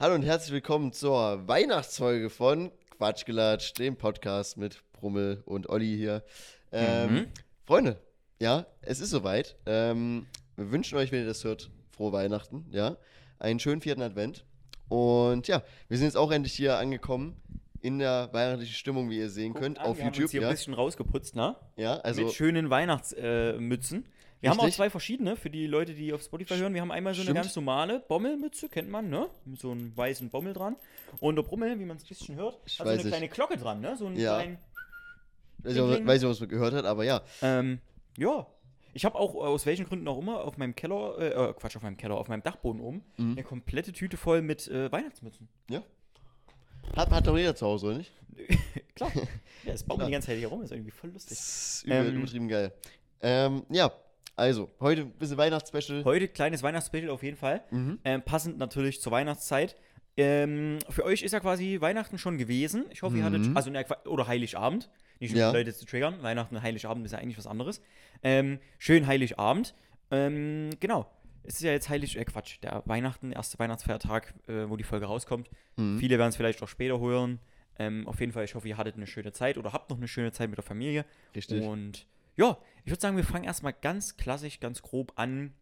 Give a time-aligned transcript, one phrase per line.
[0.00, 6.22] Hallo und herzlich willkommen zur Weihnachtsfolge von Quatschgelatsch, dem Podcast mit Brummel und Olli hier.
[6.72, 7.26] Ähm, Mhm.
[7.66, 8.00] Freunde,
[8.38, 9.56] ja, es ist soweit.
[9.66, 10.26] Ähm,
[10.56, 12.96] wir wünschen euch, wenn ihr das hört, frohe Weihnachten, ja.
[13.40, 14.44] Einen schönen vierten Advent.
[14.88, 17.36] Und ja, wir sind jetzt auch endlich hier angekommen
[17.80, 20.22] in der weihnachtlichen Stimmung, wie ihr sehen könnt, auf wir haben YouTube.
[20.24, 21.56] uns hier Ja, ein bisschen rausgeputzt, ne?
[21.76, 24.04] ja, also Mit schönen Weihnachtsmützen.
[24.04, 24.08] Äh,
[24.40, 26.72] Wir haben auch zwei verschiedene für die Leute, die auf Spotify hören.
[26.74, 27.38] Wir haben einmal so eine Stimmt.
[27.42, 29.28] ganz normale Bommelmütze, kennt man, ne?
[29.44, 30.76] Mit so einem weißen Bommel dran.
[31.20, 33.08] Und der Brummel, wie man es ein bisschen hört, Ich hat so eine nicht.
[33.08, 33.96] kleine Glocke dran, ne?
[33.96, 34.36] So einen Ja.
[34.36, 34.58] kleinen.
[35.64, 37.20] weiß ich, auch- weiß ich, was man gehört hat, aber ja.
[37.42, 37.80] Ähm,
[38.16, 38.46] ja.
[38.94, 41.76] Ich habe auch äh, aus welchen Gründen auch immer auf meinem Keller, äh, äh, Quatsch,
[41.76, 43.32] auf meinem Keller, auf meinem Dachboden oben, Mhm.
[43.32, 45.48] eine komplette Tüte voll mit äh, Weihnachtsmützen.
[45.68, 45.82] ja.
[46.96, 48.12] Hat, hat doch jeder zu Hause, oder nicht?
[48.94, 49.10] Klar.
[49.64, 50.06] Ja, es baut Klar.
[50.08, 51.36] die ganze Zeit hier rum, ist irgendwie voll lustig.
[51.36, 52.72] Das ist Ähm, übertrieben geil.
[53.20, 53.92] Ähm, ja,
[54.38, 56.04] also, heute ein bisschen Weihnachtsspecial.
[56.04, 57.62] Heute kleines Weihnachtsspecial auf jeden Fall.
[57.70, 57.98] Mhm.
[58.04, 59.76] Ähm, passend natürlich zur Weihnachtszeit.
[60.16, 62.84] Ähm, für euch ist ja quasi Weihnachten schon gewesen.
[62.90, 63.56] Ich hoffe, ihr hattet, Mhm.
[63.56, 64.88] also ne, oder Heiligabend.
[65.20, 65.50] Nicht um Ja.
[65.52, 66.22] Leute zu triggern.
[66.22, 67.80] Weihnachten und Heiligabend ist ja eigentlich was anderes.
[68.22, 69.74] Ähm, schön Heiligabend.
[70.10, 71.06] Ähm, genau.
[71.44, 75.06] Es ist ja jetzt Heilig, äh, Quatsch, der Weihnachten, erste Weihnachtsfeiertag, äh, wo die Folge
[75.06, 75.48] rauskommt.
[75.76, 75.98] Mhm.
[75.98, 77.38] Viele werden es vielleicht auch später hören.
[77.78, 80.08] Ähm, auf jeden Fall, ich hoffe, ihr hattet eine schöne Zeit oder habt noch eine
[80.08, 81.04] schöne Zeit mit der Familie.
[81.34, 81.62] Richtig.
[81.64, 82.06] Und
[82.38, 85.52] ja, ich würde sagen, wir fangen erstmal ganz klassisch, ganz grob an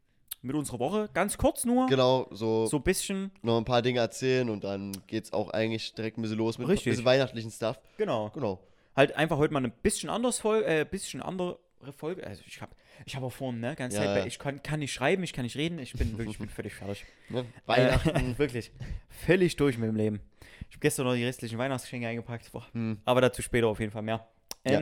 [0.42, 1.08] mit unserer Woche.
[1.12, 1.86] Ganz kurz nur.
[1.88, 3.32] Genau, so, So ein bisschen.
[3.42, 6.68] noch ein paar Dinge erzählen und dann geht's auch eigentlich direkt ein bisschen los mit
[6.68, 6.86] Richtig.
[6.86, 7.80] ein bisschen weihnachtlichen Stuff.
[7.96, 8.30] Genau.
[8.30, 8.60] Genau.
[8.94, 11.58] Halt einfach heute mal ein bisschen anders Folge, äh, bisschen andere
[11.96, 12.24] Folge.
[12.26, 12.72] Also ich habe
[13.04, 14.26] ich hab auch vorhin, ne, ganze Ja, Zeit, ja.
[14.26, 16.74] ich kann, kann nicht schreiben, ich kann nicht reden, ich bin wirklich, ich bin völlig
[16.74, 17.04] fertig.
[17.28, 17.44] Ne?
[17.66, 18.08] Weihnachten.
[18.10, 18.70] Äh, wirklich.
[19.08, 20.20] Völlig durch mit dem Leben.
[20.68, 22.50] Ich habe gestern noch die restlichen Weihnachtsgeschenke eingepackt.
[22.72, 23.00] Hm.
[23.04, 24.26] Aber dazu später auf jeden Fall mehr.
[24.66, 24.80] Ja.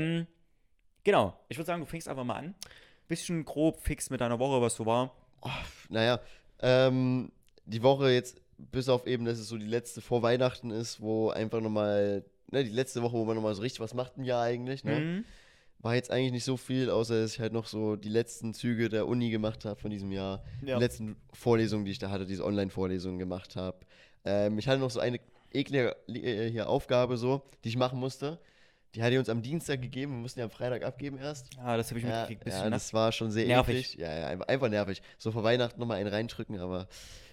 [1.05, 1.38] Genau.
[1.48, 2.55] Ich würde sagen, du fängst einfach mal an.
[3.08, 5.14] Bisschen grob fix mit deiner Woche, was so war.
[5.91, 6.20] Naja,
[6.60, 7.30] ähm,
[7.66, 11.28] die Woche jetzt, bis auf eben, dass es so die letzte vor Weihnachten ist, wo
[11.28, 14.42] einfach nochmal, ne, die letzte Woche, wo man nochmal so richtig was macht im Jahr
[14.42, 14.98] eigentlich, ne?
[15.00, 15.25] Mhm.
[15.80, 18.88] War jetzt eigentlich nicht so viel, außer dass ich halt noch so die letzten Züge
[18.88, 20.43] der Uni gemacht habe von diesem Jahr.
[20.64, 20.76] Ja.
[20.76, 23.76] Die letzten Vorlesungen, die ich da hatte, diese Online-Vorlesungen gemacht habe.
[24.25, 25.20] Ähm, ich hatte noch so eine
[25.53, 28.38] eklige äh, hier Aufgabe so, die ich machen musste.
[28.94, 31.53] Die hat die uns am Dienstag gegeben, wir mussten die am Freitag abgeben erst.
[31.55, 32.44] Ja, das habe ich Ja, mitgekriegt.
[32.44, 33.94] Bisschen, ja das war schon sehr Nervig.
[33.94, 33.94] eklig.
[34.00, 35.03] Ja, ja, einfach, nervig.
[35.19, 36.87] So vor Weihnachten nochmal einen reindrücken, aber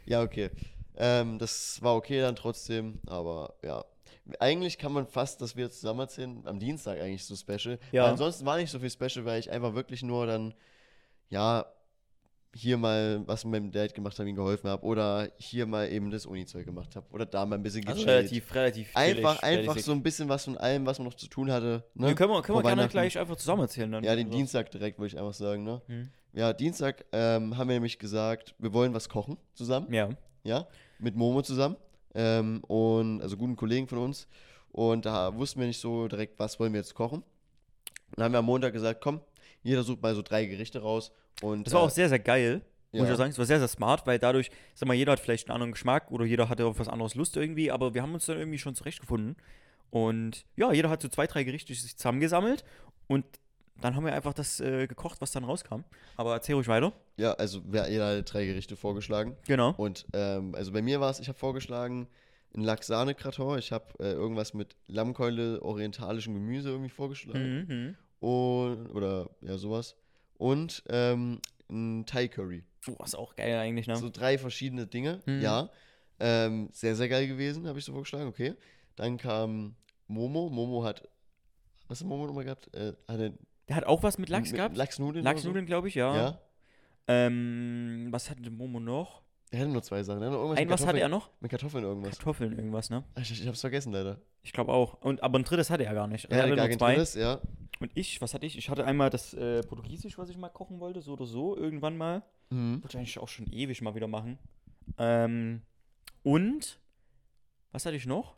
[0.06, 0.50] ja, okay.
[0.98, 3.86] Ähm, das war okay dann trotzdem, aber ja.
[4.40, 7.80] Eigentlich kann man fast, dass wir zusammen erzählen, am Dienstag eigentlich so Special.
[7.92, 8.04] Ja.
[8.04, 10.54] Weil ansonsten war nicht so viel Special, weil ich einfach wirklich nur dann,
[11.30, 11.66] ja,
[12.54, 14.84] hier mal was mit meinem Dad gemacht habe, ihm geholfen habe.
[14.86, 17.06] Oder hier mal eben das Uni-Zeug gemacht habe.
[17.12, 18.18] Oder da mal ein bisschen Also gechillt.
[18.20, 21.28] relativ, relativ Einfach, chillig, einfach so ein bisschen was von allem, was man noch zu
[21.28, 21.84] tun hatte.
[21.94, 22.10] Ne?
[22.10, 24.04] Ja, können wir, können wir gerne gleich einfach zusammen erzählen dann.
[24.04, 24.38] Ja, den Also.
[24.38, 25.82] Dienstag direkt, würde ich einfach sagen, ne?
[25.88, 26.10] Hm.
[26.34, 30.10] Ja, Dienstag ähm, haben wir nämlich gesagt, wir wollen was kochen zusammen, Ja.
[30.44, 30.66] ja,
[31.00, 31.76] mit Momo zusammen
[32.16, 34.28] ähm, und also guten Kollegen von uns
[34.72, 37.24] und da wussten wir nicht so direkt, was wollen wir jetzt kochen.
[38.16, 39.20] Dann haben wir am Montag gesagt, komm,
[39.64, 41.12] jeder sucht mal so drei Gerichte raus
[41.42, 42.62] und Das war äh, auch sehr, sehr geil.
[42.94, 43.14] Muss ich ja.
[43.14, 45.54] auch sagen, es war sehr, sehr smart, weil dadurch, sag mal, jeder hat vielleicht einen
[45.56, 48.38] anderen Geschmack oder jeder hatte auf was anderes Lust irgendwie, aber wir haben uns dann
[48.38, 49.38] irgendwie schon zurechtgefunden.
[49.92, 52.66] Und ja, jeder hat so zwei, drei Gerichte sich zusammengesammelt
[53.08, 53.26] und
[53.80, 55.84] dann haben wir einfach das äh, gekocht, was dann rauskam.
[56.18, 56.92] Aber erzähl ruhig weiter.
[57.18, 59.72] ja, also wer jeder hat drei Gerichte vorgeschlagen Genau.
[59.78, 62.08] und ähm, also bei mir war es, ich habe vorgeschlagen
[62.54, 67.66] ein Lachsane-Kraton, ich habe äh, irgendwas mit Lammkeule, orientalischem Gemüse irgendwie vorgeschlagen.
[67.70, 67.96] Mhm.
[68.22, 69.98] Und oder ja sowas
[70.38, 72.64] und ähm, ein Thai Curry.
[72.88, 73.96] Oh, ist auch geil eigentlich, ne?
[73.98, 75.22] So drei verschiedene Dinge.
[75.26, 75.42] Mhm.
[75.42, 75.70] Ja,
[76.20, 78.28] ähm, sehr sehr geil gewesen, habe ich so vorgeschlagen.
[78.28, 78.54] Okay,
[78.96, 79.76] dann kam
[80.08, 80.50] Momo.
[80.50, 81.08] Momo hat
[81.88, 82.74] was hat Momo nochmal gehabt?
[82.74, 83.34] Äh, hat er
[83.68, 84.78] Der hat auch was mit Lachs mit gehabt.
[84.78, 85.26] Lachsnudeln.
[85.26, 86.00] Lachsnudeln, glaube ich, So?
[86.00, 86.16] ja.
[86.16, 86.42] Ja.
[87.08, 89.24] Ähm, was hatte Momo noch?
[89.50, 90.22] Er hatte nur zwei Sachen.
[90.22, 91.30] Er hatte Ein was hatte er noch?
[91.42, 92.18] Mit Kartoffeln irgendwas.
[92.18, 93.04] Kartoffeln, irgendwas, ne?
[93.20, 94.22] Ich, ich hab's vergessen leider.
[94.44, 95.02] Ich glaube auch.
[95.02, 96.32] Und, aber ein drittes hatte er gar nicht.
[96.32, 96.94] Er hatte nur gar kein zwei.
[96.96, 97.42] drittes, ja.
[97.82, 98.58] Und ich, was hatte ich?
[98.58, 101.98] Ich hatte einmal das äh, Portugiesisch, was ich mal kochen wollte, so oder so, irgendwann
[101.98, 102.22] mal.
[102.52, 102.76] Mhm.
[102.84, 104.38] Wollte ich eigentlich auch schon ewig mal wieder machen.
[105.00, 105.64] Ähm,
[106.22, 106.80] und,
[107.72, 108.36] was hatte ich noch?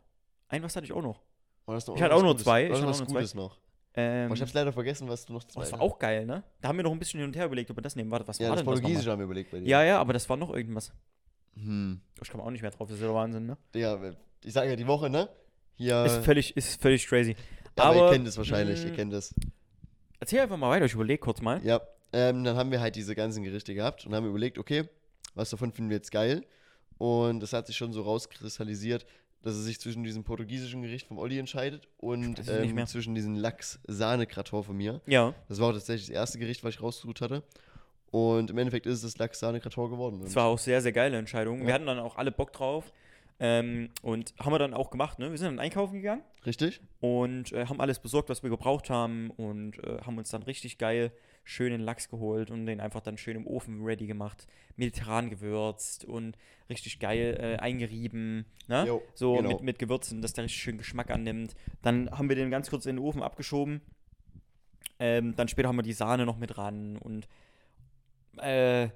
[0.48, 1.20] Ein was hatte ich auch noch.
[1.66, 2.44] War das noch Ich hatte auch nur Gutes?
[2.44, 3.20] zwei, War ich das hatte noch was auch nur zwei.
[3.20, 3.58] Gutes noch?
[3.96, 6.42] Ähm, ich hab's leider vergessen, was du noch oh, zwei das war auch geil, ne?
[6.62, 8.10] Da haben wir noch ein bisschen hin und her überlegt, ob wir das nehmen.
[8.10, 9.12] Warte, was Ja, war das denn das Portugiesische nochmal?
[9.12, 9.68] haben wir überlegt bei dir.
[9.68, 10.92] Ja, ja, aber das war noch irgendwas.
[11.54, 12.00] Hm.
[12.22, 13.58] Ich komme auch nicht mehr drauf, das ist ja der Wahnsinn, ne?
[13.74, 14.00] Ja,
[14.42, 15.28] ich sage ja die Woche, ne?
[15.74, 16.04] Hier.
[16.04, 17.36] Ist völlig, ist völlig crazy.
[17.76, 19.34] Aber, aber, ihr kennt es wahrscheinlich, ihr kennt es.
[20.20, 21.60] Erzähl einfach mal weiter, ich überlege kurz mal.
[21.64, 21.80] Ja,
[22.12, 24.84] ähm, dann haben wir halt diese ganzen Gerichte gehabt und haben überlegt, okay,
[25.34, 26.44] was davon finden wir jetzt geil?
[26.98, 29.04] Und das hat sich schon so rauskristallisiert,
[29.42, 33.34] dass es sich zwischen diesem portugiesischen Gericht vom Olli entscheidet und es ähm, zwischen diesen
[33.36, 35.00] Lachs-Sahne-Kraton von mir.
[35.06, 37.42] Ja, Das war auch tatsächlich das erste Gericht, was ich rausgesucht hatte.
[38.10, 40.20] Und im Endeffekt ist es das Lachs-Sahne-Kraton geworden.
[40.22, 41.60] das war auch sehr, sehr geile Entscheidung.
[41.60, 41.66] Ja.
[41.66, 42.92] Wir hatten dann auch alle Bock drauf.
[43.40, 45.30] Ähm, und haben wir dann auch gemacht, ne?
[45.30, 46.80] Wir sind dann einkaufen gegangen Richtig?
[47.00, 50.78] und äh, haben alles besorgt, was wir gebraucht haben und äh, haben uns dann richtig
[50.78, 51.10] geil
[51.42, 54.46] schönen Lachs geholt und den einfach dann schön im Ofen ready gemacht,
[54.76, 56.38] mediterran gewürzt und
[56.70, 58.86] richtig geil äh, eingerieben, ne?
[58.86, 59.48] Jo, so genau.
[59.48, 61.54] mit, mit Gewürzen, dass der richtig schön Geschmack annimmt.
[61.82, 63.80] Dann haben wir den ganz kurz in den Ofen abgeschoben.
[65.00, 67.26] Ähm, dann später haben wir die Sahne noch mit ran und
[68.38, 68.88] äh,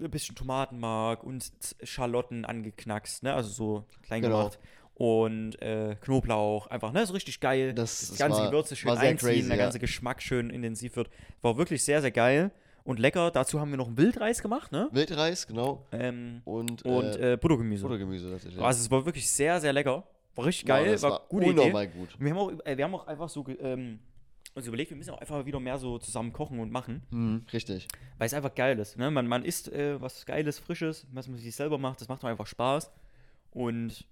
[0.00, 1.50] ein bisschen Tomatenmark und
[1.82, 3.34] Schalotten angeknackst, ne?
[3.34, 4.38] Also so klein Genau.
[4.38, 4.58] gemacht.
[4.94, 7.04] Und äh, Knoblauch, einfach, ne?
[7.06, 7.74] So richtig geil.
[7.74, 9.62] Das- das das ganze war- Gewürze schön einziehen, crazy, der ja.
[9.64, 11.10] ganze Geschmack schön intensiv wird.
[11.42, 12.50] War wirklich sehr, sehr geil
[12.84, 13.30] und lecker.
[13.30, 14.88] Dazu haben wir noch einen Wildreis gemacht, ne?
[14.92, 15.86] Wildreis, genau.
[15.92, 17.82] Ähm, Und, und äh, äh, Buttergemüse.
[17.82, 18.62] Buttergemüse tatsächlich.
[18.62, 20.04] Also es war wirklich sehr, sehr lecker.
[20.34, 21.70] War richtig geil, das war, war gute Idee.
[21.88, 22.16] gut.
[22.18, 23.98] Wir haben auch, äh, wir haben auch einfach so ähm,
[24.54, 27.88] uns überlegt, wir müssen auch einfach wieder mehr so zusammen kochen und machen, Mhm, richtig.
[28.18, 28.96] weil es einfach geil ist.
[28.98, 29.10] Ne?
[29.10, 32.28] Man, man isst äh, was Geiles, Frisches, was man sich selber macht, das macht doch
[32.28, 32.90] einfach Spaß.
[33.50, 34.06] Und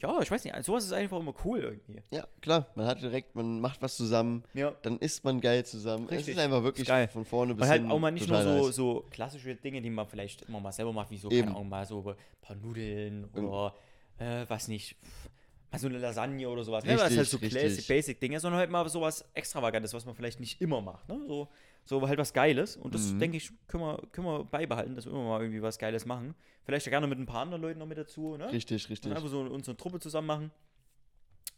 [0.00, 2.02] ja, ich weiß nicht, sowas ist einfach immer cool irgendwie.
[2.10, 2.66] Ja, klar.
[2.74, 4.72] Man hat direkt, man macht was zusammen, Ja.
[4.82, 6.06] dann isst man geil zusammen.
[6.06, 6.34] Es Richtig.
[6.36, 7.06] ist einfach wirklich Ist geil.
[7.08, 8.74] von vorne bis Und halt auch mal nicht nur so, nice.
[8.76, 11.44] so klassische Dinge, die man vielleicht immer mal selber macht, wie so, Eben.
[11.46, 13.74] keine Ahnung, mal so ein paar Nudeln oder
[14.18, 15.30] äh, was nicht, pff,
[15.74, 16.84] mal so eine Lasagne oder sowas.
[16.84, 16.92] ne?
[16.92, 17.60] Das Richtig, ist halt so richtig.
[17.60, 21.08] classic, basic Dinge, sondern halt mal sowas Extravagantes, was man vielleicht nicht immer macht.
[21.08, 21.20] Ne?
[21.26, 21.48] So,
[21.84, 22.76] so halt was Geiles.
[22.76, 23.18] Und das, Mhm.
[23.18, 26.34] denke ich, können wir, können wir beibehalten, dass wir immer mal irgendwie was Geiles machen.
[26.64, 28.36] Vielleicht ja gerne mit ein paar anderen Leuten noch mit dazu.
[28.36, 28.50] Ne?
[28.52, 29.10] Richtig, richtig.
[29.10, 30.50] Und einfach so unsere Truppe zusammen machen.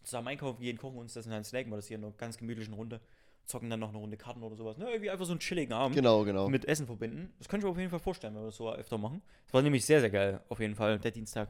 [0.02, 2.36] Zusammen einkaufen gehen, kochen uns das und dann snacken wir das hier in einer ganz
[2.38, 3.00] gemütlichen Runde.
[3.44, 4.76] Zocken dann noch eine Runde Karten oder sowas.
[4.76, 4.86] Ne?
[4.88, 6.48] Irgendwie einfach so einen chilligen Abend Genau, genau.
[6.48, 7.32] mit Essen verbinden.
[7.38, 9.22] Das könnte ich mir auf jeden Fall vorstellen, wenn wir das so öfter machen.
[9.46, 11.48] Das war nämlich sehr, sehr geil, auf jeden Fall, der Dienstag.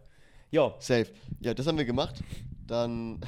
[0.51, 1.07] Ja, Safe.
[1.41, 2.17] Ja, das haben wir gemacht.
[2.67, 3.21] Dann,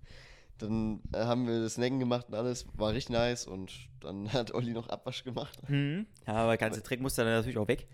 [0.58, 2.66] dann äh, haben wir das Snacken gemacht und alles.
[2.74, 3.46] War richtig nice.
[3.46, 5.58] Und dann hat Olli noch Abwasch gemacht.
[5.66, 6.06] hm.
[6.26, 7.86] ja aber der ganze Dreck muss dann natürlich auch weg.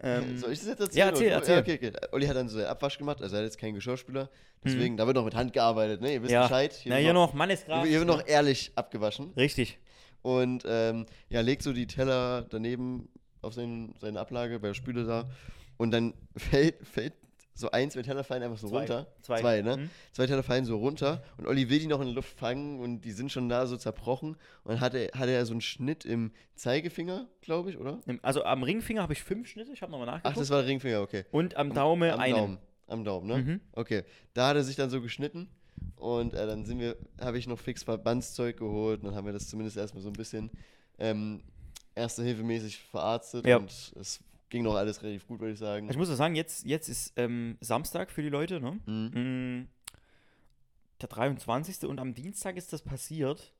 [0.00, 0.98] Ähm, Soll ich das jetzt erzählen?
[0.98, 1.54] ja, erzähl, erzähl.
[1.54, 1.92] Ja, okay, okay.
[2.12, 3.22] Olli hat dann so Abwasch gemacht.
[3.22, 4.28] Also er hat jetzt keinen Geschirrspüler.
[4.64, 6.00] Deswegen, da wird noch mit Hand gearbeitet.
[6.00, 6.14] Ne?
[6.14, 6.34] Ihr wisst Mhm.
[6.34, 6.42] ja.
[6.42, 6.80] Bescheid.
[6.86, 7.84] Na, wird hier noch hier Mannesgraf.
[7.84, 9.32] wird noch ehrlich abgewaschen.
[9.36, 9.78] Richtig.
[10.22, 13.08] Und ähm, ja, legt so die Teller daneben
[13.42, 15.28] auf seinen, seine Ablage bei der Spüle da.
[15.76, 17.12] Und dann fällt, fällt
[17.54, 18.78] so ein, zwei Teller fallen einfach so Zwei.
[18.78, 19.06] runter.
[19.22, 19.62] Zwei.
[19.62, 19.76] ne?
[19.76, 19.90] Mhm.
[20.12, 21.22] Zwei Teller fallen so runter.
[21.36, 23.76] Und Olli will die noch in der Luft fangen und die sind schon da so
[23.76, 24.30] zerbrochen.
[24.64, 28.00] Und dann hatte, hatte er so einen Schnitt im Zeigefinger, glaube ich, oder?
[28.22, 30.40] Also am Ringfinger habe ich fünf Schnitte, ich habe nochmal Ach, nachgeguckt.
[30.40, 31.24] das war der Ringfinger, okay.
[31.30, 32.34] Und am Daumen Am einen.
[32.34, 32.58] Daumen.
[32.88, 33.36] Am Daumen, ne?
[33.38, 33.60] Mhm.
[33.72, 34.02] Okay.
[34.34, 35.48] Da hat er sich dann so geschnitten.
[35.96, 39.00] Und äh, dann sind wir, habe ich noch fix Verbandszeug geholt.
[39.00, 40.50] Und dann haben wir das zumindest erstmal so ein bisschen
[40.98, 41.42] ähm,
[41.94, 43.46] erste Hilfe mäßig verarztet.
[43.46, 43.58] Ja.
[43.58, 44.20] Und es
[44.54, 45.90] ging noch alles relativ gut, würde ich sagen.
[45.90, 48.78] Ich muss ja sagen, jetzt, jetzt ist ähm, Samstag für die Leute, ne?
[48.86, 49.62] Mhm.
[49.62, 49.68] Mm,
[51.00, 51.84] Der 23.
[51.88, 53.52] und am Dienstag ist das passiert.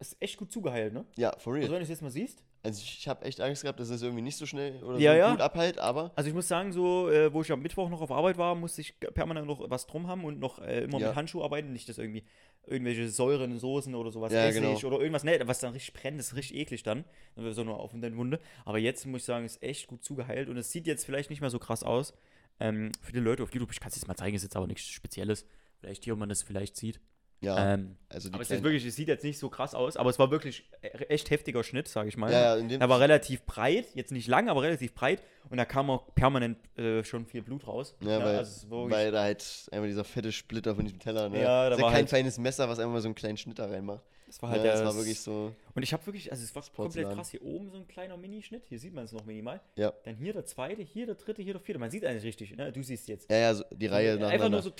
[0.00, 1.06] Ist echt gut zugeheilt, ne?
[1.16, 1.62] Ja, for real.
[1.62, 2.42] Also wenn du es jetzt mal siehst.
[2.64, 5.18] Also ich habe echt Angst gehabt, dass es irgendwie nicht so schnell oder Ja, so
[5.18, 5.30] ja.
[5.32, 8.12] gut abheilt, aber Also ich muss sagen, so, äh, wo ich am Mittwoch noch auf
[8.12, 11.08] Arbeit war, musste ich permanent noch was drum haben und noch äh, immer Ja.
[11.08, 11.72] mit Handschuh arbeiten.
[11.72, 12.22] Nicht, dass irgendwie
[12.66, 14.78] irgendwelche Säuren, Soßen oder sowas Ja, Essig genau.
[14.86, 17.04] oder irgendwas, ne, was dann richtig brennt, das ist richtig eklig dann.
[17.36, 18.38] So nur auf der Wunde.
[18.64, 21.40] Aber jetzt muss ich sagen, ist echt gut zugeheilt und es sieht jetzt vielleicht nicht
[21.40, 22.14] mehr so krass aus.
[22.60, 24.68] Ähm, für die Leute auf YouTube, ich kann es jetzt mal zeigen, ist jetzt aber
[24.68, 25.46] nichts Spezielles.
[25.80, 27.00] Vielleicht hier, ob man das vielleicht sieht.
[27.42, 29.96] Ja, Ähm, also die aber es, ist wirklich, es sieht jetzt nicht so krass aus,
[29.98, 32.32] aber es war wirklich e- echt heftiger Schnitt, sage ich mal.
[32.32, 35.56] ja, ja, in dem Er war relativ breit, jetzt nicht lang, aber relativ breit und
[35.58, 37.94] da kam auch permanent äh, schon viel Blut raus.
[38.00, 41.00] ja, weil, also es ist wirklich- weil da halt einmal dieser fette Splitter von diesem
[41.00, 41.42] Teller, ne?
[41.42, 43.36] Ja, da das ist war kein halt- feines Messer, was einfach mal so einen kleinen
[43.36, 44.02] Schnitt da reinmacht.
[44.26, 46.54] das war halt ja, der, das war wirklich so, Und ich habe wirklich, also es
[46.54, 49.60] war komplett krass, hier oben so ein kleiner Minischnitt, hier sieht man es noch minimal.
[49.76, 49.92] ja.
[50.04, 51.78] Dann hier der zweite, hier der dritte, hier der vierte.
[51.78, 52.72] Man sieht eigentlich richtig, ne?
[52.72, 53.30] Du siehst jetzt.
[53.30, 54.72] Ja, ja, so die Reihe Einfach nur so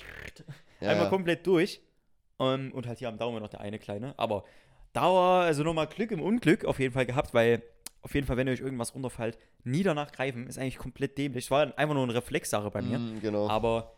[0.80, 1.10] ja, einmal ja.
[1.10, 1.80] komplett durch.
[2.42, 4.18] Ähm, und halt hier am Daumen noch der eine kleine.
[4.18, 4.44] Aber
[4.92, 7.62] Dauer, also nochmal Glück im Unglück auf jeden Fall gehabt, weil
[8.02, 11.44] auf jeden Fall, wenn euch irgendwas runterfällt, nie danach greifen, ist eigentlich komplett dämlich.
[11.46, 12.98] Es war einfach nur eine Reflexsache bei mir.
[12.98, 13.48] Mm, genau.
[13.48, 13.92] Aber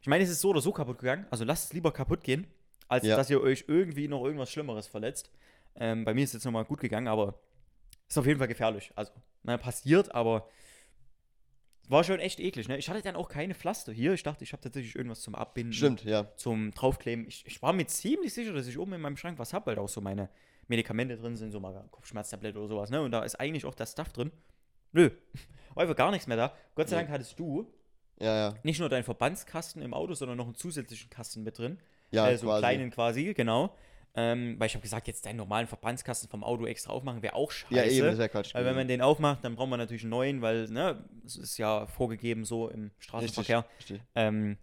[0.00, 1.26] ich meine, es ist so oder so kaputt gegangen.
[1.30, 2.46] Also lasst es lieber kaputt gehen,
[2.88, 3.16] als Ja.
[3.16, 5.30] dass ihr euch irgendwie noch irgendwas Schlimmeres verletzt.
[5.76, 7.34] Ähm, bei mir ist es jetzt nochmal gut gegangen, aber
[8.08, 8.90] ist auf jeden Fall gefährlich.
[8.96, 10.48] Also, naja, passiert, aber
[11.88, 12.68] war schon echt eklig.
[12.68, 12.76] Ne?
[12.78, 14.12] Ich hatte dann auch keine Pflaster hier.
[14.12, 16.34] Ich dachte, ich habe tatsächlich irgendwas zum Abbinden, Stimmt, ja.
[16.36, 17.26] zum Draufkleben.
[17.26, 19.76] Ich, ich war mir ziemlich sicher, dass ich oben in meinem Schrank was habe, weil
[19.76, 20.28] da auch so meine
[20.68, 22.90] Medikamente drin sind, so mal Kopfschmerztablette oder sowas.
[22.90, 23.00] Ne?
[23.00, 24.30] Und da ist eigentlich auch das Stuff drin.
[24.92, 25.10] Nö,
[25.74, 26.54] war einfach gar nichts mehr da.
[26.74, 26.96] Gott sei.
[26.96, 27.72] Dank hattest du
[28.20, 28.54] Ja, ja.
[28.62, 31.78] nicht nur deinen Verbandskasten im Auto, sondern noch einen zusätzlichen Kasten mit drin.
[32.10, 32.60] Ja, äh, so einen quasi.
[32.60, 33.74] kleinen quasi, genau.
[34.20, 37.52] Ähm, weil ich habe gesagt, jetzt deinen normalen Verbandskasten vom Auto extra aufmachen, wäre auch
[37.52, 37.74] scheiße.
[37.76, 38.52] Ja, eben, das ist ja Quatsch.
[38.52, 41.56] weil wenn man den aufmacht, dann braucht man natürlich einen neuen, weil, ne, es ist
[41.58, 43.58] ja vorgegeben so im Straßenverkehr.
[43.78, 44.08] Richtig, richtig.
[44.16, 44.56] Ähm,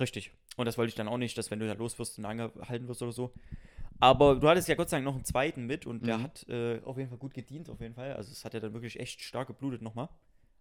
[0.00, 0.30] richtig.
[0.56, 2.88] Und das wollte ich dann auch nicht, dass wenn du da los wirst und angehalten
[2.88, 3.34] wirst oder so.
[4.00, 6.22] Aber du hattest ja Gott sei Dank noch einen zweiten mit und der Mhm.
[6.22, 8.14] hat äh, auf jeden Fall gut gedient, auf jeden Fall.
[8.14, 10.08] Also es hat ja dann wirklich echt stark geblutet nochmal.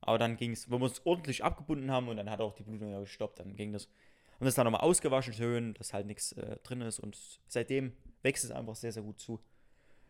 [0.01, 2.63] Aber dann ging es, wo wir uns ordentlich abgebunden haben und dann hat auch die
[2.63, 3.86] Blutung ja gestoppt, dann ging das.
[4.39, 7.15] Und das dann nochmal ausgewaschen schön, dass halt nichts äh, drin ist und
[7.48, 9.40] seitdem wächst es einfach sehr, sehr gut zu.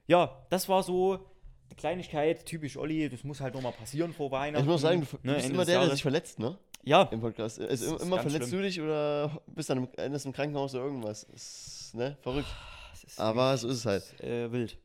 [0.07, 4.63] Ja, das war so eine Kleinigkeit, typisch Olli, das muss halt nochmal passieren vor Weihnachten.
[4.63, 6.57] Ich muss sagen, du ne, bist immer der, der sich verletzt, ne?
[6.83, 7.61] Ja, Im Podcast.
[7.61, 8.61] Also immer, verletzt schlimm.
[8.61, 11.23] du dich oder bist dann im, endest im Krankenhaus oder irgendwas.
[11.23, 12.17] Ist, ne?
[12.21, 12.47] Verrückt.
[13.05, 14.03] ist Aber so ist es halt.
[14.03, 14.77] ist, äh, wild.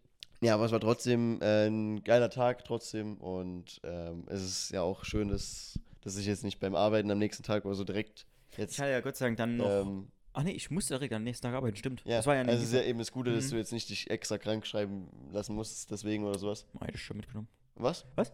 [0.42, 4.83] Ja, aber es war trotzdem äh, ein geiler Tag trotzdem und ähm, es ist ja
[4.83, 8.26] auch schön, dass, dass ich jetzt nicht beim Arbeiten am nächsten Tag oder so direkt
[8.52, 8.78] Ich jetzt.
[8.78, 9.71] hatte ja Gott sei Dank dann noch.
[9.71, 12.02] Ähm, Ach nee, ich musste direkt am nächsten Tag arbeiten, stimmt.
[12.05, 12.61] ja, das war ja also nicht.
[12.62, 13.50] es ist ja eben das Gute, dass Mhm.
[13.52, 16.66] du jetzt nicht dich extra krank schreiben lassen musst, deswegen oder sowas.
[16.75, 17.49] Oh, hätte ich schon mitgenommen.
[17.75, 18.05] Was?
[18.16, 18.33] Was?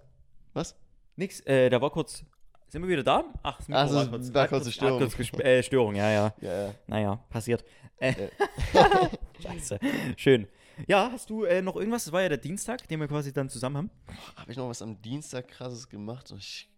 [0.52, 0.76] Was?
[1.14, 2.24] Nix, äh, da war kurz.
[2.68, 3.24] Sind wir wieder da?
[3.44, 4.98] Ach, das Ach, Mikro so, war kurz Störung.
[5.10, 6.34] Kurz äh, Störung, ja, ja.
[6.40, 6.74] Ja, ja.
[6.88, 7.64] Naja, passiert.
[7.98, 8.14] Äh,
[9.42, 9.78] Scheiße.
[10.16, 10.48] Schön.
[10.88, 12.04] Ja, hast du äh, noch irgendwas?
[12.04, 13.90] Das war ja der Dienstag, den wir quasi dann zusammen haben.
[14.36, 16.32] Habe ich noch was am Dienstag krasses gemacht?
[16.38, 16.68] Ich,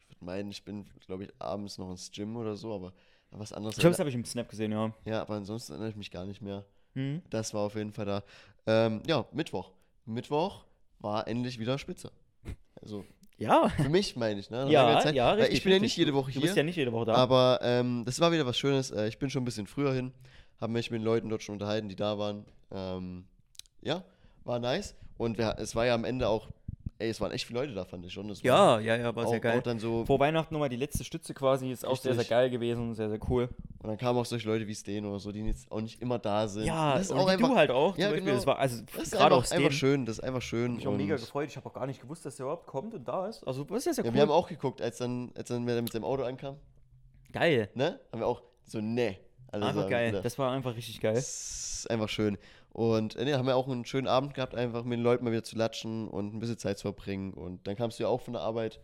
[0.00, 2.92] ich würde meinen, ich bin, glaube ich, abends noch ins Gym oder so, aber
[3.32, 3.76] was anderes.
[3.76, 4.92] Ich glaube, das habe ich im Snap gesehen, ja.
[5.04, 6.64] ja, aber ansonsten erinnere ich mich gar nicht mehr.
[6.94, 7.22] Mhm.
[7.30, 8.22] Das war auf jeden Fall da.
[8.66, 9.70] Ähm, ja, Mittwoch.
[10.04, 10.64] Mittwoch
[10.98, 12.10] war endlich wieder Spitze.
[12.82, 13.04] Also
[13.38, 14.64] Ja, für mich meine ich, ne?
[14.64, 15.14] Nach Ja, Zeit.
[15.14, 15.82] ja, richtig, Ich bin ja richtig.
[15.82, 17.14] nicht jede Woche du bist hier, ja nicht jede Woche da.
[17.14, 18.90] aber ähm, das war wieder was Schönes.
[18.90, 20.12] Äh, ich bin schon ein bisschen früher hin,
[20.60, 22.44] habe mich mit den Leuten dort schon unterhalten, die da waren.
[22.72, 23.24] Ähm,
[23.82, 24.02] ja,
[24.44, 24.94] war nice.
[25.16, 26.48] Und wir, es war ja am Ende auch,
[27.00, 28.28] ey, es waren echt viele Leute da, fand ich schon.
[28.28, 29.58] Das ja, ja, ja, war auch, sehr geil.
[29.58, 32.50] Auch dann so, Vor Weihnachten nochmal die letzte Stütze quasi, ist auch sehr, sehr geil
[32.50, 33.48] gewesen, sehr, sehr cool.
[33.82, 36.18] und dann kamen auch solche Leute wie Steen oder so, die jetzt auch nicht immer
[36.18, 36.64] da sind.
[36.66, 37.96] Ja, das ist auch einfach, du halt auch.
[37.98, 38.24] Ja, Beispiel.
[38.26, 38.36] genau.
[38.36, 39.78] Das war also das ist gerade auch einfach, einfach Steen.
[39.78, 40.76] schön, das ist einfach schön.
[40.76, 41.48] mich auch mega gefreut.
[41.48, 43.42] Ich habe auch gar nicht gewusst, dass der überhaupt kommt und da ist.
[43.46, 44.14] Also, das ist ja sehr Ja, cool.
[44.14, 46.56] wir haben auch geguckt, als dann, als dann mit seinem Auto ankam,
[47.32, 47.70] geil.
[47.74, 47.98] ne?
[48.12, 49.16] Haben wir auch so, ne.
[49.52, 50.20] Alle Einfach sagen, geil.
[50.22, 51.14] Das war einfach richtig geil.
[51.14, 52.38] Das ist einfach schön.
[52.72, 55.32] Und äh, ne, haben wir auch einen schönen Abend gehabt, einfach mit den Leuten mal
[55.32, 57.34] wieder zu latschen und ein bisschen Zeit zu verbringen.
[57.34, 58.80] Und dann kamst du ja auch von der Arbeit,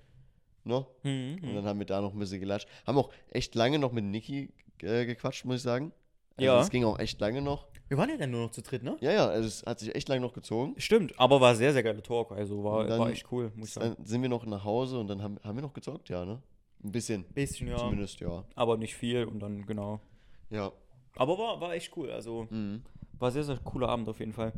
[0.65, 0.85] ne?
[1.05, 1.55] Mhm, Und mhm.
[1.55, 2.69] dann haben wir da noch ein bisschen gelatscht.
[2.87, 4.53] Haben auch echt lange noch mit Niki
[4.83, 5.93] äh, gequatscht, muss ich sagen.
[6.37, 6.61] Also Ja.
[6.61, 7.67] Es ging auch echt lange noch.
[7.89, 8.97] Wir waren ja dann nur noch zu dritt, ne?
[9.01, 10.75] Ja, ja, also es hat sich echt lange noch gezogen.
[10.79, 12.33] Stimmt, aber war sehr, sehr geiler Talk.
[12.33, 13.95] Also war, dann- war echt cool, muss ich sagen.
[13.97, 16.43] Dann sind wir noch nach Hause und dann haben, haben wir noch gezockt, ja, ne?
[16.83, 17.25] Ein bisschen.
[17.33, 17.77] Bisschen, ja.
[17.79, 18.45] Zumindest, ja.
[18.57, 20.01] Aber nicht viel und dann, genau.
[20.51, 20.73] Ja.
[21.15, 22.11] Aber war, war echt cool.
[22.11, 22.83] Also Mhm.
[23.19, 24.53] War sehr, sehr cooler Abend auf jeden Fall.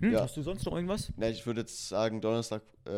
[0.00, 0.20] Hm, Ja.
[0.22, 1.12] Hast du sonst noch irgendwas?
[1.16, 2.90] Ja, ich würde jetzt sagen, Donnerstag äh,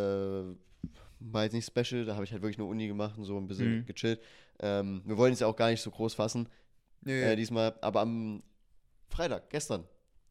[1.21, 3.47] war jetzt nicht special, da habe ich halt wirklich nur Uni gemacht und so ein
[3.47, 3.87] bisschen Mhm.
[3.87, 4.21] gechillt.
[4.61, 6.49] Ähm, wir wollen es ja auch gar nicht so groß fassen
[7.07, 8.43] äh, diesmal, aber am
[9.09, 9.85] Freitag, gestern,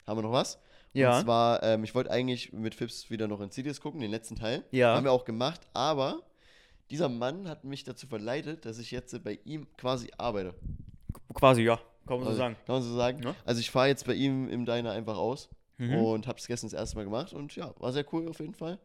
[0.07, 0.59] haben wir noch was.
[0.93, 1.17] Ja.
[1.17, 4.35] Und zwar, ähm, ich wollte eigentlich mit Fips wieder noch in Cities gucken, den letzten
[4.35, 4.63] Teil.
[4.71, 4.95] Ja.
[4.95, 6.21] Haben wir auch gemacht, aber
[6.91, 10.53] dieser Mann hat mich dazu verleitet, dass ich jetzt bei ihm quasi arbeite.
[11.33, 11.79] Quasi, ja.
[12.07, 12.55] Kann man so Also, sagen.
[12.65, 13.23] Kann man so sagen.
[13.23, 13.35] Ja.
[13.45, 15.95] Also ich fahre jetzt bei ihm im Diner einfach aus Mhm.
[15.97, 18.53] und habe es gestern das erste Mal gemacht und ja, war sehr cool auf jeden
[18.53, 18.77] Fall.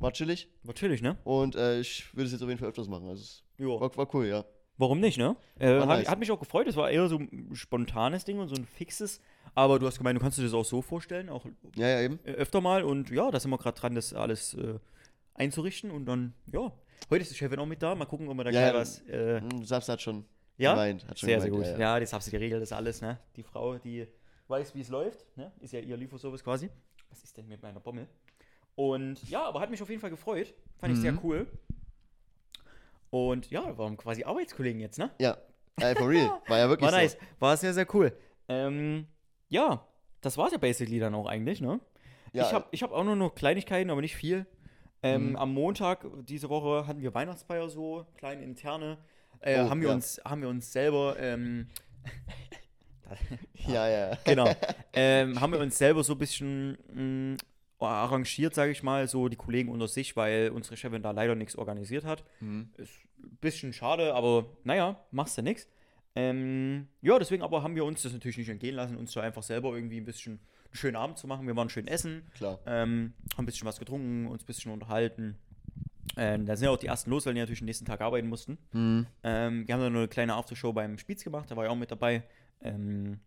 [0.00, 1.16] War chillig War chillig, ne?
[1.24, 3.06] und äh, ich würde es jetzt auf jeden Fall öfters machen.
[3.08, 4.44] Also es war, war cool, ja.
[4.78, 5.36] Warum nicht, ne?
[5.58, 6.08] Äh, hat, nice.
[6.08, 6.66] hat mich auch gefreut.
[6.66, 9.20] Es war eher so ein spontanes Ding und so ein fixes.
[9.54, 11.44] Aber du hast gemeint, du kannst dir das auch so vorstellen, auch
[11.76, 12.18] Ja, ja, eben.
[12.24, 12.82] äh, öfter mal.
[12.82, 14.78] Und ja, da sind wir gerade dran, das alles äh,
[15.34, 15.90] einzurichten.
[15.90, 16.72] Und dann, ja.
[17.10, 17.94] Heute ist die Chefin auch mit da.
[17.94, 18.80] Mal gucken, ob wir da Ja, gleich ja.
[18.80, 19.00] was.
[19.06, 20.24] Äh, Hm, Saps hat schon
[20.62, 20.72] ja?
[20.72, 21.06] gemeint.
[21.08, 21.78] Hat Sehr, sehr gemeint, gut.
[21.80, 23.18] Ja, Ja, das hast du geregelt, das alles, ne?
[23.36, 24.06] Die Frau, die
[24.48, 25.52] weiß, wie es läuft, ne?
[25.60, 26.70] Ist ja ihr Lieferservice quasi.
[27.08, 28.06] Was ist denn mit meiner Bommel?
[28.76, 30.54] Und ja, aber hat mich auf jeden Fall gefreut.
[30.78, 31.20] Fand ich sehr Mhm.
[31.24, 31.46] cool.
[33.10, 35.10] Und ja, waren quasi Arbeitskollegen jetzt, ne?
[35.18, 35.36] ja.
[35.80, 35.88] ja.
[35.90, 36.30] Äh, for real.
[36.46, 37.12] War ja wirklich War nice.
[37.12, 37.18] so.
[37.40, 38.12] War sehr, sehr cool.
[38.48, 39.06] Ähm,
[39.48, 39.86] ja,
[40.20, 41.80] das war's ja basically dann auch eigentlich, ne?
[42.32, 44.46] Ja, Ich habe ich hab auch nur noch Kleinigkeiten, aber nicht viel.
[45.02, 45.36] Ähm, Mhm.
[45.36, 48.98] Am Montag diese Woche hatten wir Weihnachtsfeier so, kleine interne.
[49.40, 49.94] Äh, Oh, haben, wir ja.
[49.94, 51.66] uns, haben wir uns selber, ähm,
[53.66, 54.18] ja, ja.
[54.24, 54.54] genau,
[54.92, 57.36] ähm, haben wir uns selber so ein bisschen mh,
[57.78, 61.56] arrangiert, sage ich mal, so die Kollegen unter sich, weil unsere Chefin da leider nichts
[61.56, 62.24] organisiert hat.
[62.40, 62.70] Mhm.
[62.76, 62.90] Ist
[63.22, 65.66] ein bisschen schade, aber naja, machst du nichts.
[66.16, 69.42] Ähm, ja, deswegen aber haben wir uns das natürlich nicht entgehen lassen, uns da einfach
[69.42, 70.34] selber irgendwie ein bisschen
[70.66, 71.46] einen schönen Abend zu machen.
[71.46, 72.58] Wir waren schön essen, Klar.
[72.66, 75.38] ähm, haben ein bisschen was getrunken, uns ein bisschen unterhalten.
[76.16, 78.28] Ähm, da sind ja auch die ersten los, weil die natürlich den nächsten Tag arbeiten
[78.28, 78.58] mussten.
[78.72, 79.06] Mhm.
[79.22, 81.76] Ähm, wir haben dann noch eine kleine Aftershow beim Spitz gemacht, da war ich auch
[81.76, 82.24] mit dabei.
[82.62, 83.20] Ähm,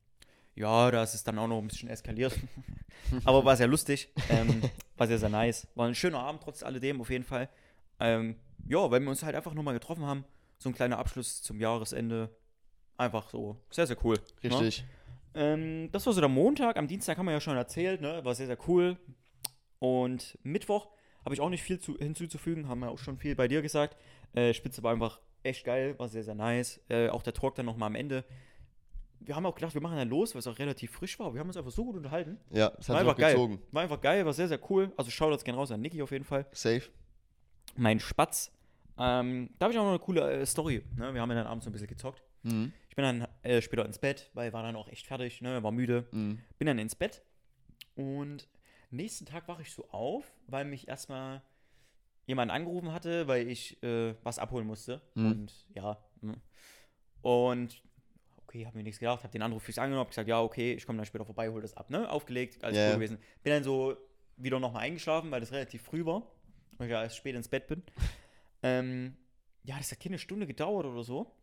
[0.55, 2.37] ja, da ist es dann auch noch ein bisschen eskaliert.
[3.25, 4.09] Aber war sehr lustig.
[4.29, 4.61] Ähm,
[4.97, 5.67] war sehr, sehr nice.
[5.75, 7.49] War ein schöner Abend trotz alledem auf jeden Fall.
[7.99, 8.35] Ähm,
[8.67, 10.25] ja, weil wir uns halt einfach nochmal getroffen haben.
[10.57, 12.29] So ein kleiner Abschluss zum Jahresende.
[12.97, 13.57] Einfach so.
[13.71, 14.17] Sehr, sehr cool.
[14.41, 14.51] Ne?
[14.51, 14.85] Richtig.
[15.33, 16.77] Ähm, das war so der Montag.
[16.77, 18.23] Am Dienstag haben wir ja schon erzählt, ne?
[18.23, 18.97] War sehr, sehr cool.
[19.79, 20.89] Und Mittwoch
[21.25, 23.97] habe ich auch nicht viel zu, hinzuzufügen, haben wir auch schon viel bei dir gesagt.
[24.33, 26.79] Äh, Spitze war einfach echt geil, war sehr, sehr nice.
[26.89, 28.23] Äh, auch der Talk dann nochmal am Ende.
[29.19, 31.33] Wir haben auch gedacht, wir machen dann los, weil es auch relativ frisch war.
[31.33, 32.37] Wir haben uns einfach so gut unterhalten.
[32.49, 33.33] Ja, das War hat auch einfach geil.
[33.33, 33.61] gezogen.
[33.71, 34.91] War einfach geil, war sehr, sehr cool.
[34.97, 36.45] Also Shoutouts gerne raus an Niki auf jeden Fall.
[36.51, 36.83] Safe.
[37.75, 38.51] Mein Spatz
[38.97, 40.83] Ähm, da habe ich auch noch eine coole äh, Story.
[40.97, 41.13] Ne?
[41.13, 42.21] Wir haben ja dann abends so ein bisschen gezockt.
[42.43, 42.73] Mhm.
[42.89, 45.63] Ich bin dann äh, später ins Bett, weil war dann auch echt fertig, ne?
[45.63, 46.05] war müde.
[46.11, 46.39] Mhm.
[46.59, 47.23] Bin dann ins Bett
[47.95, 48.47] und
[48.93, 51.41] nächsten Tag wache ich so auf, weil mich erstmal
[52.25, 55.01] jemand angerufen hatte, weil ich äh, was abholen musste.
[55.15, 55.31] Mhm.
[55.31, 55.97] Und ja.
[56.21, 56.35] ne.
[57.21, 57.81] Und
[58.37, 60.85] okay, habe mir nichts gedacht, habe den Anruf fix angenommen, hab gesagt, ja, okay, ich
[60.85, 62.09] komme dann später vorbei, hol das ab, ne?
[62.09, 63.17] Aufgelegt, alles Ja, cool gewesen.
[63.41, 63.97] Bin dann so
[64.37, 66.23] wieder nochmal eingeschlafen, weil das relativ früh war,
[66.77, 67.83] weil ich ja erst spät ins Bett bin.
[68.63, 69.17] ähm,
[69.63, 71.33] ja, das hat keine Stunde gedauert oder so.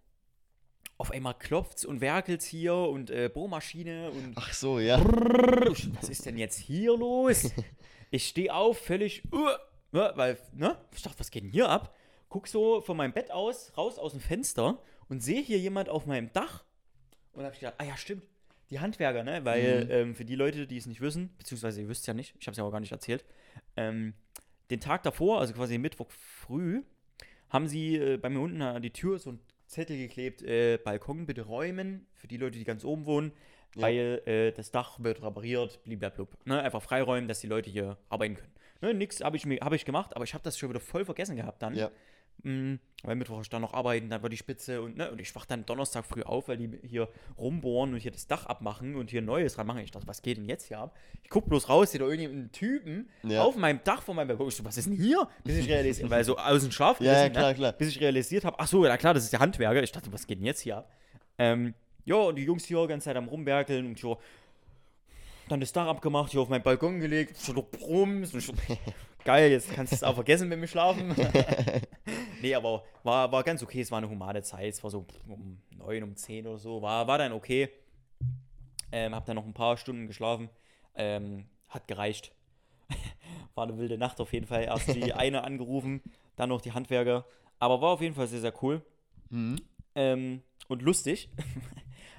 [1.01, 4.99] Auf einmal klopft's und werkelt's hier und äh, Bohrmaschine und Ach so, ja.
[4.99, 7.51] Brrr, was ist denn jetzt hier los?
[8.11, 9.49] Ich stehe auf, völlig, uh,
[9.93, 11.97] ne, weil, ne, ich dachte, was geht denn hier ab?
[12.29, 14.79] Guck so von meinem Bett aus, raus aus dem Fenster
[15.09, 16.65] und sehe hier jemand auf meinem Dach.
[17.33, 18.25] Und hab ich gedacht, ah ja, stimmt,
[18.69, 19.91] die Handwerker, ne, weil Mhm.
[19.91, 22.47] ähm, für die Leute, die es nicht wissen, beziehungsweise ihr wisst es ja nicht, ich
[22.47, 23.25] habe es ja auch gar nicht erzählt,
[23.77, 24.13] ähm,
[24.71, 26.83] den Tag davor, also quasi Mittwoch früh,
[27.49, 29.41] haben sie äh, bei mir unten an die Tür so ein
[29.71, 33.33] Zettel geklebt, äh, Balkon bitte räumen, für die Leute, die ganz oben wohnen,
[33.77, 33.83] Ja.
[33.83, 36.27] weil äh, das Dach wird repariert, blablabla.
[36.45, 36.61] Ne?
[36.61, 38.53] Einfach freiräumen, dass die Leute hier arbeiten können.
[38.83, 38.95] Ne?
[38.95, 41.37] Nix habe ich, mir- hab ich gemacht, aber ich habe das schon wieder voll vergessen
[41.37, 41.75] gehabt dann.
[41.77, 41.91] Ja.
[42.43, 45.35] Mm, weil Mittwoch ich dann noch arbeiten, dann war die Spitze und, ne, und ich
[45.35, 49.11] wach dann Donnerstag früh auf, weil die hier rumbohren und hier das Dach abmachen und
[49.11, 49.81] hier Neues ranmachen.
[49.83, 50.97] Ich dachte, was geht denn jetzt hier ab?
[51.23, 53.43] Ich guck bloß raus, sehe da irgendeinen Typen Ja.
[53.43, 54.49] auf meinem Dach von meinem Balkon.
[54.49, 55.29] Ich so, was ist denn hier?
[55.45, 57.55] Bis ich realisiert, weil so aus dem Schlaf Ja, ja, gerissen, klar, ne?
[57.55, 57.73] klar.
[57.73, 59.83] Bis ich realisiert habe, ach so, ja klar, das ist der Handwerker.
[59.83, 60.91] Ich dachte, was geht denn jetzt hier ab?
[61.39, 64.19] Ähm, ja, und die Jungs hier die ganze Zeit am rumwerkeln und so.
[65.49, 67.67] Dann das Dach abgemacht, hier auf meinen Balkon gelegt, so.
[67.81, 68.53] Und ich so,
[69.25, 71.15] geil, jetzt kannst du es auch vergessen mit mir schlafen.
[72.41, 74.75] nee, aber war, war ganz okay, es war eine humane Zeit.
[74.75, 76.83] Es war so um 9, um 10 oder so.
[76.83, 77.69] War, war dann okay.
[78.93, 80.49] Ähm, hab dann noch ein paar Stunden geschlafen.
[80.95, 82.33] Ähm, hat gereicht.
[83.55, 84.65] war eine wilde Nacht auf jeden Fall.
[84.65, 86.03] Erst die eine angerufen,
[86.37, 87.25] dann noch die Handwerker.
[87.59, 88.83] Aber war auf jeden Fall sehr, sehr cool.
[89.31, 89.57] Mhm.
[89.95, 91.29] Ähm, und lustig.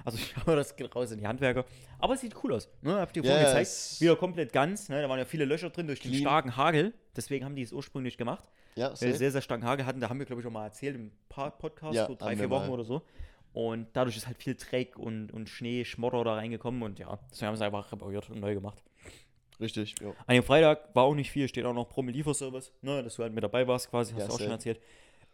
[0.04, 1.64] Also ich schaue das geht raus in die Handwerker.
[1.98, 2.68] Aber es sieht cool aus.
[2.82, 2.94] Ne?
[2.94, 4.00] Hab ich dir Ja, vorhin ja, gezeigt.
[4.00, 4.88] Wieder komplett ganz.
[4.88, 5.00] Ne?
[5.02, 6.22] Da waren ja viele Löcher drin durch den Clean.
[6.22, 6.92] starken Hagel.
[7.16, 8.44] Deswegen haben die es ursprünglich gemacht.
[8.74, 10.00] Ja, Weil sie sehr, sehr starken Hagel hatten.
[10.00, 12.68] Da haben wir, glaube ich, auch mal erzählt im Podcast, Ja, so drei, vier Wochen
[12.68, 12.72] mal.
[12.74, 13.02] oder so.
[13.52, 16.82] Und dadurch ist halt viel Dreck und, und Schnee, Schmotter da reingekommen.
[16.82, 18.82] Und ja, deswegen haben sie einfach repariert und neu gemacht.
[19.60, 20.14] Richtig, jo.
[20.26, 23.32] An dem Freitag war auch nicht viel, steht auch noch Promi-Lieferservice, ne, dass du halt
[23.34, 24.80] mit dabei warst quasi, hast Ja, du auch schon erzählt.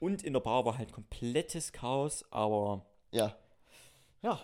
[0.01, 3.37] Und in der Bar war halt komplettes Chaos, aber Ja,
[4.23, 4.39] ja,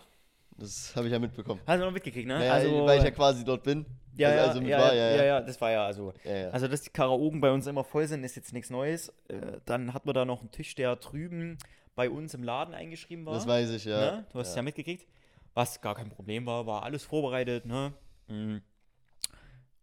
[0.57, 1.61] das habe ich ja mitbekommen.
[1.67, 2.45] hast du noch mitgekriegt, ne?
[2.45, 3.85] Ja, also, weil ich ja quasi dort bin.
[4.17, 5.25] ja, also, ja, also mit ja, war, ja, ja, ja.
[5.25, 6.13] ja, das war ja, also,
[6.53, 9.09] also dass die Karaoken bei uns immer voll sind, ist jetzt nichts Neues.
[9.29, 11.59] Äh, dann hatten wir da noch einen Tisch, der drüben
[11.95, 13.35] bei uns im Laden eingeschrieben war.
[13.35, 13.99] das weiß ich, ja.
[13.99, 14.27] Ne?
[14.33, 14.63] Du hast es ja.
[14.63, 15.07] mitgekriegt.
[15.55, 17.93] Was gar kein Problem war, war alles vorbereitet, ne?
[18.27, 18.57] Mm.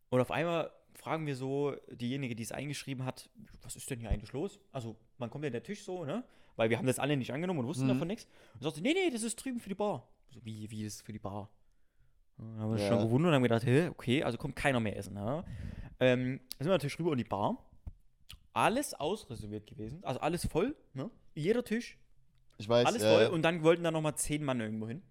[0.10, 3.29] Und auf einmal fragen wir so diejenige, die es eingeschrieben hat,
[3.62, 4.60] was ist denn hier eigentlich los?
[4.73, 6.25] Also, man kommt ja in der Tisch so, ne?
[6.57, 7.89] Weil wir haben das alle nicht angenommen und wussten Mhm.
[7.89, 8.27] davon nichts.
[8.55, 10.05] Und sagte, nee, nee, das ist drüben für die Bar.
[10.34, 11.50] So, wie, wie ist es für die Bar?
[12.38, 12.88] Dann haben wir Ja.
[12.88, 15.44] schon gewundert und haben gedacht, hä, okay, also kommt keiner mehr essen, ne?
[16.00, 17.58] Ähm, dann sind wir natürlich rüber in die Bar.
[18.54, 21.10] Alles ausreserviert gewesen, also alles voll, ne?
[21.36, 21.98] Jeder Tisch,
[22.58, 23.30] Ich weiß, alles ja, voll ja.
[23.30, 25.02] und dann wollten da nochmal zehn Mann irgendwo hin.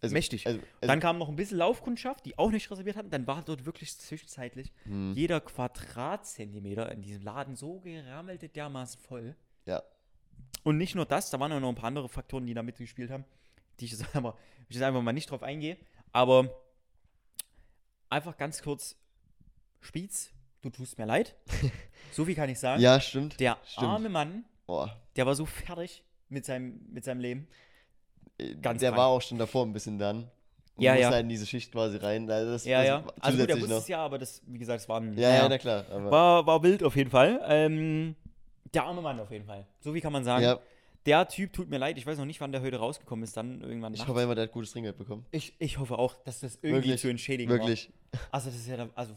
[0.00, 0.46] also, mächtig.
[0.46, 3.10] Also, also, Dann kam noch ein bisschen Laufkundschaft, die auch nicht reserviert hatten.
[3.10, 9.36] Dann war dort wirklich zwischenzeitlich hm, jeder Quadratzentimeter in diesem Laden so gerammelte dermaßen voll.
[9.66, 9.82] ja.
[10.64, 13.10] Und nicht nur das, da waren auch noch ein paar andere Faktoren, die da mitgespielt
[13.10, 13.24] haben,
[13.80, 14.34] die ich jetzt einfach,
[14.68, 15.76] ich jetzt einfach mal nicht drauf eingehe.
[16.12, 16.48] Aber
[18.10, 18.96] einfach ganz kurz,
[19.80, 20.30] Spitz,
[20.62, 21.36] du tust mir leid.
[22.12, 22.82] so viel kann ich sagen.
[22.82, 23.38] ja, stimmt.
[23.40, 23.86] Der stimmt.
[23.86, 24.96] arme Mann, Boah.
[25.16, 27.48] der war so fertig mit seinem, mit seinem Leben.
[28.38, 28.98] Äh, Ganz der krank.
[29.00, 30.30] war auch schon davor ein bisschen dann.
[30.76, 31.10] Und Ja, musste ja.
[31.10, 32.30] halt in diese Schicht quasi rein.
[32.30, 32.96] Also das, Ja, das ja.
[32.96, 35.14] Also gut, er zusätzlich wusste es ja, aber das, wie gesagt, es war ein.
[35.16, 35.42] Ja, naja.
[35.42, 35.84] ja, na klar.
[35.90, 37.40] Aber, War, war wild auf jeden Fall.
[37.48, 38.14] Ähm,
[38.74, 39.66] der arme Mann auf jeden Fall.
[39.80, 40.42] So wie kann man sagen.
[40.44, 40.58] ja,
[41.06, 43.60] Der Typ tut mir leid, ich weiß noch nicht, wann der heute rausgekommen ist, dann
[43.62, 44.10] irgendwann ich nachts.
[44.10, 45.24] hoffe immer, der hat gutes Trinkgeld bekommen.
[45.30, 47.90] ich, ich hoffe auch, dass das irgendwie Wirklich, zu entschädigen Wirklich.
[48.12, 48.20] war.
[48.32, 49.14] Also das ist ja, da- also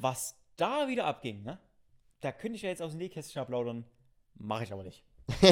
[0.00, 1.58] was da wieder abging, ne?
[2.20, 3.84] Da könnte ich ja jetzt aus dem Nähkästchen ablaudern,
[4.34, 5.02] mache ich aber nicht.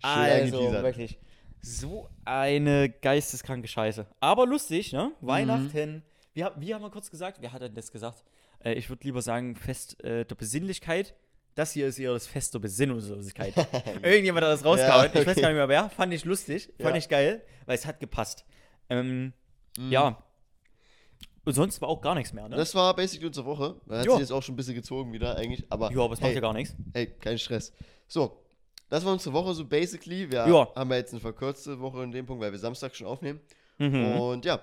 [0.00, 1.18] Also wirklich,
[1.60, 4.06] so eine geisteskranke Scheiße.
[4.20, 5.12] Aber lustig, ne?
[5.20, 5.26] Mhm.
[5.26, 6.02] Weihnachten.
[6.34, 7.38] Wie, wie haben wir kurz gesagt?
[7.40, 8.24] Wer hat denn das gesagt?
[8.64, 11.14] Äh, ich würde lieber sagen, Fest äh, der Besinnlichkeit.
[11.54, 13.54] Das hier ist das Fest der Besinnungslosigkeit.
[14.02, 15.10] Irgendjemand hat das rausgehauen.
[15.12, 15.40] Ja, Ich weiß okay.
[15.42, 15.90] gar nicht mehr wer.
[15.96, 16.72] Fand ich lustig.
[16.78, 16.96] Fand Ja.
[16.96, 18.44] ich geil, weil es hat gepasst.
[18.88, 19.32] Ähm,
[19.78, 19.90] Mhm.
[19.90, 20.22] Ja.
[21.44, 22.56] Und sonst war auch gar nichts mehr, ne?
[22.56, 23.76] Das war basically unsere Woche.
[23.88, 24.12] Hat Ja.
[24.12, 25.64] sich jetzt auch schon ein bisschen gezogen wieder eigentlich.
[25.70, 26.76] Aber ja, aber es macht hey, ja gar nichts.
[26.92, 27.72] hey, kein Stress.
[28.06, 28.44] So,
[28.90, 30.30] das war unsere Woche so basically.
[30.30, 30.68] Wir Ja.
[30.76, 33.40] haben ja jetzt eine verkürzte Woche in dem Punkt, weil wir Samstag schon aufnehmen.
[33.78, 34.04] Mhm.
[34.20, 34.60] Und ja,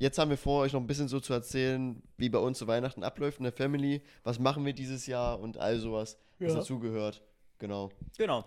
[0.00, 2.66] jetzt haben wir vor, euch noch ein bisschen so zu erzählen, wie bei uns zu
[2.66, 4.02] Weihnachten abläuft in der Family.
[4.24, 6.58] Was machen wir dieses Jahr und all sowas, was Ja.
[6.58, 7.22] dazugehört.
[7.58, 7.90] Genau.
[8.18, 8.44] Genau.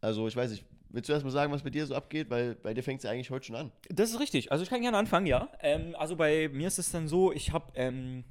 [0.00, 2.30] Also, ich weiß nicht, willst du erst mal sagen, was bei dir so abgeht?
[2.30, 3.70] Weil bei dir fängt es ja eigentlich heute schon an.
[3.90, 4.50] Das ist richtig.
[4.50, 5.48] Also ich kann gerne anfangen, ja.
[5.60, 8.24] Ähm, also bei mir ist es dann so, ich habe ähm,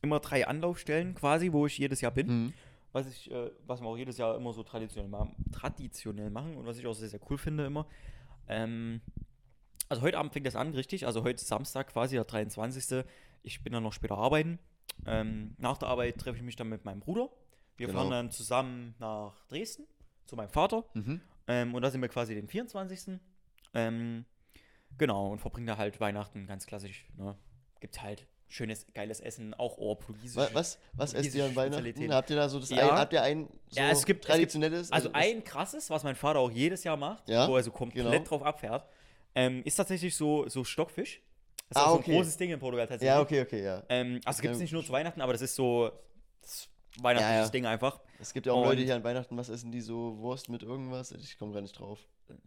[0.00, 2.26] immer drei Anlaufstellen quasi, wo ich jedes Jahr bin.
[2.44, 2.52] Mhm.
[2.92, 6.64] Was ich, äh, was wir auch jedes Jahr immer so traditionell, ma traditionell machen und
[6.64, 7.86] was ich auch sehr, sehr cool finde immer.
[8.48, 9.02] Ähm,
[9.88, 11.06] also heute Abend fängt das an, richtig.
[11.06, 13.04] Also heute ist Samstag quasi, der 23.
[13.42, 14.58] Ich bin dann noch später arbeiten.
[15.06, 17.28] Ähm, nach der Arbeit treffe ich mich dann mit meinem Bruder.
[17.76, 18.00] Wir Genau.
[18.00, 19.86] fahren dann zusammen nach Dresden
[20.26, 20.84] zu meinem Vater.
[20.94, 21.20] Mhm.
[21.46, 23.20] Ähm, und da sind wir quasi den 24.
[23.74, 24.24] Ähm,
[24.96, 27.06] genau, und verbringen da halt Weihnachten ganz klassisch.
[27.16, 27.36] Ne?
[27.80, 30.36] Gibt halt schönes, geiles Essen, auch portugiesisch.
[30.36, 32.12] Was, was, was esst ihr an Weihnachten?
[32.12, 32.90] Habt ihr da so das Ja.
[32.90, 34.90] ein, habt ihr ein so Ja, es gibt- es gibt- traditionelles?
[34.90, 37.70] Also was- ein krasses, was mein Vater auch jedes Jahr macht, Ja, wo er so
[37.70, 38.24] komplett genau.
[38.24, 38.86] drauf abfährt,
[39.38, 41.20] ähm, ist tatsächlich so, so Stockfisch.
[41.68, 42.12] Das ist Ah, auch so okay.
[42.12, 43.08] ein großes Ding in Portugal tatsächlich.
[43.14, 43.82] Ja, okay, okay, ja.
[43.88, 45.90] Ähm, also gibt es nicht nur zu Weihnachten, aber das ist so
[46.40, 46.68] das
[47.00, 47.48] weihnachtliches Ja, ja.
[47.50, 48.00] Ding einfach.
[48.20, 50.16] Es gibt ja auch Und- Leute hier an Weihnachten, was essen die so?
[50.18, 51.12] Wurst mit irgendwas?
[51.12, 51.98] Ich komme gar nicht drauf.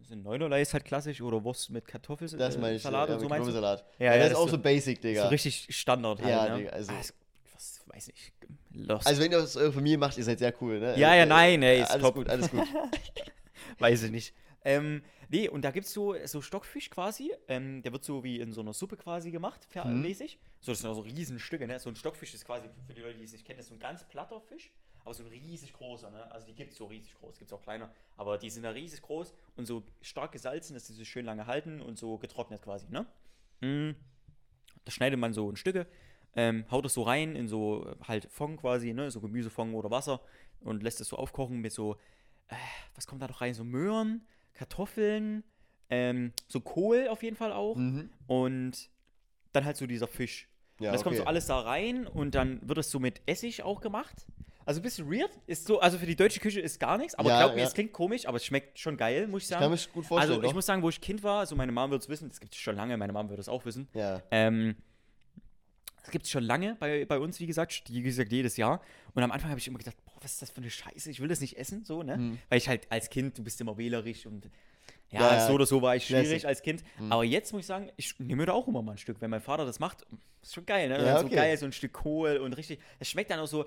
[0.02, 2.82] So Neunerlei ist halt klassisch oder Wurst mit Kartoffelsalat Das meine ich.
[2.82, 3.52] Salat ja, und so meinst du?
[3.52, 3.84] Kartoffelsalat.
[3.98, 5.22] Ja, Ja, das das ist auch ist so basic, Digga.
[5.22, 6.56] So richtig Standard halt, Ja, ne?
[6.58, 7.14] Digga, also- es-
[7.54, 8.32] was weiß nicht.
[8.74, 9.06] Lost.
[9.06, 10.98] Also wenn ihr das eure Familie macht, ihr seid sehr cool, ne?
[10.98, 12.14] Ja, ja, Äh, nein, ey, ja, ist alles top.
[12.16, 12.60] gut, alles gut.
[13.78, 14.34] Weiß ich nicht.
[14.64, 17.32] Ähm, nee, und da gibt es so, so Stockfisch quasi.
[17.48, 20.02] Ähm, der wird so wie in so einer Suppe quasi gemacht, Mhm.
[20.02, 20.38] mäßig.
[20.60, 21.78] So, das sind auch so Riesenstücke, ne?
[21.80, 23.80] So ein Stockfisch ist quasi, für die Leute, die es nicht kennen, ist so ein
[23.80, 24.70] ganz platter Fisch,
[25.04, 26.30] aber so ein riesig großer, ne?
[26.30, 28.70] Also die gibt es so riesig groß, gibt es auch kleiner, aber die sind da
[28.70, 32.62] riesig groß und so stark gesalzen, dass die so schön lange halten und so getrocknet
[32.62, 33.06] quasi, ne?
[33.60, 33.96] Mm.
[34.84, 35.86] Das schneidet man so in Stücke,
[36.34, 39.10] ähm, haut es so rein in so äh, halt Fond quasi, ne?
[39.10, 40.20] So Gemüsefond oder Wasser
[40.60, 41.96] und lässt es so aufkochen mit so,
[42.46, 42.54] äh,
[42.94, 43.54] was kommt da noch rein?
[43.54, 45.44] So Möhren, Kartoffeln,
[45.90, 48.10] ähm, so Kohl auf jeden Fall auch Mhm.
[48.26, 48.90] und
[49.52, 50.48] dann halt so dieser Fisch.
[50.80, 51.22] Ja, und das kommt okay.
[51.22, 54.26] so alles da rein und dann wird es so mit Essig auch gemacht.
[54.64, 55.30] Also ein bisschen weird.
[55.46, 57.66] Ist so, also für die deutsche Küche ist gar nichts, aber Ja, glaub mir, ja.
[57.66, 59.62] es klingt komisch, aber es schmeckt schon geil, muss ich Ich sagen.
[59.62, 60.54] kann mir gut vorstellen, also ich doch.
[60.54, 62.60] muss sagen, wo ich Kind war, also meine Mom wird es wissen, das gibt es
[62.60, 63.88] schon lange, meine Mom wird es auch wissen.
[63.94, 64.22] Ja.
[64.30, 64.76] Ähm,
[66.00, 68.80] das gibt es schon lange bei, bei uns, wie gesagt, wie gesagt, jedes Jahr.
[69.14, 71.20] Und am Anfang habe ich immer gedacht, boah, was ist das für eine Scheiße, ich
[71.20, 72.16] will das nicht essen, so, ne?
[72.16, 72.38] Mhm.
[72.48, 74.48] Weil ich halt als Kind, du bist immer wählerisch und
[75.10, 76.44] ja, Ja, so oder so war ich schwierig Classic.
[76.46, 76.82] als Kind.
[76.98, 77.12] Mhm.
[77.12, 79.20] Aber jetzt muss ich sagen, ich nehme mir da auch immer mal ein Stück.
[79.20, 80.06] Wenn mein Vater das macht,
[80.42, 81.04] ist schon geil, ne?
[81.04, 81.34] Ja, So okay.
[81.36, 82.80] geil, so ein Stück Kohl und richtig.
[82.98, 83.64] Es schmeckt dann auch so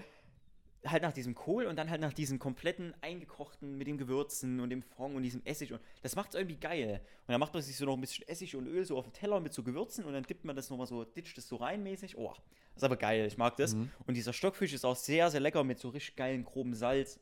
[0.85, 4.69] halt nach diesem Kohl und dann halt nach diesem kompletten eingekochten mit den Gewürzen und
[4.69, 7.01] dem Fond und diesem Essig und das macht es irgendwie geil.
[7.27, 9.13] Und dann macht man sich so noch ein bisschen Essig und Öl so auf den
[9.13, 11.83] Teller mit so Gewürzen und dann dippt man das nochmal so, ditcht das so rein
[11.83, 12.17] mäßig.
[12.17, 12.33] Oh,
[12.73, 13.73] das ist aber geil, ich mag das.
[13.73, 13.91] Mhm.
[14.05, 17.19] Und dieser Stockfisch ist auch sehr, sehr lecker mit so richtig geilen, groben Salz.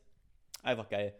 [0.62, 1.14] Einfach geil.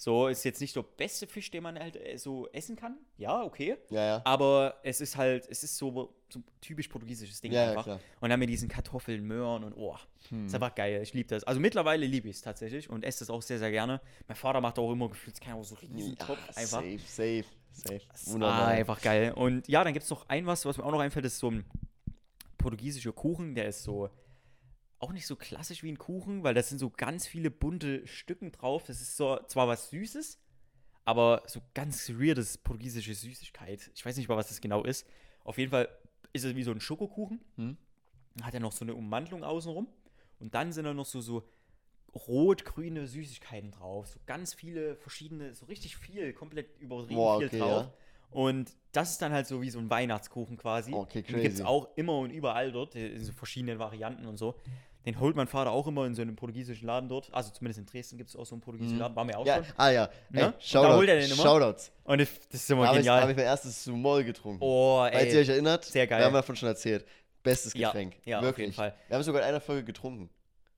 [0.00, 2.98] So, ist jetzt nicht der beste Fisch, den man halt äh, so essen kann.
[3.16, 3.76] Ja, okay.
[3.90, 4.22] Ja, ja.
[4.24, 7.82] Aber es ist halt, es ist so, so typisch portugiesisches Ding Ja, ja, einfach.
[7.82, 8.00] klar.
[8.20, 9.96] und dann mit diesen Kartoffeln, Möhren und oh,
[10.28, 10.46] Hm.
[10.46, 11.00] ist einfach geil.
[11.02, 11.42] Ich liebe das.
[11.42, 14.00] Also mittlerweile liebe ich es tatsächlich und esse es auch sehr, sehr gerne.
[14.28, 16.80] Mein Vater macht auch immer gefühlt, keine so riesen Ja, Topf einfach.
[16.82, 18.00] Safe, safe, safe.
[18.12, 18.68] Das Wunderbar.
[18.68, 19.32] einfach geil.
[19.34, 21.40] Und ja, dann gibt es noch ein was, was mir auch noch einfällt, das ist
[21.40, 21.64] so ein
[22.56, 24.10] portugiesischer Kuchen, der ist so
[25.00, 28.52] auch nicht so klassisch wie ein Kuchen, weil das sind so ganz viele bunte Stücken
[28.52, 28.84] drauf.
[28.86, 30.38] Das ist so zwar was Süßes,
[31.04, 33.90] aber so ganz weirdes portugiesische Süßigkeit.
[33.94, 35.06] Ich weiß nicht mal, was das genau ist.
[35.44, 35.88] Auf jeden Fall
[36.32, 37.40] ist es wie so ein Schokokuchen.
[37.56, 37.76] Hm.
[38.42, 39.88] Hat er noch so eine Ummantelung außenrum.
[40.40, 41.48] Und dann sind da noch so, so
[42.14, 44.08] rot-grüne Süßigkeiten drauf.
[44.08, 47.86] So ganz viele verschiedene, so richtig viel, komplett übertrieben Boah, viel okay, drauf.
[47.86, 47.92] ja.
[48.30, 50.92] Und das ist dann halt so wie so ein Weihnachtskuchen quasi.
[50.92, 51.64] Okay, Den gibt es crazy.
[51.64, 54.56] auch immer und überall dort, in so verschiedenen Varianten und so.
[55.08, 57.32] Den holt mein Vater auch immer in so einem portugiesischen Laden dort.
[57.32, 59.00] Also zumindest in Dresden gibt es auch so einen portugiesischen Mhm.
[59.02, 59.16] Laden.
[59.16, 59.72] War mir auch Ja, schon.
[59.78, 60.04] ah ja.
[60.04, 60.46] Ey, Ne?
[60.48, 61.42] Und da Shoutout, holt er den immer.
[61.42, 61.92] Shoutouts.
[62.04, 63.22] Und das das ist immer Da habe ich, genial.
[63.22, 64.58] hab ich mein erstes Sumol getrunken.
[64.62, 65.38] oh, Falls ihr ey.
[65.40, 66.20] euch erinnert, Sehr geil.
[66.20, 67.06] wir haben davon schon erzählt.
[67.42, 68.16] Bestes Ja, Getränk.
[68.26, 68.66] ja, auf wirklich.
[68.66, 68.94] jeden Fall.
[69.08, 70.28] Wir haben sogar in einer Folge getrunken.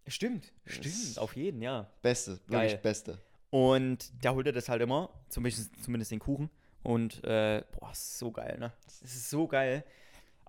[0.07, 1.89] Stimmt, Das- stimmt, auf jeden, ja.
[2.03, 2.81] Beste, wirklich Geil.
[2.83, 3.19] Beste.
[3.51, 6.51] Und da holt er das halt immer, zumindest, zumindest den Kuchen.
[6.85, 8.73] Und, äh, boah, ist so geil, ne?
[8.87, 9.85] Es ist so geil.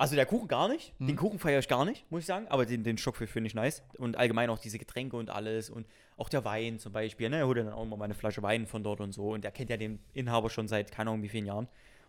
[0.01, 0.93] Also der Kuchen gar nicht.
[0.97, 1.05] Hm.
[1.05, 2.47] Den Kuchen feiere ich gar nicht, muss ich sagen.
[2.47, 3.83] Aber den, den Stockfisch finde ich nice.
[3.99, 5.69] Und allgemein auch diese Getränke und alles.
[5.69, 5.85] Und
[6.17, 7.29] auch der Wein zum Beispiel.
[7.29, 7.37] Ne?
[7.37, 9.29] Er holt ja dann auch immer mal eine Flasche Wein von dort und so.
[9.29, 11.67] Und er kennt ja den Inhaber schon seit keine Ahnung wie vielen Jahren.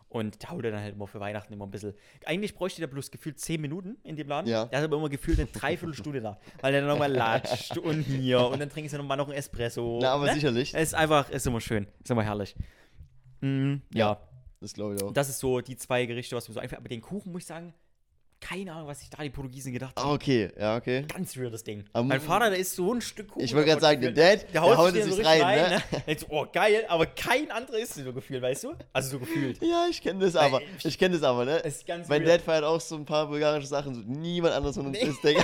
[0.09, 1.93] Und da holt er dann halt immer für Weihnachten immer ein bisschen.
[2.25, 4.49] Eigentlich bräuchte der bloß gefühlt 10 Minuten in dem Laden.
[4.49, 4.65] Ja.
[4.65, 6.39] Der hat aber immer gefühlt eine Dreiviertelstunde da.
[6.63, 8.41] Weil er dann nochmal latscht und hier.
[8.41, 9.99] Und dann trinkst du nochmal noch einen Espresso.
[10.01, 10.33] Na, aber ne?
[10.33, 10.73] sicherlich.
[10.75, 11.87] Es ist einfach, ist immer schön.
[12.03, 12.57] Ist immer herrlich.
[13.43, 14.19] Mm, ja.
[14.63, 15.13] Das glaube ich auch.
[15.13, 16.79] das ist so die zwei Gerichte, was mir so einfällt.
[16.79, 17.75] Aber den Kuchen muss ich sagen,
[18.43, 20.11] keine Ahnung, was sich da die Portugiesen gedacht Ah, haben.
[20.13, 21.05] okay, ja, okay.
[21.13, 21.85] Ganz weirdes Ding.
[21.95, 23.43] Aber mein Vater, der ist so ein Stück Kuchen.
[23.45, 25.83] Ich wollte gerade sagen, der der, Dad, der der haut sich so rein, rein, ne?
[25.93, 26.03] ne?
[26.07, 28.73] Jetzt, oh, geil, aber kein anderer ist so gefühlt, weißt du?
[28.93, 29.63] Also so gefühlt.
[29.63, 30.61] Ja, ich kenne das aber.
[30.83, 31.59] ich- kenne das aber, ne?
[31.59, 32.41] Ist ganz Mein weird.
[32.41, 35.23] Dad feiert auch so ein paar bulgarische Sachen, so niemand anders von uns Nee, ist,
[35.25, 35.43] Digga.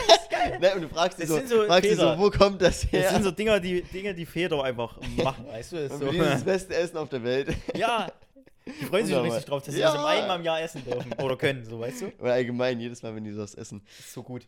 [0.60, 0.74] ne?
[0.74, 3.02] Und du fragst dich so, so fragst so, wo kommt das her?
[3.04, 5.76] Das sind so Dinger, die, Dinge, die Väter einfach machen, weißt du?
[5.76, 7.48] Das ist so, ist das beste Essen auf der Welt.
[7.76, 8.10] ja,
[8.80, 9.92] die freuen sich richtig drauf, dass sie Ja.
[9.92, 12.06] das einmal im Jahr essen dürfen oder können, so, weißt du?
[12.20, 13.82] Oder allgemein, jedes Mal, wenn die sowas essen.
[13.98, 14.46] Ist so gut.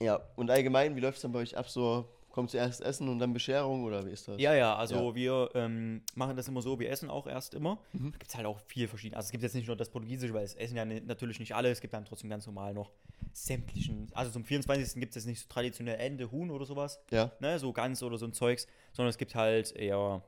[0.00, 1.68] Ja, und allgemein, wie läuft es dann bei euch ab?
[1.68, 4.40] So, kommt zuerst Essen und dann Bescherung oder wie ist das?
[4.40, 7.78] Ja, ja, also wir ähm, machen das immer so, wir essen auch erst immer.
[7.92, 8.12] Mhm.
[8.12, 9.16] Da gibt es halt auch viel verschiedene.
[9.16, 11.70] Also es gibt jetzt nicht nur das Portugiesische, weil es essen ja natürlich nicht alle,
[11.70, 12.92] es gibt dann trotzdem ganz normal noch
[13.32, 14.08] sämtlichen.
[14.14, 14.94] Also zum 24.
[15.00, 17.30] gibt es jetzt nicht so traditionell Ende, Huhn oder sowas, Ja.
[17.40, 20.22] ne, so Gans oder so ein Zeugs, sondern es gibt halt eher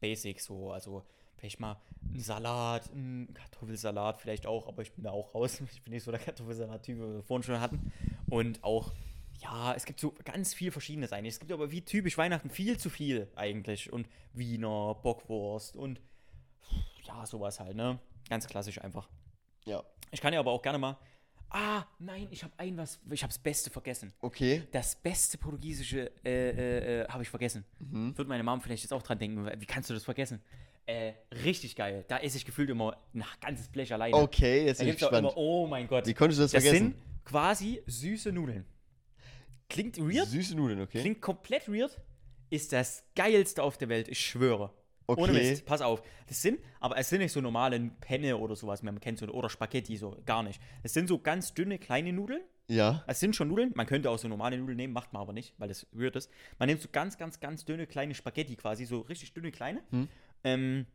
[0.00, 1.04] Basic, so, also
[1.42, 1.76] vielleicht mal
[2.08, 5.60] einen Salat, einen Kartoffelsalat vielleicht auch, aber ich bin da auch raus.
[5.72, 7.92] Ich bin nicht so der Kartoffelsalat-Typ, wie wir vorhin schon hatten.
[8.30, 8.92] Und auch,
[9.40, 11.34] ja, es gibt so ganz viel Verschiedenes eigentlich.
[11.34, 13.92] Es gibt aber wie typisch Weihnachten viel zu viel eigentlich.
[13.92, 16.00] Und Wiener, Bockwurst und
[17.02, 17.98] ja, sowas halt, ne?
[18.28, 19.08] Ganz klassisch einfach.
[19.64, 19.82] Ja.
[20.12, 20.96] Ich kann ja aber auch gerne mal.
[21.50, 24.12] Ah, nein, ich habe ein was, ich habe das Beste vergessen.
[24.20, 24.62] Okay.
[24.70, 27.64] Das beste portugiesische äh, äh, äh, habe ich vergessen.
[27.80, 28.16] Mhm.
[28.16, 29.50] Wird meine Mom vielleicht jetzt auch dran denken.
[29.58, 30.40] Wie kannst du das vergessen?
[30.86, 31.12] Äh,
[31.44, 32.04] richtig geil.
[32.08, 34.16] Da esse ich gefühlt immer ein ganzes Blech alleine.
[34.16, 35.20] Okay, jetzt da bin ich gespannt.
[35.20, 36.06] immer, oh mein Gott.
[36.06, 36.92] Wie konntest du das, das vergessen?
[36.92, 38.64] sind quasi süße Nudeln.
[39.68, 41.00] Klingt weird, Süße Nudeln, okay.
[41.00, 41.98] klingt komplett weird,
[42.50, 44.70] ist das geilste auf der Welt, ich schwöre.
[45.06, 45.50] Ohne Okay.
[45.50, 46.02] Mist, pass auf.
[46.26, 49.26] Das sind, aber es sind nicht so normale Penne oder sowas, wie man kennt, so,
[49.28, 50.60] oder Spaghetti, so, gar nicht.
[50.82, 52.42] Es sind so ganz dünne, kleine Nudeln.
[52.68, 53.02] Ja.
[53.06, 55.54] Es sind schon Nudeln, man könnte auch so normale Nudeln nehmen, macht man aber nicht,
[55.58, 56.30] weil das weird ist.
[56.58, 59.82] Man nimmt so ganz, ganz, ganz dünne, kleine Spaghetti quasi, so richtig dünne, kleine.
[59.90, 60.08] Hm.
[60.44, 60.86] Ähm,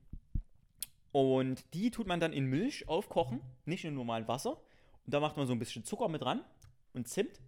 [1.12, 4.52] und die tut man dann in Milch aufkochen, nicht in normalen Wasser.
[5.06, 6.44] Und da macht man so ein bisschen Zucker mit dran
[6.94, 7.40] und Zimt.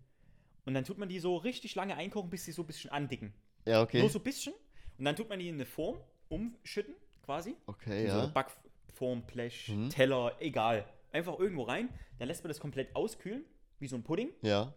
[0.66, 3.34] Und dann tut man die so richtig lange einkochen, bis sie so ein bisschen andicken.
[3.66, 4.00] Ja, okay.
[4.00, 4.54] Nur so ein bisschen.
[4.98, 6.94] Und dann tut man die in eine Form umschütten,
[7.26, 7.56] quasi.
[7.66, 8.32] Okay, In so eine ja.
[8.34, 9.90] Backform, Blech, Mhm.
[9.90, 10.86] Teller, egal.
[11.12, 11.90] Einfach irgendwo rein.
[12.18, 13.44] Dann lässt man das komplett auskühlen,
[13.80, 14.30] wie so ein Pudding.
[14.42, 14.62] Ja.
[14.64, 14.74] Und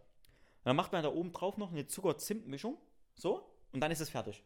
[0.65, 2.77] dann macht man da oben drauf noch eine Zucker-Zimt-Mischung.
[3.15, 3.43] So.
[3.73, 4.43] Und dann ist es fertig.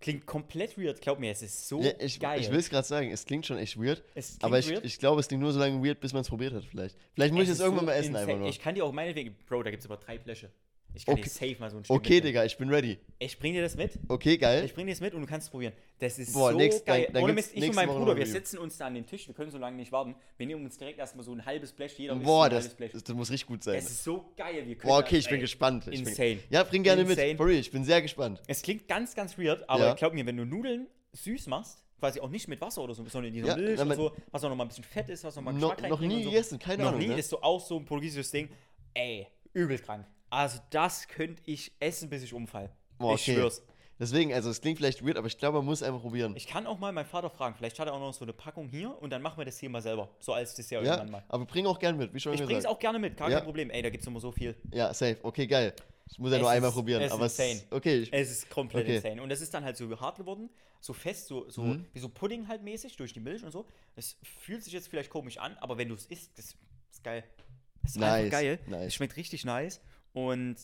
[0.00, 1.00] Klingt komplett weird.
[1.00, 2.40] Glaub mir, es ist so ja ich geil.
[2.40, 4.02] ich will es gerade sagen, es klingt schon echt weird.
[4.14, 4.84] es Aber ich, weird.
[4.84, 6.96] ich glaube, es klingt nur so lange weird, bis man es probiert hat, vielleicht.
[7.14, 8.26] Vielleicht muss ich Es es ist irgendwann so mal essen, insane.
[8.26, 8.48] einfach nur.
[8.48, 10.50] Ich kann dir auch meinetwegen, Bro, da gibt es aber drei Bleche.
[10.96, 11.24] Ich kann Okay.
[11.24, 12.26] dir safe mal so ein Stück Okay, mitnehmen.
[12.26, 12.98] Digga, ich bin ready.
[13.18, 13.98] Ich bring dir das mit.
[14.08, 14.64] Okay, geil.
[14.64, 15.72] Ich bring dir das mit und du kannst es probieren.
[15.98, 17.04] Das ist Boah, so nächst- geil.
[17.06, 18.94] dann- dann Ohne Mist, ich und mein Woche Bruder, noch wir setzen uns da an
[18.94, 19.26] den Tisch.
[19.26, 20.14] Wir können so lange nicht warten.
[20.36, 21.98] Wir nehmen uns direkt erstmal so ein halbes Blech.
[21.98, 22.92] Jeder Boah, ein das, halbes Blech.
[22.92, 23.74] das, das muss richtig gut sein.
[23.76, 24.66] Es ist so geil.
[24.66, 25.88] Wir können Boah, okay, ich bin ey, gespannt.
[25.90, 26.36] Ich Insane.
[26.36, 27.28] Bin, ja, bring gerne Insane.
[27.28, 27.36] mit.
[27.38, 28.40] For real, ich bin sehr gespannt.
[28.46, 29.94] Es klingt ganz, ganz weird, aber Ja.
[29.94, 33.28] glaub mir, wenn du Nudeln süß machst, quasi auch nicht mit Wasser oder so, sondern
[33.28, 35.34] in dieser Ja, Milch und so, was auch noch mal ein bisschen fett ist, was
[35.34, 37.00] noch mal einen No, Geschmack noch nie gegessen, keine noch Ahnung.
[37.00, 37.18] nie ne?
[37.18, 38.48] ist so auch so ein portugiesisches Ding.
[38.94, 40.06] Ey, übel krank.
[40.34, 42.70] Also das könnte ich essen, bis ich umfall.
[42.98, 43.34] Boah, Ich okay.
[43.34, 43.62] schwör's.
[44.00, 46.34] Deswegen, also es klingt vielleicht weird, aber ich glaube, man muss einfach probieren.
[46.36, 47.54] Ich kann auch mal meinen Vater fragen.
[47.54, 49.70] Vielleicht hat er auch noch so eine Packung hier und dann machen wir das hier
[49.70, 50.08] mal selber.
[50.18, 51.24] So als Dessert ja, irgendwann mal.
[51.28, 52.74] aber bring auch gern mit, wie schon Ich bring's gesagt.
[52.74, 53.36] auch gerne mit, gar Ja.
[53.36, 53.70] kein Problem.
[53.70, 54.56] Ey, da gibt's immer so viel.
[54.72, 55.18] Ja, safe.
[55.22, 55.72] Okay, geil.
[56.10, 57.02] Ich muss ja Es nur einmal ist- probieren.
[57.02, 57.62] es ist aber es insane.
[57.70, 57.98] okay.
[58.00, 58.96] Ich, Es ist komplett Okay.
[58.96, 59.22] insane.
[59.22, 61.86] Und es ist dann halt so hart geworden, so fest, so, so Mhm.
[61.92, 63.64] wie so Pudding halt mäßig durch die Milch und so.
[63.94, 66.56] Es fühlt sich jetzt vielleicht komisch an, aber wenn du es isst, das
[66.90, 67.22] ist geil.
[67.82, 68.58] Das ist Nice, einfach geil.
[68.66, 68.86] nice.
[68.88, 69.80] Es schmeckt richtig nice.
[70.14, 70.56] Und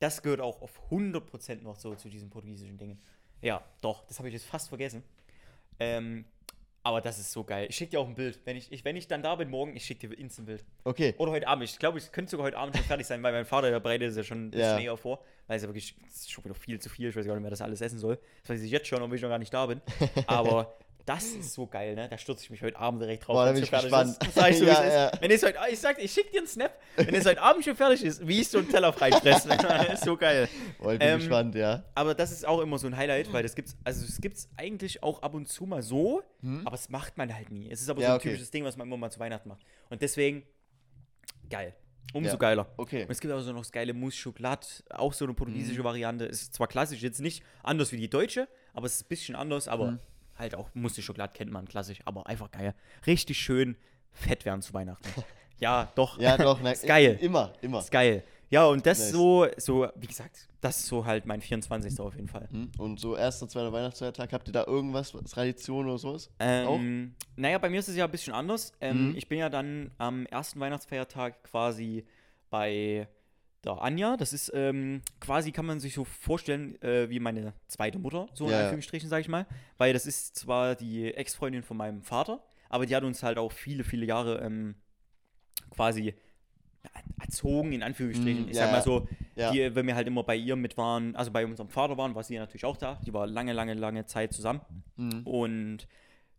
[0.00, 3.00] das gehört auch auf 100% noch so zu diesen portugiesischen Dingen.
[3.40, 5.02] Ja, doch, das habe ich jetzt fast vergessen.
[5.80, 6.24] Ähm,
[6.82, 7.66] aber das ist so geil.
[7.68, 8.40] Ich schicke dir auch ein Bild.
[8.44, 10.64] Wenn ich, ich, wenn ich dann da bin morgen, ich schicke dir instant ein Bild.
[10.84, 11.14] okay.
[11.18, 11.64] Oder heute Abend.
[11.64, 14.10] Ich glaube, ich könnte sogar heute Abend schon fertig sein, weil mein Vater, der bereitet
[14.10, 14.80] es ja schon ein bisschen Ja.
[14.80, 15.22] eher vor.
[15.46, 15.94] Weil es ja wirklich,
[16.28, 17.08] schon wieder viel zu viel.
[17.10, 18.18] Ich weiß gar nicht, wer das alles essen soll.
[18.42, 19.80] Das weiß ich jetzt schon, obwohl ich noch gar nicht da bin.
[20.26, 20.76] Aber
[21.08, 22.08] das ist so geil, ne?
[22.08, 23.34] Da stürze ich mich heute Abend direkt drauf.
[23.34, 24.16] Boah, da bin ich gespannt.
[24.22, 24.32] Ist.
[24.34, 25.12] Sag ich so, Ja, ja.
[25.20, 27.74] Wenn es heute, ich sag, ich schick dir einen Snap, wenn es heute Abend schon
[27.76, 29.50] fertig ist, wie ich so einen Teller freifressen.
[29.92, 30.48] ist so geil.
[30.78, 31.84] Boah, ich bin Ähm, gespannt, ja.
[31.94, 35.02] Aber das ist auch immer so ein Highlight, weil das gibt's, also es gibt's eigentlich
[35.02, 36.22] auch ab und zu mal so,
[36.64, 37.70] aber es macht man halt nie.
[37.70, 38.02] Es ist aber Hm?
[38.02, 38.28] Ja, so ein okay.
[38.28, 39.62] typisches Ding, was man immer mal zu Weihnachten macht.
[39.88, 40.42] Und deswegen
[41.48, 41.74] geil.
[42.14, 42.36] Umso Ja.
[42.36, 42.66] geiler.
[42.78, 43.02] Okay.
[43.02, 45.36] Und es gibt auch so noch das geile Mousse Chocolat, auch so eine Mhm.
[45.36, 46.24] portugiesische Variante.
[46.24, 49.68] Ist zwar klassisch, jetzt nicht anders wie die deutsche, aber es ist ein bisschen anders,
[49.68, 49.98] aber Mhm.
[50.38, 52.74] Halt auch Mousse Chocolat kennt man klassisch, aber einfach geil.
[53.06, 53.76] Richtig schön
[54.12, 55.08] fett werden zu Weihnachten.
[55.58, 56.18] ja, doch.
[56.18, 56.60] Ja, doch.
[56.72, 57.18] Ist geil.
[57.20, 57.80] Immer, immer.
[57.80, 58.22] Ist geil.
[58.50, 59.10] Ja, und das Nice.
[59.10, 62.00] so, so, wie gesagt, das ist so halt mein 24.
[62.00, 62.48] auf jeden Fall.
[62.50, 62.70] Hm?
[62.78, 66.30] Und so erster, zweiter Weihnachtsfeiertag, habt ihr da irgendwas, Tradition oder sowas?
[66.38, 68.72] Ähm, naja, bei mir ist es ja ein bisschen anders.
[68.80, 69.16] Ähm, Mhm.
[69.18, 72.06] Ich bin ja dann am ersten Weihnachtsfeiertag quasi
[72.48, 73.06] bei
[73.64, 74.16] der Anja.
[74.16, 78.44] Das ist ähm, quasi, kann man sich so vorstellen, äh, wie meine zweite Mutter, so
[78.46, 78.60] in Ja.
[78.60, 79.46] Anführungsstrichen, sage ich mal.
[79.76, 83.52] Weil das ist zwar die Ex-Freundin von meinem Vater, aber die hat uns halt auch
[83.52, 84.74] viele, viele Jahre ähm,
[85.70, 86.14] quasi
[87.20, 88.46] erzogen, in Anführungsstrichen.
[88.46, 89.50] Mm, ich ja, sag mal so, Ja.
[89.50, 92.22] die, wenn wir halt immer bei ihr mit waren, also bei unserem Vater waren, war
[92.22, 93.00] sie ja natürlich auch da.
[93.04, 94.60] Die war lange, lange, lange Zeit zusammen.
[94.96, 95.22] Mhm.
[95.24, 95.88] Und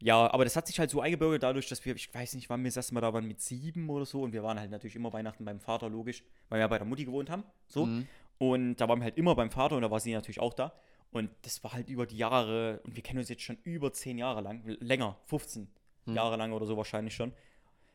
[0.01, 2.63] ja, aber das hat sich halt so eingebürgert dadurch, dass wir, ich weiß nicht, wann
[2.63, 4.21] wir das erste Mal da waren, mit sieben oder so.
[4.21, 6.87] Und wir waren halt natürlich immer Weihnachten beim Vater, logisch, weil wir ja bei der
[6.87, 7.43] Mutti gewohnt haben.
[7.67, 7.85] So.
[7.85, 8.07] Mhm.
[8.37, 10.73] Und da waren wir halt immer beim Vater und da war sie natürlich auch da.
[11.11, 14.17] Und das war halt über die Jahre, und wir kennen uns jetzt schon über zehn
[14.17, 15.67] Jahre lang, länger, 15
[16.09, 16.15] Hm.
[16.15, 17.33] Jahre lang oder so wahrscheinlich schon.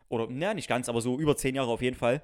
[0.09, 2.23] Oder, naja, nicht ganz, aber so über zehn Jahre auf jeden Fall.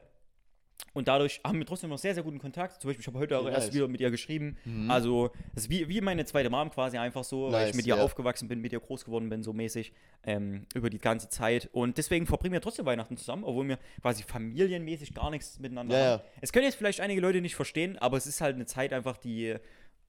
[0.92, 2.80] Und dadurch haben wir trotzdem noch sehr, sehr guten Kontakt.
[2.80, 3.74] Zum Beispiel, ich habe heute auch Okay, erst nice.
[3.74, 4.56] wieder mit ihr geschrieben.
[4.64, 4.90] Mhm.
[4.90, 7.86] Also, das ist wie, wie meine zweite Mom quasi einfach so, weil ich Nice, mit
[7.86, 8.02] ihr ja.
[8.02, 9.92] aufgewachsen bin, mit ihr groß geworden bin, so mäßig,
[10.24, 11.68] ähm, über die ganze Zeit.
[11.72, 16.10] Und deswegen verbringen wir trotzdem Weihnachten zusammen, obwohl wir quasi familienmäßig gar nichts miteinander Ja,
[16.12, 16.22] haben.
[16.40, 19.16] Es können jetzt vielleicht einige Leute nicht verstehen, aber es ist halt eine Zeit einfach,
[19.16, 19.56] die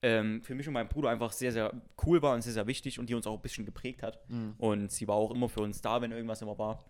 [0.02, 1.72] ähm, für mich und meinen Bruder einfach sehr, sehr
[2.04, 4.18] cool war und sehr, sehr wichtig und die uns auch ein bisschen geprägt hat.
[4.28, 4.54] Mhm.
[4.58, 6.84] Und sie war auch immer für uns da, wenn irgendwas immer war.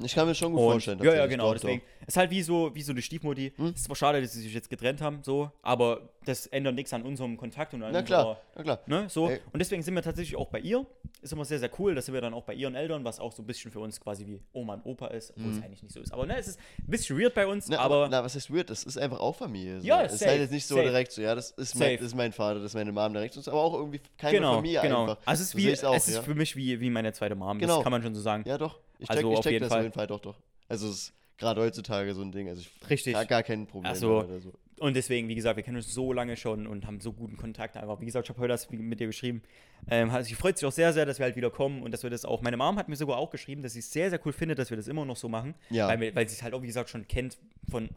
[0.00, 1.00] Ich kann mir schon gut Und, vorstellen.
[1.02, 1.52] ja, ja, genau.
[1.52, 2.08] Deswegen doch.
[2.08, 3.52] ist halt wie so, wie so eine Stiefmutti.
[3.56, 3.66] Hm?
[3.66, 6.92] Es ist zwar schade, dass sie sich jetzt getrennt haben, so, aber das ändert nichts
[6.92, 8.78] an unserem Kontakt und an Na klar, na klar.
[8.86, 9.28] unserer, ne, so.
[9.28, 9.40] Ey.
[9.52, 10.86] Und deswegen sind wir tatsächlich auch bei ihr.
[11.20, 13.42] Ist immer sehr, sehr cool, dass wir dann auch bei ihren Eltern, was auch so
[13.42, 16.00] ein bisschen für uns quasi wie Oma und Opa ist, obwohl es eigentlich nicht so
[16.00, 16.12] ist.
[16.12, 18.70] Aber ne, es ist ein bisschen weird bei uns, Na, aber na, was heißt weird?
[18.70, 19.80] Das ist einfach auch Familie.
[19.80, 19.86] So.
[19.86, 20.86] Ja, Es ist halt jetzt nicht so safe.
[20.86, 23.36] direkt so, ja, das ist, mein, das ist mein Vater, das ist meine Mom direkt,
[23.48, 25.02] aber auch irgendwie keine genau, Familie genau.
[25.02, 25.18] einfach.
[25.24, 26.22] Also es ist, So wie, auch, es ist ja.
[26.22, 27.76] für mich wie, wie meine zweite Mom, Genau.
[27.76, 28.44] das kann man schon so sagen.
[28.46, 28.78] Ja, doch.
[28.98, 29.78] Ich Also check, ich auf check jeden das Fall.
[29.78, 30.40] auf jeden Fall, doch, doch.
[30.68, 33.12] Also es ist gerade heutzutage so ein Ding, also ich Richtig.
[33.14, 34.52] gar, gar kein Problem Also, oder so.
[34.80, 37.76] Und deswegen, wie gesagt, wir kennen uns so lange schon und haben so guten Kontakt
[37.76, 38.00] einfach.
[38.00, 39.42] Wie gesagt, ich habe heute das mit dir geschrieben.
[39.90, 42.04] Ähm, also sie freut sich auch sehr, sehr, dass wir halt wieder kommen und dass
[42.04, 42.42] wir das auch.
[42.42, 44.70] Meine Mom hat mir sogar auch geschrieben, dass sie es sehr, sehr cool findet, dass
[44.70, 45.54] wir das immer noch so machen.
[45.70, 45.88] Ja.
[45.88, 47.88] Weil, weil sie es halt auch, wie gesagt, schon kennt von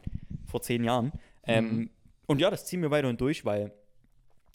[0.44, 1.12] vor zehn Jahren.
[1.44, 1.90] Ähm, Mhm.
[2.26, 3.72] Und ja, das ziehen wir weiterhin durch, weil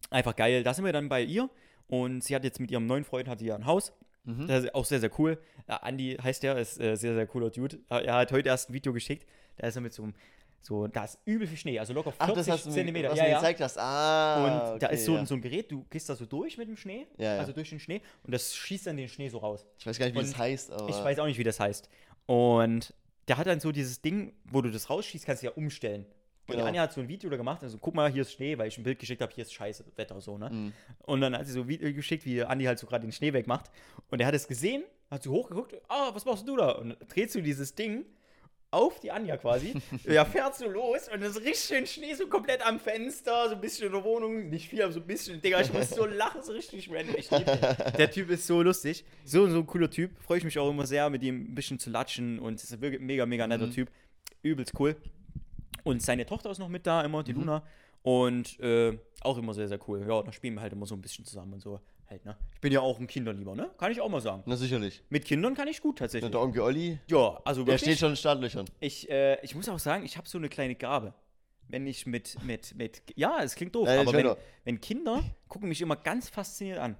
[0.09, 0.63] einfach geil.
[0.63, 1.49] Da sind wir dann bei ihr
[1.87, 3.93] und sie hat jetzt mit ihrem neuen Freund, hat sie ja ein Haus.
[4.27, 4.47] Mhm.
[4.47, 5.39] Das ist auch sehr, sehr cool.
[5.67, 7.79] Ja, Andi heißt der, ist äh, sehr, sehr cooler Dude.
[7.89, 9.25] Er hat heute erst ein Video geschickt.
[9.57, 10.13] Da ist er mit so einem,
[10.61, 13.09] so, da ist übel viel Schnee, also locker Ach, 40 das hast du mir, Zentimeter.
[13.11, 13.39] was ja, du mir ja.
[13.39, 13.77] gezeigt hast.
[13.77, 15.25] Ah, Und da okay, ist so, ja.
[15.25, 17.39] so ein Gerät, du gehst da so durch mit dem Schnee, Ja, ja.
[17.39, 19.65] also durch den Schnee, und das schießt dann den Schnee so raus.
[19.79, 20.89] Ich weiß gar nicht, wie und das heißt, aber...
[20.89, 21.89] Ich weiß auch nicht, wie das heißt.
[22.25, 22.93] Und
[23.29, 26.05] der hat dann so dieses Ding, wo du das rausschießt, kannst du ja umstellen.
[26.47, 26.63] Und Genau.
[26.63, 28.69] die Anja hat so ein Video da gemacht, also guck mal, hier ist Schnee, weil
[28.69, 30.49] ich ein Bild geschickt habe, hier ist scheiße Wetter so, ne?
[30.49, 30.73] Mhm.
[31.03, 33.33] Und dann hat sie so ein Video geschickt, wie Andi halt so gerade den Schnee
[33.33, 33.69] wegmacht.
[34.09, 36.71] Und er hat es gesehen, hat so hochgeguckt, ah, was machst du da?
[36.71, 38.05] Und drehst du dieses Ding
[38.71, 39.73] auf die Anja quasi.
[40.05, 43.55] ja, fährt so los und das ist richtig schön Schnee so komplett am Fenster, so
[43.55, 45.41] ein bisschen in der Wohnung, nicht viel, aber so ein bisschen.
[45.41, 47.15] Digga, ich muss so lachen, so richtig random.
[47.97, 49.03] Der Typ ist so lustig.
[49.25, 50.17] So, so ein cooler Typ.
[50.21, 53.01] Freue ich mich auch immer sehr, mit ihm ein bisschen zu latschen und ist wirklich
[53.01, 53.71] ein mega, mega netter Mhm.
[53.71, 53.91] Typ.
[54.43, 54.95] Übelst cool.
[55.87, 57.39] Und seine Tochter ist noch mit da, immer, die Mhm.
[57.41, 57.63] Luna.
[58.03, 60.05] Und äh, auch immer sehr, sehr cool.
[60.07, 61.79] Ja, da spielen wir halt immer so ein bisschen zusammen und so.
[62.09, 62.37] Halt, ne?
[62.53, 63.69] Ich bin ja auch ein Kinderlieber, ne?
[63.77, 64.43] Kann ich auch mal sagen.
[64.45, 65.03] Na sicherlich.
[65.09, 66.31] Mit Kindern kann ich gut Und tatsächlich.
[66.31, 67.81] der Onkel Olli, Ja, also der wirklich.
[67.81, 68.65] steht schon in Startlöchern.
[68.79, 71.13] Ich, äh, ich muss auch sagen, ich habe so eine kleine Gabe.
[71.67, 75.67] Wenn ich mit, mit, mit, ja, es klingt doof, ich aber wenn, wenn Kinder gucken
[75.67, 76.95] mich immer ganz fasziniert an.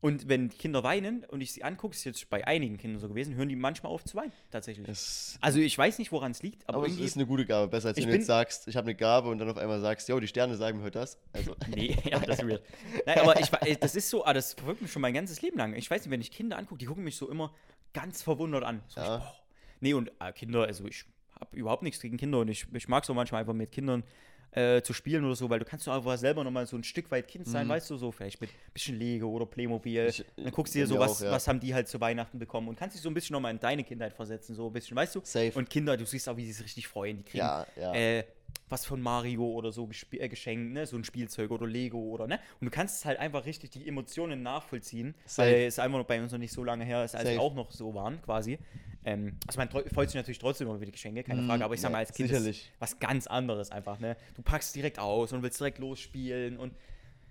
[0.00, 3.34] Und wenn Kinder weinen und ich sie angucke, ist jetzt bei einigen Kindern so gewesen,
[3.34, 4.86] hören die manchmal auf zu weinen, tatsächlich.
[4.88, 7.04] Es, Also ich weiß nicht, woran es liegt, aber, aber es irgendwie.
[7.06, 7.66] ist eine gute Gabe.
[7.68, 10.08] Besser als wenn du jetzt sagst, ich habe eine Gabe und dann auf einmal sagst,
[10.08, 11.18] jo, die Sterne sagen mir heute das.
[11.32, 12.62] Also, Nee, ja, das ist weird.
[13.06, 15.74] Nein, aber ich, das ist so, ah, das verfolgt mich schon mein ganzes Leben lang.
[15.74, 17.52] Ich weiß nicht, wenn ich Kinder angucke, die gucken mich so immer
[17.92, 18.82] ganz verwundert an.
[18.86, 19.16] So, Ja.
[19.16, 19.34] ich, boah.
[19.80, 21.06] Nee, und äh, Kinder, also ich
[21.40, 24.04] habe überhaupt nichts gegen Kinder und ich, ich mag so manchmal einfach mit Kindern
[24.52, 27.10] äh, zu spielen oder so, weil du kannst doch einfach selber nochmal so ein Stück
[27.10, 27.70] weit Kind sein, Mhm.
[27.70, 30.06] weißt du, so vielleicht mit ein bisschen Lego oder Playmobil.
[30.08, 31.30] Ich- dann guckst du dir so, was, auch, ja.
[31.32, 33.60] was haben die halt zu Weihnachten bekommen und kannst dich so ein bisschen nochmal in
[33.60, 35.20] deine Kindheit versetzen, so ein bisschen, weißt du?
[35.22, 35.52] safe.
[35.54, 37.18] Und Kinder, du siehst auch, wie sie sich richtig freuen.
[37.18, 37.94] Die kriegen ja, ja.
[37.94, 38.24] äh,
[38.68, 40.86] was von Mario oder so äh, geschenkt, ne?
[40.86, 42.38] so ein Spielzeug oder Lego oder ne?
[42.60, 45.48] Und du kannst es halt einfach richtig die Emotionen nachvollziehen, Safe.
[45.48, 47.40] weil es einfach noch bei uns noch nicht so lange her ist, als wir Safe.
[47.42, 48.58] auch noch so waren, quasi.
[49.04, 51.80] Ähm, also man freut sich natürlich trotzdem über die Geschenke, keine Mm, Frage, aber ich
[51.80, 52.70] sag mal, als Kind sicherlich.
[52.78, 54.16] was ganz anderes einfach, ne?
[54.34, 56.74] Du packst direkt aus und willst direkt losspielen und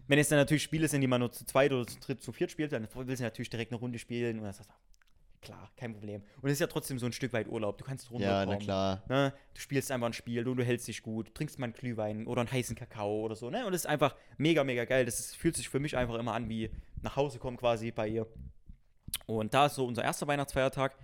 [0.07, 2.31] wenn es dann natürlich Spiele sind, die man nur zu zweit oder zu dritt, zu
[2.31, 4.73] viert spielt, dann willst du natürlich direkt eine Runde spielen und dann sagst du,
[5.41, 6.21] klar, kein Problem.
[6.41, 8.57] Und es ist ja trotzdem so ein Stück weit Urlaub, du kannst ja, runterkommen.
[8.59, 9.03] na klar.
[9.07, 9.33] Ne?
[9.53, 12.41] Du spielst einfach ein Spiel, du, du hältst dich gut, trinkst mal einen Glühwein oder
[12.41, 13.65] einen heißen Kakao oder so, ne?
[13.65, 15.05] Und das ist einfach mega, mega geil.
[15.05, 16.69] Das ist, fühlt sich für mich einfach immer an, wie
[17.01, 18.27] nach Hause kommen quasi bei ihr.
[19.25, 20.97] Und da ist so unser erster Weihnachtsfeiertag.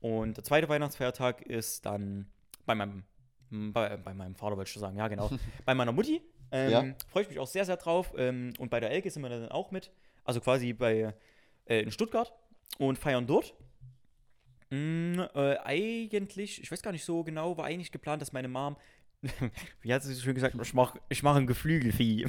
[0.00, 2.30] Und der zweite Weihnachtsfeiertag ist dann
[2.66, 3.04] bei meinem,
[3.50, 5.30] bei, bei meinem Vater, wollte ich schon sagen, ja, genau.
[5.64, 6.22] bei meiner Mutti.
[6.50, 6.84] Ähm, Ja.
[7.08, 8.12] Freue ich mich auch sehr, sehr drauf.
[8.16, 9.90] Ähm, und bei der Elke sind wir dann auch mit.
[10.24, 11.14] Also quasi bei
[11.64, 12.32] äh, in Stuttgart
[12.78, 13.54] und feiern dort.
[14.70, 18.76] Mm, äh, eigentlich, ich weiß gar nicht so genau, war eigentlich geplant, dass meine Mom,
[19.80, 22.26] wie hat sie so schön gesagt, ich mache ich mach ein Geflügelvieh.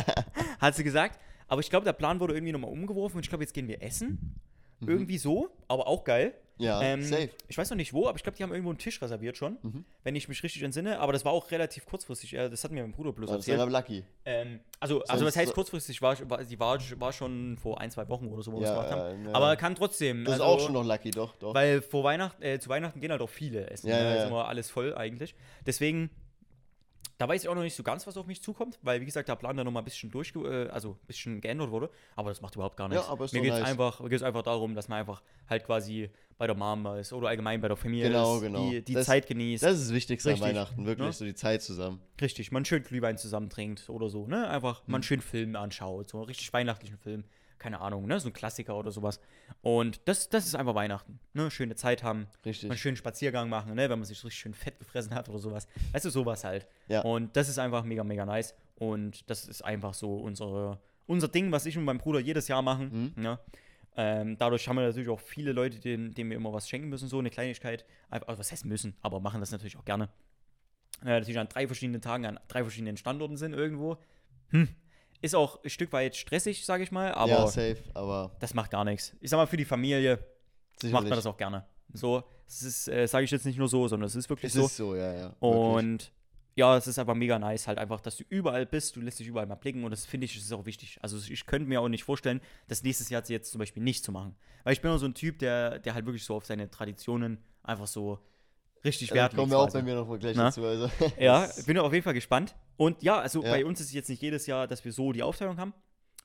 [0.60, 1.18] hat sie gesagt.
[1.48, 3.82] Aber ich glaube, der Plan wurde irgendwie nochmal umgeworfen und ich glaube, jetzt gehen wir
[3.82, 4.40] essen.
[4.80, 4.88] Mhm.
[4.88, 6.34] Irgendwie so, aber auch geil.
[6.58, 7.30] Ja, Ähm, safe.
[7.48, 9.56] Ich weiß noch nicht wo, aber ich glaube, die haben irgendwo einen Tisch reserviert schon,
[9.62, 9.84] Mhm.
[10.04, 11.00] wenn ich mich richtig entsinne.
[11.00, 12.32] Aber das war auch relativ kurzfristig.
[12.32, 13.60] Das hat mir mein Bruder bloß das ist erzählt.
[13.60, 14.04] aber lucky.
[14.24, 16.02] Ähm, also, also was Sonst- heißt kurzfristig?
[16.02, 18.72] War, war, die war, war schon vor ein, zwei Wochen oder so, wo wir Ja,
[18.82, 19.24] es gemacht haben.
[19.24, 19.34] ja.
[19.34, 20.24] Aber kann trotzdem.
[20.24, 21.54] Das ist also, auch schon noch lucky, doch, doch.
[21.54, 23.88] Weil vor Weihnachten, äh, zu Weihnachten gehen halt auch viele essen.
[23.88, 24.02] Ja, ne?
[24.04, 24.22] ja, ja.
[24.22, 25.34] ist immer alles voll eigentlich.
[25.66, 26.10] Deswegen,
[27.22, 29.28] da weiß ich auch noch nicht so ganz, was auf mich zukommt, weil wie gesagt,
[29.28, 31.88] der Plan da nochmal ein bisschen durch, äh, also ein bisschen geändert wurde.
[32.16, 33.08] Aber das macht überhaupt gar nichts.
[33.08, 33.68] aber ist mir geht es nice.
[33.68, 37.60] einfach, geht's einfach darum, dass man einfach halt quasi bei der Mama ist oder allgemein
[37.60, 38.68] bei der Familie Genau, ist, genau.
[38.70, 39.62] die, die Das- Zeit genießt.
[39.62, 40.42] Das ist das Wichtigste Richtig.
[40.48, 41.12] an Weihnachten, wirklich, Ne?
[41.12, 42.00] so die Zeit zusammen.
[42.20, 44.48] Richtig, man schön Glühwein zusammen trinkt oder so, ne?
[44.48, 44.92] Einfach Mhm.
[44.92, 47.22] man schön Film anschaut, so einen richtig weihnachtlichen Film.
[47.62, 48.18] Keine Ahnung, ne?
[48.18, 49.20] So ein Klassiker oder sowas.
[49.60, 51.48] Und das, das ist einfach Weihnachten, ne?
[51.48, 52.68] Schöne Zeit haben, Richtig.
[52.68, 53.88] einen schönen Spaziergang machen, ne?
[53.88, 55.68] Wenn man sich richtig schön fett gefressen hat oder sowas.
[55.92, 56.66] Weißt du, sowas halt.
[56.88, 57.02] Ja.
[57.02, 58.56] Und das ist einfach mega, mega nice.
[58.74, 62.62] Und das ist einfach so unsere, unser Ding, was ich und mein Bruder jedes Jahr
[62.62, 63.12] machen.
[63.16, 63.22] Mhm.
[63.22, 63.38] Ne?
[63.94, 67.06] Ähm, dadurch haben wir natürlich auch viele Leute, denen, denen wir immer was schenken müssen,
[67.06, 67.84] so eine Kleinigkeit.
[68.10, 70.08] Einfach, also was heißt müssen, aber machen das natürlich auch gerne.
[71.02, 73.98] Äh, natürlich an drei verschiedenen Tagen, an drei verschiedenen Standorten sind irgendwo.
[74.48, 74.68] Hm.
[75.22, 78.70] Ist auch ein Stück weit stressig, sage ich mal, aber ja, safe, aber das macht
[78.70, 79.16] gar nichts.
[79.20, 80.26] Ich sag mal, für die Familie macht
[80.80, 81.08] sicherlich.
[81.10, 81.64] man das auch gerne.
[81.94, 84.54] So, es ist, äh, sage ich jetzt nicht nur so, sondern es ist wirklich Es
[84.54, 84.66] so.
[84.66, 85.22] ist so, ja, ja.
[85.24, 85.40] wirklich.
[85.40, 86.12] Und
[86.54, 89.26] ja, es ist einfach mega nice, halt einfach, dass du überall bist, du lässt dich
[89.26, 90.98] überall mal blicken und das finde ich, ist auch wichtig.
[91.00, 94.12] Also ich könnte mir auch nicht vorstellen, das nächstes Jahr jetzt zum Beispiel nicht zu
[94.12, 94.34] machen.
[94.64, 97.38] Weil ich bin auch so ein Typ, der, der halt wirklich so auf seine Traditionen
[97.62, 98.18] einfach so
[98.84, 100.44] richtig Ja, Wert da kommen wir auch bei mir noch gleich Na?
[100.44, 100.64] dazu.
[100.64, 100.90] Also.
[101.18, 102.54] Ja, bin auf jeden Fall gespannt.
[102.76, 103.50] Und ja, also Ja.
[103.50, 105.74] bei uns ist es jetzt nicht jedes Jahr, dass wir so die Aufteilung haben,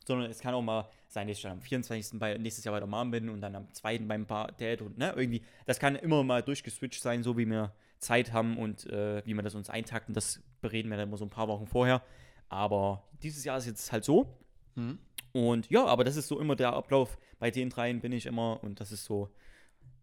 [0.06, 2.20] sondern es kann auch mal sein, dass ich dann am 24.
[2.20, 4.00] Bei, nächstes Jahr bei der Mom bin und dann am 2.
[4.00, 7.74] beim pa Dad und ne, irgendwie, das kann immer mal durchgeswitcht sein, so wie wir
[8.00, 11.26] Zeit haben und äh, wie wir das uns eintakten, das bereden wir dann immer so
[11.26, 12.02] ein paar Wochen vorher.
[12.50, 14.38] Aber dieses Jahr ist jetzt halt so.
[14.76, 15.00] Hm?
[15.34, 17.18] Und ja, aber das ist so immer der Ablauf.
[17.40, 19.30] Bei den dreien bin ich immer und das ist so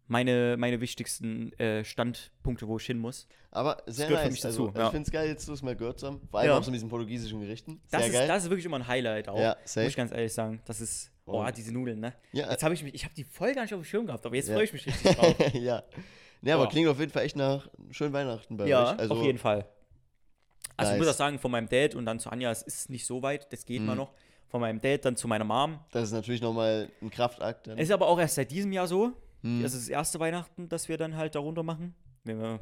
[0.07, 3.27] meine, meine wichtigsten äh, Standpunkte, wo ich hin muss.
[3.51, 4.35] Aber sehr gehört für nice.
[4.35, 4.91] mich also, dazu, Ich ja.
[4.91, 6.21] finde es geil, jetzt du es mal gehört haben.
[6.31, 6.59] Vor allem Ja.
[6.59, 7.81] auch so mit diesen portugiesischen Gerichten.
[7.91, 8.29] Das Sehr ist, geil.
[8.29, 9.39] das ist wirklich immer ein Highlight auch.
[9.39, 9.87] Ja, Muss safe.
[9.87, 10.61] ich ganz ehrlich sagen.
[10.67, 12.13] Das ist, boah, Und- diese Nudeln, ne?
[12.33, 14.27] ja, Jetzt habe ich mich, ich habe die voll gar nicht auf dem Schirm gehabt,
[14.27, 14.55] aber jetzt Ja.
[14.55, 15.35] freue ich mich richtig drauf.
[15.55, 15.83] ja.
[16.43, 16.71] Ne, aber Boah.
[16.71, 18.99] klingt auf jeden Fall echt nach schönen Weihnachten bei ja, euch.
[18.99, 19.67] Also, auf jeden Fall.
[20.77, 21.15] Also ich muss Nice.
[21.15, 23.65] auch sagen, von meinem Dad und dann zu Anja, es ist nicht so weit, das
[23.65, 23.99] geht mal Mhm.
[23.99, 24.13] noch.
[24.49, 25.79] Von meinem Dad dann zu meiner Mom.
[25.93, 27.67] Das ist natürlich nochmal ein Kraftakt.
[27.67, 27.79] Dann.
[27.79, 29.13] Ist aber auch erst seit diesem Jahr so.
[29.45, 29.63] Hm.
[29.63, 31.95] Das ist das erste Weihnachten, das wir dann halt darunter machen.
[32.25, 32.61] Wenn wir,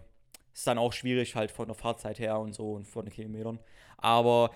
[0.53, 3.59] ist dann auch schwierig halt von der Fahrzeit her und so und von den Kilometern.
[3.97, 4.51] Aber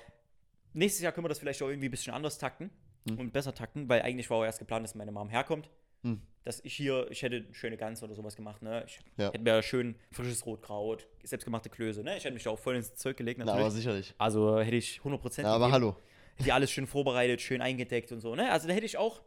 [0.75, 2.71] nächstes Jahr können wir das vielleicht auch irgendwie ein bisschen anders takten
[3.09, 3.19] Hm.
[3.21, 5.71] und besser takten, weil eigentlich war auch erst geplant, dass meine Mom herkommt.
[6.03, 6.21] Hm.
[6.43, 8.83] Dass ich hier, ich hätte eine schöne Gans oder sowas gemacht, ne?
[8.87, 9.29] Ich Ja.
[9.33, 12.17] hätte mir schön frisches Rotkraut, selbstgemachte Klöße, ne?
[12.17, 13.65] Ich hätte mich da auch voll ins Zeug gelegt, Na, natürlich.
[13.65, 14.15] aber sicherlich.
[14.19, 15.73] also hätte ich 100% Na, aber gegeben.
[15.73, 15.97] hallo.
[16.35, 18.51] Hätte ich alles schön vorbereitet, schön eingedeckt und so, ne?
[18.51, 19.23] Also da hätte ich auch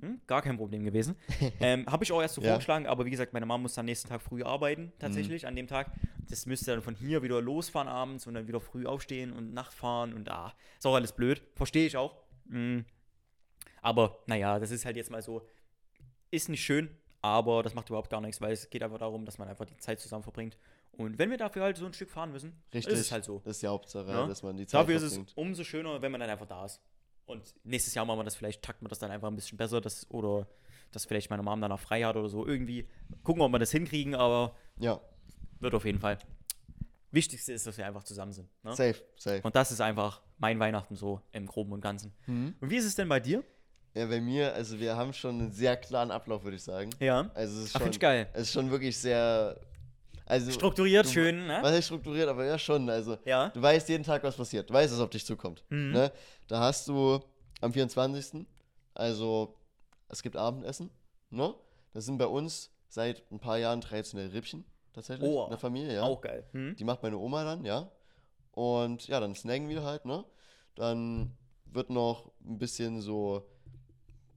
[0.00, 1.16] hm, gar kein Problem gewesen.
[1.60, 2.50] ähm, Habe ich auch erst so Ja.
[2.50, 5.48] vorgeschlagen, aber wie gesagt, meine Mama muss dann nächsten Tag früh arbeiten, tatsächlich Mhm.
[5.48, 5.90] an dem Tag.
[6.30, 10.14] Das müsste dann von hier wieder losfahren abends und dann wieder früh aufstehen und Nachtfahren
[10.14, 11.42] und ah, ist auch alles blöd.
[11.54, 12.16] Verstehe ich auch.
[12.46, 12.80] Mm.
[13.82, 15.46] Aber naja, das ist halt jetzt mal so,
[16.30, 16.90] ist nicht schön,
[17.22, 19.76] aber das macht überhaupt gar nichts, weil es geht einfach darum, dass man einfach die
[19.78, 20.58] Zeit zusammen verbringt.
[20.92, 22.92] Und wenn wir dafür halt so ein Stück fahren müssen, Richtig.
[22.92, 23.40] ist es halt so.
[23.44, 24.26] Das ist die Hauptsache, Ja.
[24.26, 25.36] dass man die Zeit Dafür ist es verbringt.
[25.36, 26.80] umso schöner, wenn man dann einfach da ist.
[27.28, 29.80] Und nächstes Jahr machen wir das vielleicht, takten wir das dann einfach ein bisschen besser,
[29.80, 30.48] das, oder
[30.92, 32.46] dass vielleicht meine Mom danach frei hat oder so.
[32.46, 32.88] Irgendwie
[33.22, 35.00] gucken, ob wir das hinkriegen, aber Ja,
[35.60, 36.18] wird auf jeden Fall.
[37.10, 38.48] Wichtigste ist, dass wir einfach zusammen sind.
[38.62, 38.74] Ne?
[38.74, 39.40] safe, safe.
[39.42, 42.12] Und das ist einfach mein Weihnachten so im Groben und Ganzen.
[42.26, 42.54] Mhm.
[42.60, 43.44] Und wie ist es denn bei dir?
[43.94, 46.90] Ja, bei mir, also wir haben schon einen sehr klaren Ablauf, würde ich sagen.
[47.00, 47.30] Ja.
[47.34, 48.28] Also es ist Ach, schon, ich geil.
[48.32, 49.58] es ist schon wirklich sehr,
[50.28, 51.58] also Strukturiert, du- schön, ne?
[51.62, 52.88] Was heißt strukturiert, aber ja schon.
[52.88, 53.48] Also Ja.
[53.48, 54.68] du weißt jeden Tag, was passiert.
[54.70, 55.64] Du weißt, was auf dich zukommt.
[55.70, 55.92] Mhm.
[55.92, 56.12] Ne?
[56.46, 57.20] Da hast du
[57.60, 58.46] am 24.
[58.94, 59.56] Also
[60.08, 60.90] es gibt Abendessen.
[61.30, 61.54] Ne?
[61.92, 65.94] Das sind bei uns seit ein paar Jahren traditionelle Rippchen tatsächlich Oh, in der Familie.
[65.94, 66.02] Ja.
[66.02, 66.44] Auch geil.
[66.52, 66.76] Hm?
[66.76, 67.90] Die macht meine Oma dann, ja.
[68.52, 70.24] Und ja, dann snacken wir halt, ne?
[70.74, 73.46] Dann wird noch ein bisschen so,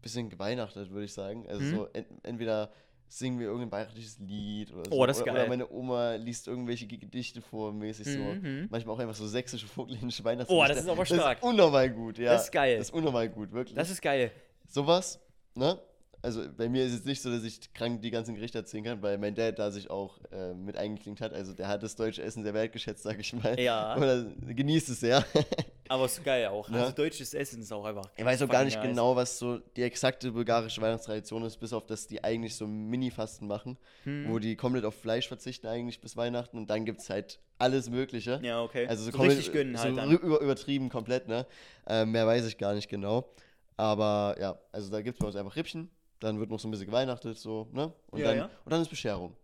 [0.01, 1.47] bisschen geweihnachtet, würde ich sagen.
[1.47, 1.75] Also Mhm.
[1.75, 2.71] so, en entweder
[3.13, 4.91] singen wir irgendein bayerisches Lied oder so.
[4.95, 5.41] Oh, das ist oder, geil.
[5.41, 8.19] oder meine Oma liest irgendwelche Ge- Gedichte vor, mäßig so.
[8.19, 8.67] Mhm.
[8.69, 11.39] Manchmal auch einfach so sächsische vogelinische Weihnachts Oh, das ist aber stark.
[11.41, 12.31] Das ist unnormal gut, ja.
[12.31, 12.77] Das ist geil.
[12.77, 13.75] Das ist unnormal gut, wirklich.
[13.75, 14.31] Das ist geil.
[14.69, 15.19] Sowas,
[15.55, 15.77] ne?
[16.23, 19.01] Also bei mir ist es nicht so, dass ich krank die ganzen Gerichte erzählen kann,
[19.01, 21.33] weil mein Dad da sich auch äh, mit eingeklinkt hat.
[21.33, 23.59] Also der hat das deutsche Essen sehr wertgeschätzt, sag ich mal.
[23.59, 23.97] Ja.
[23.97, 25.25] Oder genießt es sehr.
[25.91, 26.69] Aber es ist geil auch.
[26.69, 26.79] Ne?
[26.79, 28.09] Also deutsches Essen ist auch einfach.
[28.15, 31.85] Ich weiß auch gar nicht genau, was so die exakte bulgarische Weihnachtstradition ist, bis auf
[31.85, 34.25] dass die eigentlich so Mini-Fasten machen, Hm.
[34.29, 37.89] wo die komplett auf Fleisch verzichten eigentlich bis Weihnachten und dann gibt es halt alles
[37.89, 38.39] Mögliche.
[38.41, 38.87] Ja, okay.
[38.87, 40.11] Also so, so komplett- richtig gönnen halt so dann.
[40.11, 41.45] übertrieben komplett, ne?
[41.87, 43.29] Ähm, mehr weiß ich gar nicht genau.
[43.75, 45.89] Aber ja, also da gibt es bei uns einfach Rippchen.
[46.21, 47.91] dann wird noch so ein bisschen geweihnachtet, so, ne?
[48.11, 48.45] Und, Ja, dann, ja.
[48.63, 49.35] und dann ist Bescherung.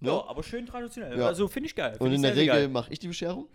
[0.00, 0.10] Ne?
[0.10, 1.18] Ja, aber schön traditionell.
[1.18, 1.26] Ja.
[1.26, 1.92] Also finde ich geil.
[1.98, 3.48] und Find ich in der Regel mache ich die Bescherung.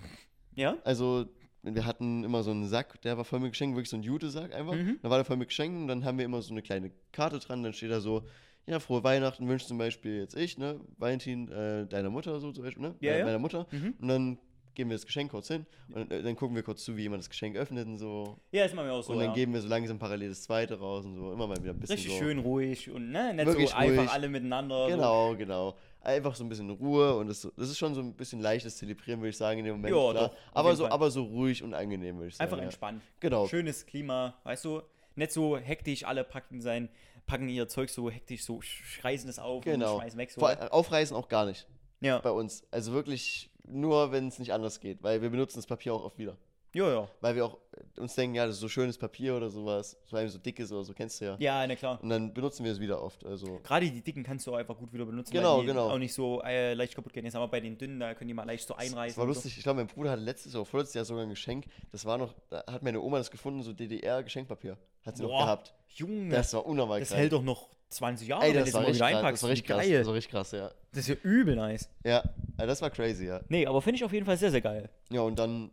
[0.55, 0.75] Ja?
[0.83, 1.27] Also,
[1.63, 4.53] wir hatten immer so einen Sack, der war voll mit Geschenken, wirklich so ein Jute-Sack
[4.53, 4.73] einfach.
[4.73, 4.99] Mhm.
[5.01, 7.39] Da war der voll mit Geschenken und dann haben wir immer so eine kleine Karte
[7.39, 8.23] dran, dann steht da so,
[8.65, 12.63] ja, frohe Weihnachten wünscht zum Beispiel jetzt ich, ne, Valentin, äh, deiner Mutter so zum
[12.63, 13.25] Beispiel, ne, Ja, äh, ja.
[13.25, 13.67] meiner Mutter.
[13.71, 13.95] Mhm.
[13.99, 14.37] Und dann
[14.73, 17.21] geben wir das Geschenk kurz hin und äh, dann gucken wir kurz zu, wie jemand
[17.21, 18.37] das Geschenk öffnet und so.
[18.51, 19.13] Ja, ist mal mir auch so.
[19.13, 19.33] und dann ja.
[19.33, 21.95] geben wir so langsam parallel das zweite raus und so, immer mal wieder ein bisschen
[21.95, 22.19] Richtig so.
[22.19, 24.11] schön ruhig und ne, nicht Wirklich so einfach ruhig.
[24.11, 24.87] alle miteinander.
[24.87, 25.75] Genau, genau.
[26.03, 29.19] Einfach so ein bisschen Ruhe und das, das ist schon so ein bisschen leichtes Zelebrieren,
[29.19, 29.93] würde ich sagen, in dem Moment.
[29.95, 30.29] Ja, klar.
[30.29, 30.91] doch, aber so, Fall.
[30.93, 32.45] aber so ruhig und angenehm, würde ich sagen.
[32.47, 32.63] Einfach ja.
[32.63, 33.03] entspannt.
[33.19, 33.47] Genau.
[33.47, 34.81] Schönes Klima, weißt du?
[35.15, 36.89] Nicht so hektisch, alle packen sein,
[37.27, 39.93] packen ihr Zeug so hektisch, so sch- reißen es auf Genau.
[39.95, 40.31] und schmeißen weg.
[40.31, 40.39] So.
[40.41, 41.67] Vor, aufreißen auch gar nicht
[41.99, 42.17] Ja.
[42.19, 42.63] bei uns.
[42.71, 46.17] Also wirklich nur, wenn es nicht anders geht, weil wir benutzen das Papier auch oft
[46.17, 46.35] wieder.
[46.73, 47.07] Ja, ja.
[47.21, 47.57] Weil wir auch
[47.97, 50.83] uns denken, ja, das ist so schönes Papier oder sowas, vor allem so dickes oder
[50.83, 51.35] so, kennst du ja.
[51.39, 51.99] Ja, na klar.
[52.01, 53.25] Und dann benutzen wir es wieder oft.
[53.25, 55.31] Also Gerade die dicken kannst du auch einfach gut wieder benutzen.
[55.33, 55.89] Genau, weil die genau.
[55.89, 57.25] Auch nicht so äh, leicht kaputt gehen.
[57.25, 59.07] Jetzt aber bei den dünnen, da können die mal leicht so einreißen.
[59.15, 59.57] Das war lustig.
[59.57, 61.65] Ich glaube, mein Bruder hatte letztes oder vorletztes Jahr sogar ein Geschenk.
[61.91, 64.77] Das war noch, da hat meine Oma das gefunden, so DDR-Geschenkpapier.
[65.05, 65.27] Hat sie So.
[65.29, 65.73] noch Boah, gehabt.
[65.89, 67.17] Junge, Das war unnormal das krass.
[67.17, 69.17] hält doch noch 20 Jahre, Ey, wenn das du war mal richtig wieder krass.
[69.17, 69.37] einpackst.
[69.37, 69.77] Das war richtig krass.
[69.85, 69.97] Geil.
[69.97, 70.71] Das war richtig krass, ja.
[70.91, 71.89] Das ist ja übel nice.
[72.05, 72.19] Ja,
[72.57, 73.41] also das war crazy, ja.
[73.49, 74.89] Nee, aber finde ich auf jeden Fall sehr, sehr geil.
[75.09, 75.71] Ja, und dann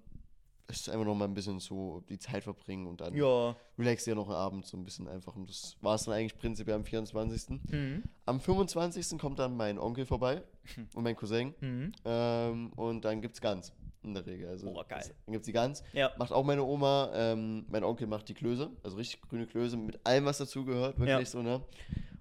[0.69, 3.57] ist es einfach noch mal ein bisschen so die Zeit verbringen und dann Ja.
[3.79, 5.35] relax ja noch Abend so ein bisschen einfach.
[5.35, 7.61] Und das war es dann eigentlich prinzipiell am 24.
[7.71, 8.03] Mhm.
[8.27, 9.19] Am 25.
[9.19, 10.43] kommt dann mein Onkel vorbei
[10.95, 11.55] und mein Cousin.
[11.61, 11.93] Mhm.
[12.05, 14.49] Ähm, und dann gibt's Gans in der Regel.
[14.51, 15.15] Also Boah, geil.
[15.25, 15.83] Dann gibt's die Gans.
[15.95, 16.13] Ja.
[16.19, 17.11] Macht auch meine Oma.
[17.15, 21.19] Ähm, mein Onkel macht die Klöße, also richtig grüne Klöße mit allem, was dazugehört, wirklich
[21.19, 21.25] Ja.
[21.25, 21.63] so, ne?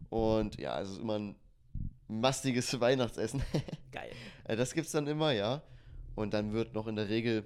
[0.09, 1.35] Und ja, es ist immer ein
[2.07, 3.43] mastiges Weihnachtsessen.
[3.91, 4.11] Geil.
[4.45, 5.61] Äh, das gibt's dann immer, ja.
[6.15, 7.43] Und dann wird noch in der Regel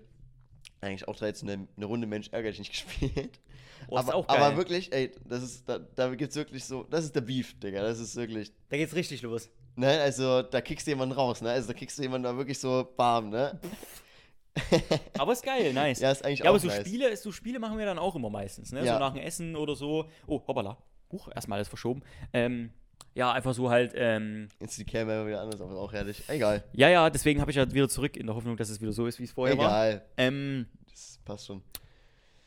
[0.82, 3.40] eigentlich auch traditionell eine Runde Mensch ärgerlich nicht gespielt.
[3.88, 4.38] Oh, aber, auch geil.
[4.38, 7.82] aber wirklich, ey, das ist, da, da gibt's wirklich so, das ist der Beef, Digga.
[7.82, 9.50] Das ist wirklich, Da geht's richtig los.
[9.76, 11.50] ne, also da kickst du jemanden raus, ne?
[11.50, 13.60] Also da kickst du jemanden da wirklich so bam, ne?
[15.18, 16.00] Aber ist geil, nice.
[16.00, 16.82] Ja, ist eigentlich Ja, aber auch so nice.
[16.82, 18.84] Spiele, so Spiele machen wir dann auch immer meistens, ne?
[18.86, 18.94] Ja.
[18.94, 20.10] So nach dem Essen oder so.
[20.28, 20.78] Oh, hoppala.
[21.12, 22.04] Huch, erstmal alles verschoben.
[22.34, 22.72] Ähm,
[23.16, 26.24] ja, einfach so halt, ähm, Jetzt die Camera wieder anders, aber auch herrlich.
[26.28, 26.64] Egal.
[26.74, 29.06] ja, ja, deswegen habe ich ja wieder zurück in der Hoffnung, dass es wieder so
[29.08, 29.66] ist, wie es vorher war.
[29.88, 30.02] Egal.
[30.18, 31.62] Ähm, Das passt schon.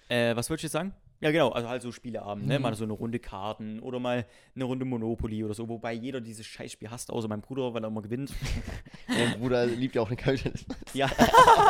[0.08, 0.92] äh, was wollte ich jetzt sagen?
[1.24, 2.58] Ja, genau, also halt so Spieleabend, ne?
[2.58, 2.62] Mhm.
[2.62, 6.44] Mal so eine Runde Karten oder mal eine Runde Monopoly oder so, wobei jeder dieses
[6.44, 8.30] Scheißspiel hasst, außer mein Bruder, weil er immer gewinnt.
[9.08, 10.76] Mein Bruder liebt ja auch den Kapitalismus.
[10.92, 11.10] ja,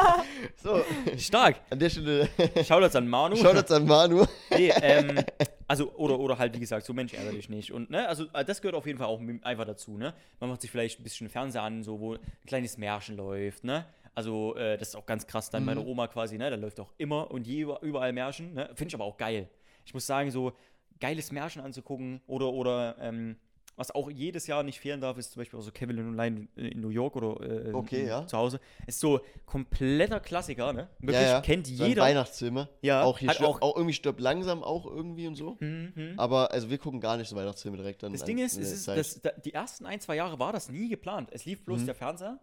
[0.57, 0.83] So,
[1.17, 1.61] stark.
[1.71, 2.29] an der Stelle
[2.65, 3.37] Shoutouts an Manu.
[3.37, 4.27] schaut an Manu.
[4.51, 5.21] Nee, ähm,
[5.69, 7.71] also, oder, oder halt, wie gesagt, so Mensch ärgere dich nicht.
[7.71, 10.15] Und, ne, also, äh, das gehört auf jeden Fall auch einfach dazu, ne?
[10.41, 13.85] Man macht sich vielleicht ein bisschen Fernseher an, so, wo ein kleines Märchen läuft, ne?
[14.15, 15.67] Also, äh, das ist auch ganz krass dann Mhm.
[15.67, 16.49] meine Oma quasi, ne?
[16.51, 18.67] Da läuft auch immer und je überall Märchen, ne?
[18.75, 19.49] Finde ich aber auch geil.
[19.85, 20.53] Ich muss sagen, so
[21.01, 23.37] geiles Märchen anzugucken oder, oder, ähm,
[23.77, 26.81] was auch jedes Jahr nicht fehlen darf, ist zum Beispiel auch so Kevin allein in
[26.81, 28.25] New York oder äh, Okay, in- ja.
[28.25, 28.61] zu Hause.
[28.87, 30.87] Ist so kompletter Klassiker, ne?
[31.01, 32.03] Wirklich kennt So jeder.
[32.03, 32.69] Weihnachtsfilme.
[32.83, 35.57] Ja, Auch hier auch- auch, irgendwie stirbt langsam auch irgendwie und so.
[35.59, 36.15] Mhm.
[36.17, 38.13] Aber also wir gucken gar nicht so Weihnachtsfilme direkt dann.
[38.13, 40.89] Das an- Ding ist, ist das, da, die ersten ein, zwei Jahre war das nie
[40.89, 41.31] geplant.
[41.33, 41.87] Es lief bloß Mhm.
[41.87, 42.39] der Fernseher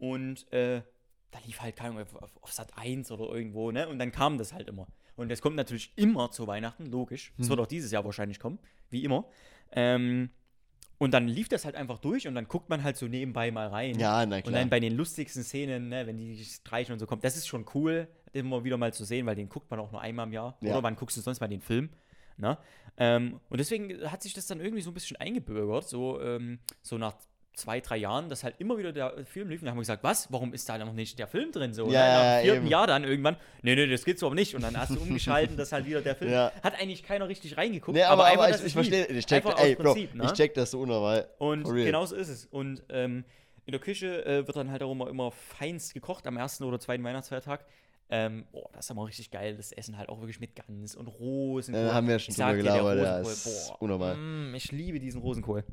[0.00, 0.82] und äh,
[1.30, 3.88] da lief halt, keine Ahnung, auf, auf- Sat 1 oder irgendwo, ne?
[3.88, 4.86] Und dann kam das halt immer.
[5.16, 7.32] Und das kommt natürlich immer zu Weihnachten, logisch.
[7.38, 7.50] Es Mhm.
[7.50, 8.58] wird auch dieses Jahr wahrscheinlich kommen,
[8.90, 9.24] wie immer.
[9.72, 10.30] Ähm,
[10.98, 13.66] und dann lief das halt einfach durch und dann guckt man halt so nebenbei mal
[13.68, 13.98] rein.
[13.98, 14.54] Ja, na Und klar.
[14.60, 17.66] dann bei den lustigsten Szenen, ne, wenn die streichen und so kommt, das ist schon
[17.74, 20.56] cool, immer wieder mal zu sehen, weil den guckt man auch nur einmal im Jahr.
[20.60, 20.70] Ja.
[20.72, 21.90] Oder wann guckst du sonst mal den Film?
[22.36, 22.58] Ne?
[22.96, 26.96] Ähm, und deswegen hat sich das dann irgendwie so ein bisschen eingebürgert, so, ähm, so
[26.98, 27.14] nach
[27.54, 29.60] zwei, drei Jahren, dass halt immer wieder der Film lief.
[29.60, 30.30] Und dann haben wir gesagt, was?
[30.32, 31.72] Warum ist da noch nicht der Film drin?
[31.72, 32.00] So, Ja?
[32.00, 32.66] Nach ja, dem vierten.
[32.66, 34.54] Jahr dann irgendwann, nee, nee, das geht so aber nicht.
[34.54, 36.32] Und dann hast du umgeschalten, dass halt wieder der Film.
[36.32, 36.52] Ja.
[36.62, 37.96] Hat eigentlich keiner richtig reingeguckt.
[37.96, 40.24] nee, aber, aber, dass ich, ich verstehe, ich check, Einfach ey, Bro, Prinzip, ne?
[40.26, 41.28] ich check das so unnormal.
[41.38, 42.46] Und genau so ist es.
[42.46, 43.24] Und ähm,
[43.66, 46.78] in der Küche äh, wird dann halt auch immer, immer feinst gekocht am ersten oder
[46.78, 47.64] zweiten Weihnachtsfeiertag.
[48.10, 49.56] Ähm, boah, das ist aber richtig geil.
[49.56, 51.84] Das Essen halt auch wirklich mit Gans und Rosenkohl.
[51.84, 54.16] Ja, haben wir ja schon drüber gelabert, ja, ist boah, unnormal.
[54.16, 55.64] Mm, ich liebe diesen Rosenkohl.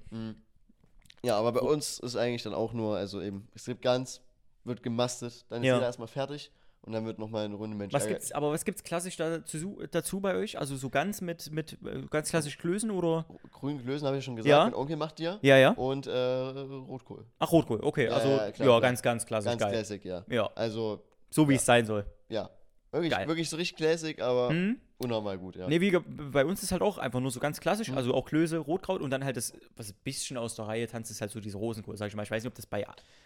[1.23, 4.21] Ja, aber bei uns ist eigentlich dann auch nur, also eben, es gibt ganz,
[4.63, 5.75] wird gemastet, dann ist Ja.
[5.75, 6.51] jeder erstmal fertig
[6.81, 7.93] und dann wird nochmal eine Runde Mensch.
[7.93, 10.57] Was gibt's, aber was gibt's klassisch dazu, dazu bei euch?
[10.57, 13.25] Also so ganz mit, mit äh, ganz klassisch Klößen oder?
[13.51, 14.63] Grün Klößen habe ich schon gesagt, Ja.
[14.63, 15.37] mein Onkel macht die ja.
[15.43, 15.71] Ja, ja.
[15.71, 17.25] Und äh, Rotkohl.
[17.39, 18.05] Ach, Rotkohl, okay.
[18.05, 18.81] Ja, also ja, ja, klar, klar.
[18.81, 19.71] ganz, ganz klassisch Ganz geil.
[19.71, 20.25] Classic, ja.
[20.27, 21.57] Ja, Also, so wie Ja.
[21.57, 22.05] es sein soll.
[22.29, 22.49] ja.
[22.93, 23.25] Wirklich, Geil.
[23.25, 24.77] wirklich so richtig Classic, aber Hm?
[25.03, 25.67] Unnormal gut, ja.
[25.67, 25.91] Nee, wie,
[26.31, 27.97] bei uns ist halt auch einfach nur so ganz klassisch, Mhm.
[27.97, 31.11] also auch Klöße, Rotkraut und dann halt das, was ein bisschen aus der Reihe tanzt,
[31.11, 32.23] ist halt so diese Rosenkohl, sag ich mal.
[32.23, 32.85] Ich weiß nicht, ob das bei.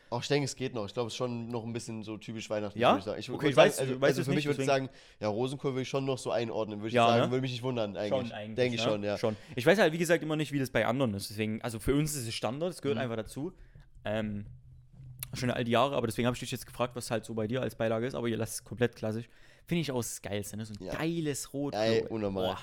[0.09, 0.85] Auch ich denke, es geht noch.
[0.85, 2.89] Ich glaube, es ist schon noch ein bisschen so typisch Weihnachten, Ja?
[2.91, 3.19] würde ich sagen.
[3.19, 4.89] Ich, Okay, ich sagen, weiß- also, du weißt also für mich nicht, würde ich sagen,
[5.19, 7.31] ja, Rosenkohl würde ich schon noch so einordnen, würde ich Ja, sagen, ne?
[7.31, 8.09] würde mich nicht wundern eigentlich.
[8.09, 8.55] Schon eigentlich.
[8.55, 8.91] Denke ich ne?
[8.91, 9.17] schon, ja.
[9.17, 9.35] Schon.
[9.55, 11.29] Ich weiß halt, wie gesagt, immer nicht, wie das bei anderen ist.
[11.29, 12.81] Deswegen, also für uns ist es Standard, es Mhm.
[12.83, 13.51] gehört einfach dazu.
[14.03, 14.45] Ähm,
[15.33, 17.47] schon all die Jahre, aber deswegen habe ich dich jetzt gefragt, was halt so bei
[17.47, 19.27] dir als Beilage ist, aber ihr lasst es komplett klassisch.
[19.67, 20.65] Finde ich auch das Geilste, ne?
[20.65, 20.93] So ein Ja.
[20.95, 21.73] geiles Rot.
[21.73, 22.57] Geil, unnormal.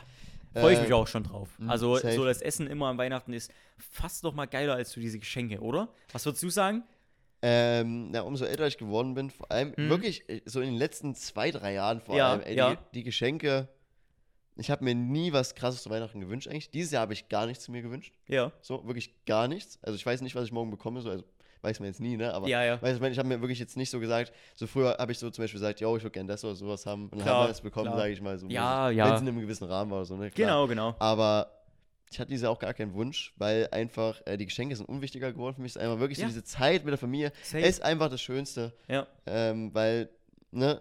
[0.52, 1.48] Freue ich Äh, mich auch schon drauf.
[1.58, 2.12] mh, Also safe.
[2.14, 5.60] so das Essen immer an Weihnachten ist fast noch mal geiler als so diese Geschenke,
[5.60, 5.88] oder?
[6.12, 6.84] Was würdest du sagen?
[7.44, 9.88] Ähm, na, umso älter ich geworden bin, vor allem Mhm.
[9.88, 12.74] wirklich äh, so in den letzten zwei, drei Jahren vor Ja, allem, ey, ja.
[12.76, 13.68] die, die Geschenke,
[14.56, 16.70] ich habe mir nie was krasses zu Weihnachten gewünscht eigentlich.
[16.70, 18.14] Dieses Jahr habe ich gar nichts zu mir gewünscht.
[18.28, 18.52] Ja.
[18.60, 19.78] So, wirklich gar nichts.
[19.82, 21.24] Also ich weiß nicht, was ich morgen bekomme, so, also
[21.62, 22.32] weiß man jetzt nie, ne?
[22.34, 22.80] Aber Ja, ja.
[22.82, 25.30] Weißt ich ich habe mir wirklich jetzt nicht so gesagt, so früher habe ich so
[25.30, 27.08] zum Beispiel gesagt, yo, ich würde gerne das oder sowas haben.
[27.08, 28.48] Und dann haben wir das bekommen, sage ich mal so.
[28.48, 29.14] Ja, Wenn ja.
[29.14, 30.30] es in einem gewissen Rahmen war oder so, ne?
[30.30, 30.48] Klar.
[30.48, 30.96] Genau, genau.
[30.98, 31.50] Aber
[32.10, 35.54] ich hatte diese auch gar keinen Wunsch, weil einfach äh, die Geschenke sind unwichtiger geworden
[35.54, 35.70] für mich.
[35.72, 36.24] Es ist einfach wirklich Ja.
[36.26, 37.64] so diese Zeit mit der Familie Safe.
[37.64, 39.06] ist einfach das Schönste, Ja.
[39.26, 40.10] ähm, weil,
[40.50, 40.80] ne,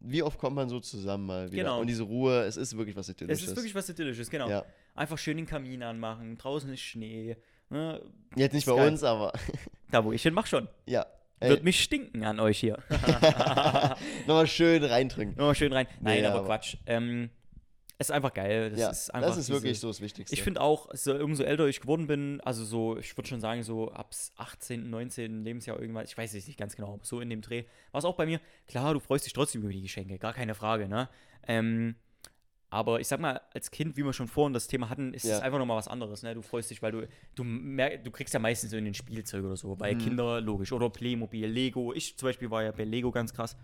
[0.00, 1.64] wie oft kommt man so zusammen mal wieder?
[1.64, 1.80] Genau.
[1.80, 3.48] Und diese Ruhe, es ist wirklich was Es Idyllisches.
[3.48, 4.48] ist wirklich was Idyllisches, genau.
[4.48, 4.64] Ja.
[4.94, 7.36] Einfach schön den Kamin anmachen, draußen ist Schnee.
[7.70, 8.00] Ne?
[8.36, 9.32] Jetzt nicht Ist bei uns, aber
[9.90, 10.68] Da, wo ich hin, mach schon.
[10.86, 11.06] ja.
[11.40, 12.78] Ey, Wird mich stinken an euch hier.
[14.26, 15.36] nochmal schön reintrinken.
[15.36, 15.86] Nochmal schön rein.
[16.00, 16.76] Nein, Nee, aber, aber- Quatsch.
[16.86, 17.30] Ähm,
[17.96, 18.70] es ist einfach geil.
[18.70, 20.34] Das ja, ist einfach das ist diese- wirklich so das Wichtigste.
[20.34, 23.62] Ich finde auch, so, umso älter ich geworden bin, also so, ich würde schon sagen,
[23.62, 25.44] so ab 18., 19.
[25.44, 28.16] Lebensjahr irgendwann, ich weiß es nicht ganz genau, so in dem Dreh, war es auch
[28.16, 31.08] bei mir, klar, du freust dich trotzdem über die Geschenke, gar keine Frage, ne?
[31.46, 31.94] Ähm,
[32.70, 35.30] aber ich sag mal, als Kind, wie wir schon vorhin das Thema hatten, ist es
[35.30, 35.38] Ja.
[35.40, 36.34] einfach nochmal was anderes, ne?
[36.34, 39.44] Du freust dich, weil du, du, merk, du kriegst ja meistens so in den Spielzeug
[39.44, 39.78] oder so, Mhm.
[39.78, 43.56] bei Kinder logisch, oder Playmobil, Lego, ich zum Beispiel war ja bei Lego ganz krass.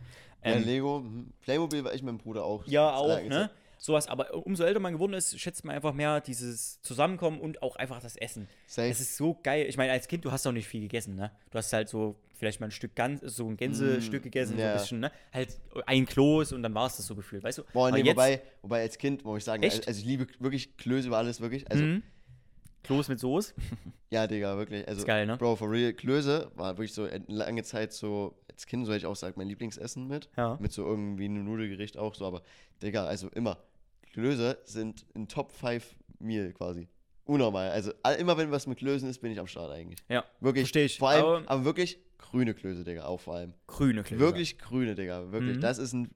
[0.44, 1.32] ja, Ähm, Lego, mhm.
[1.42, 2.66] Playmobil war ich mit dem Bruder auch.
[2.66, 3.50] ja, auch, ne?
[3.76, 7.76] Sowas, aber umso älter man geworden ist, schätzt man einfach mehr dieses Zusammenkommen und auch
[7.76, 8.48] einfach das Essen.
[8.66, 8.88] Safe.
[8.88, 9.66] Es ist so geil.
[9.68, 11.30] Ich meine, als Kind, du hast auch nicht viel gegessen, ne?
[11.50, 14.60] Du hast halt so vielleicht mal ein Stück Gans, so ein Gänsestück gegessen, so Mm,
[14.60, 14.72] ja.
[14.72, 15.10] ein bisschen, ne?
[15.32, 17.62] Halt ein Kloß und dann war es das so gefühlt, weißt du?
[17.72, 19.88] Boah, nee, jetzt, wobei, wobei als Kind, muss ich sagen, Echt?
[19.88, 21.70] also ich liebe wirklich Klöße über alles, wirklich.
[21.70, 22.02] Also, Mhm.
[22.82, 23.54] Kloß mit Soße.
[24.10, 24.86] ja, Digga, wirklich.
[24.86, 25.38] Also, Ist geil, ne?
[25.38, 28.98] Bro, for real, Klöße war wirklich so eine lange Zeit so, als Kind, so hätte
[28.98, 30.28] ich auch sagen, mein Lieblingsessen mit.
[30.36, 30.58] Ja.
[30.60, 32.42] Mit so irgendwie einem Nudelgericht auch so, aber,
[32.82, 33.56] Digga, also immer.
[34.12, 36.88] Klöße sind ein Top 5 Meal quasi.
[37.24, 37.70] Unnormal.
[37.70, 39.98] Also, all, immer wenn was mit Klößen ist, bin ich am Start eigentlich.
[40.10, 40.24] Ja.
[40.40, 40.64] Wirklich.
[40.64, 40.98] Versteh ich.
[40.98, 41.98] Vor allem, Aber- aber, wirklich
[42.30, 43.54] grüne Klöße, Digga, auch vor allem.
[43.66, 44.20] Grüne Klöße.
[44.20, 45.30] Wirklich grüne, Digga.
[45.32, 45.56] Wirklich.
[45.56, 45.60] Mhm.
[45.60, 46.10] Das ist ein,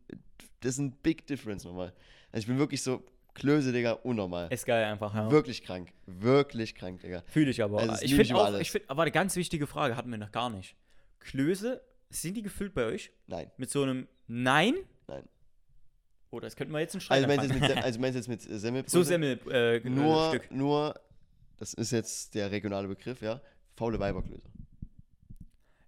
[0.60, 1.92] das ist ein Big Difference nochmal.
[2.32, 3.02] Also ich bin wirklich so,
[3.34, 4.52] Klöße, Digga, unnormal.
[4.52, 5.30] Ist geil einfach, ja.
[5.30, 5.92] Wirklich krank.
[6.06, 7.22] Wirklich krank, Digga.
[7.26, 7.78] Fühle ich aber.
[7.80, 8.60] Also, ich finde auch, alles.
[8.62, 10.74] ich finde, aber eine ganz wichtige Frage hatten wir noch gar nicht.
[11.20, 11.80] Klöße,
[12.10, 13.12] sind die gefüllt bei euch?
[13.26, 14.74] Nein, Mit so einem Nein?
[15.06, 15.22] nein.
[16.30, 17.76] Oder das könnten wir jetzt einen Streit Also meinst du jetzt anfangen.
[17.76, 18.90] mit, also meinst du jetzt mit äh, Semmelbrötchen?
[18.90, 20.50] So Semmel, äh, Nur, Stück.
[20.50, 20.94] nur,
[21.58, 23.40] das ist jetzt der regionale Begriff, ja.
[23.76, 24.48] Faule Weiberklöße.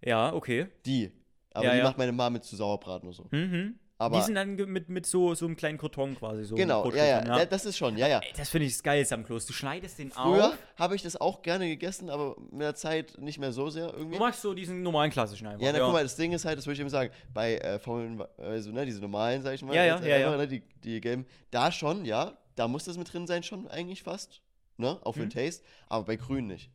[0.04, 0.66] Ja, okay.
[0.86, 1.12] Die.
[1.52, 1.84] Aber Ja, die ja.
[1.84, 3.26] macht meine Mama mit zu Sauerbraten oder so.
[3.30, 3.74] Mhm.
[4.00, 6.42] Aber die sind dann mit, mit so, so einem kleinen Karton quasi.
[6.44, 8.20] So genau, ja, ja, ja, Das ist schon, ja, ja.
[8.20, 9.44] Ey, das finde ich das Geilste am Kloß.
[9.44, 10.58] Du schneidest den Früher auf.
[10.78, 14.16] habe ich das auch gerne gegessen, aber mit der Zeit nicht mehr so sehr irgendwie.
[14.16, 15.60] Du magst so diesen normalen klassischen einfach.
[15.62, 17.78] Ja, na guck mal, das Ding ist halt, das würde ich eben sagen, bei äh,
[17.78, 20.36] faulen, also ne, diese normalen, sag ich mal, Ja, ja, jetzt ja, einfach, ja.
[20.38, 24.02] Ne, die, die gelben, da schon, ja, da muss das mit drin sein schon eigentlich
[24.02, 24.40] fast,
[24.78, 26.70] ne, auch für den Taste, aber bei grün nicht.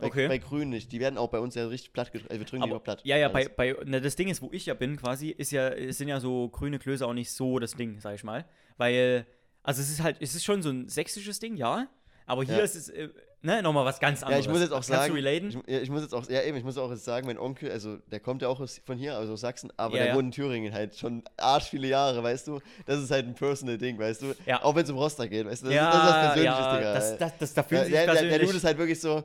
[0.00, 0.06] Bei.
[0.08, 0.28] Okay.
[0.28, 2.62] bei grün nicht, die werden auch bei uns ja richtig platt gedrückt, also wir drücken
[2.62, 3.00] die Aber, noch platt.
[3.04, 3.56] ja, ja, bei, Alles.
[3.56, 6.48] bei na, das Ding ist, wo ich ja bin quasi, ist ja, sind ja so
[6.48, 8.44] grüne Klöße auch nicht so das Ding, sag ich mal.
[8.76, 9.26] Weil,
[9.62, 11.88] also es ist halt, es ist schon so ein sächsisches Ding, ja.
[12.26, 12.62] Aber hier Ja.
[12.62, 13.08] ist es, äh,
[13.42, 14.46] ne, nochmal was ganz ja, anderes.
[14.46, 16.78] ich muss jetzt auch sagen, ich, ja, ich muss jetzt auch, ja eben, ich muss
[16.78, 19.40] auch jetzt sagen, mein Onkel, also der kommt ja auch aus, von hier, also aus
[19.40, 20.14] Sachsen, aber Ja, der ja.
[20.14, 23.78] wohnt in Thüringen halt schon arsch viele Jahre, weißt du, das ist halt ein personal
[23.78, 24.62] Ding, weißt du, Ja.
[24.62, 26.60] auch wenn es um Rostock geht, weißt du, das, ja, ist, das ist was Persönliches,
[26.66, 26.94] ja, Digga.
[26.94, 28.46] das, das, das, da fühlen Ja, sich der, der, der persönlich.
[28.46, 29.24] Dude ist halt wirklich so,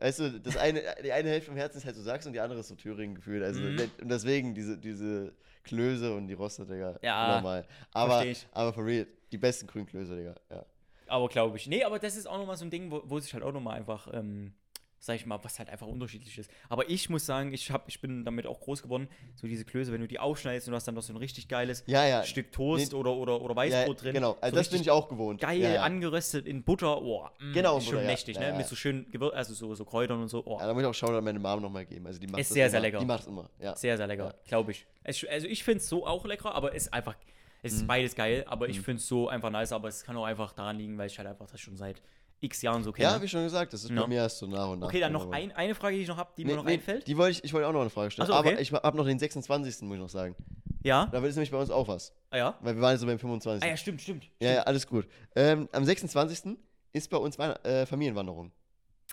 [0.00, 2.40] weißt du, das eine, die eine Hälfte vom Herzen ist halt so Sachsen und die
[2.40, 3.42] andere ist so Thüringen gefühlt.
[3.42, 3.78] Also Mhm.
[4.02, 5.32] und deswegen diese, diese
[5.62, 6.98] Klöße und die Roster, Digga.
[7.02, 7.66] Ja, Normal.
[7.92, 10.34] Aber, aber for real, die besten grünen Klöße, Digga.
[10.50, 10.64] Ja.
[11.06, 11.66] Aber glaube ich.
[11.66, 13.76] Nee, aber das ist auch nochmal so ein Ding, wo, wo sich halt auch nochmal
[13.76, 14.52] einfach, ähm,
[15.02, 16.50] sag ich mal, was halt einfach unterschiedlich ist.
[16.68, 19.08] Aber ich muss sagen, ich, hab, ich bin damit auch groß geworden.
[19.34, 21.48] So diese Klöße, wenn du die aufschneidest und du hast dann noch so ein richtig
[21.48, 22.22] geiles Ja, ja.
[22.22, 24.12] Stück Toast Nee, oder, oder, oder ja, Weißbrot drin.
[24.12, 25.40] Genau, also so das bin ich auch gewohnt.
[25.40, 25.82] Geil ja, ja.
[25.84, 27.00] angeröstet in Butter.
[27.00, 28.10] Oh, mm, Genau, ist schon Butter, ja.
[28.10, 28.48] mächtig, Ja, ne?
[28.48, 28.56] ja.
[28.58, 30.44] Mit so schön Gewür also so, so Kräutern und so.
[30.44, 32.06] Oh, Ja, da muss ich auch schauen, an meine Mom nochmal geben.
[32.06, 32.70] Also die macht Ist sehr, immer.
[32.70, 32.98] sehr lecker.
[32.98, 33.74] Die macht es immer, ja.
[33.76, 34.34] sehr, sehr lecker, Ja.
[34.48, 34.86] glaube ich.
[35.02, 37.16] Es, also ich finde es so auch lecker, aber es ist einfach,
[37.62, 37.78] es Mhm.
[37.78, 40.52] ist beides geil, aber ich finde es so einfach nice, aber es kann auch einfach
[40.52, 42.02] daran liegen, weil ich halt einfach das schon seit
[42.40, 43.08] x Jahren so kenne.
[43.08, 44.00] Ja, habe ich schon gesagt, das ist Ja.
[44.02, 44.88] bei mir erst so nach und nach.
[44.88, 46.74] okay, dann noch ein, eine Frage, die ich noch habe, die Nee, mir noch nee,
[46.74, 47.06] einfällt.
[47.06, 48.26] Die wollte ich, ich wollte auch noch eine Frage stellen.
[48.26, 48.50] So, okay.
[48.52, 49.82] Aber ich habe noch den 26.
[49.82, 50.34] muss ich noch sagen.
[50.82, 51.06] Ja?
[51.06, 52.14] Da ist nämlich bei uns auch was.
[52.30, 52.58] Ah ja?
[52.60, 53.62] Weil wir waren jetzt so beim 25.
[53.62, 54.30] Ah ja, stimmt, stimmt.
[54.40, 55.06] Ja, ja, alles gut.
[55.36, 56.56] Ähm, am 26.
[56.92, 58.52] ist bei uns Weihn äh, Familienwanderung.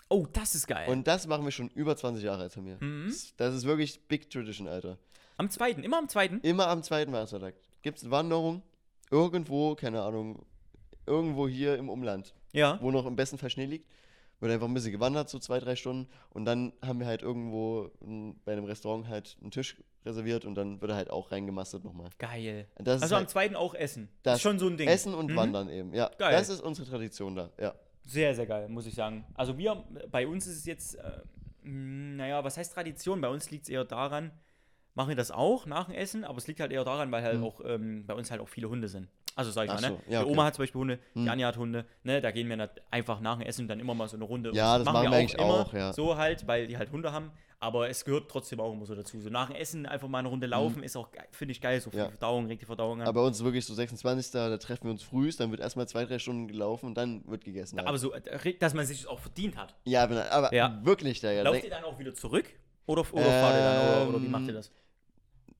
[0.08, 0.88] Oh, das ist geil.
[0.88, 2.78] Und das machen wir schon über 20 Jahre als Familie.
[2.80, 3.14] Mhm.
[3.36, 4.96] Das, ist wirklich Big Tradition, Alter.
[5.36, 6.40] am zweiten, immer am zweiten?
[6.40, 8.62] Immer am zweiten Weihnachtstag gibt es eine Wanderung.
[9.10, 10.44] Irgendwo, keine Ahnung,
[11.06, 12.78] irgendwo hier im Umland, Ja.
[12.80, 13.86] wo noch im besten Fall Schnee liegt.
[14.40, 16.08] Wird einfach ein bisschen gewandert, so zwei, drei Stunden.
[16.30, 17.90] Und dann haben wir halt irgendwo
[18.44, 19.76] bei einem Restaurant halt einen Tisch
[20.06, 22.08] reserviert und dann wird er halt auch reingemastet nochmal.
[22.18, 22.66] Geil.
[22.76, 24.08] Also ist am halt zweiten auch Essen.
[24.22, 24.88] das ist schon so ein Ding.
[24.88, 25.36] Essen und Mhm.
[25.36, 26.08] Wandern eben, ja.
[26.18, 26.32] Geil.
[26.32, 27.74] Das ist unsere Tradition da, ja.
[28.06, 29.26] Sehr, sehr geil, muss ich sagen.
[29.34, 31.20] Also wir, bei uns ist es jetzt, äh,
[31.64, 33.20] mh, naja, was heißt Tradition?
[33.20, 34.30] Bei uns liegt es eher daran,
[34.94, 37.38] machen wir das auch nach dem Essen, aber es liegt halt eher daran, weil halt
[37.38, 37.44] Mhm.
[37.44, 39.08] auch ähm, bei uns halt auch viele Hunde sind.
[39.38, 39.96] Also sag ich Ach mal, ne?
[40.04, 40.32] so, ja, Die okay.
[40.32, 41.28] Oma hat zum Beispiel Hunde, die Mhm.
[41.28, 42.20] Anja hat Hunde, ne?
[42.20, 44.50] Da gehen wir einfach nach dem Essen dann immer mal so eine Runde.
[44.52, 45.92] Ja, das machen wir eigentlich auch, ja.
[45.92, 47.30] So halt, weil die halt Hunde haben.
[47.60, 49.20] Aber es gehört trotzdem auch immer so dazu.
[49.20, 51.90] So nach dem Essen einfach mal eine Runde laufen, ist auch, finde ich geil, so
[51.90, 52.04] viel Mhm.
[52.06, 52.10] Ja.
[52.10, 53.06] Verdauung, regt die Verdauung an.
[53.06, 54.32] Aber bei uns ist wirklich so 26.
[54.32, 57.44] Da treffen wir uns frühst, dann wird erstmal zwei, drei Stunden gelaufen und dann wird
[57.44, 57.78] gegessen.
[57.78, 57.86] halt.
[57.88, 59.74] aber so, äh, dass man sich das auch verdient hat.
[59.84, 60.80] ja, aber, aber Ja.
[60.82, 61.42] wirklich da, ja.
[61.42, 62.46] Lauft ihr dann auch wieder zurück?
[62.86, 63.78] Oder, oder fahrt ihr dann?
[63.78, 64.72] Oder, oder wie Ähm, macht ihr das?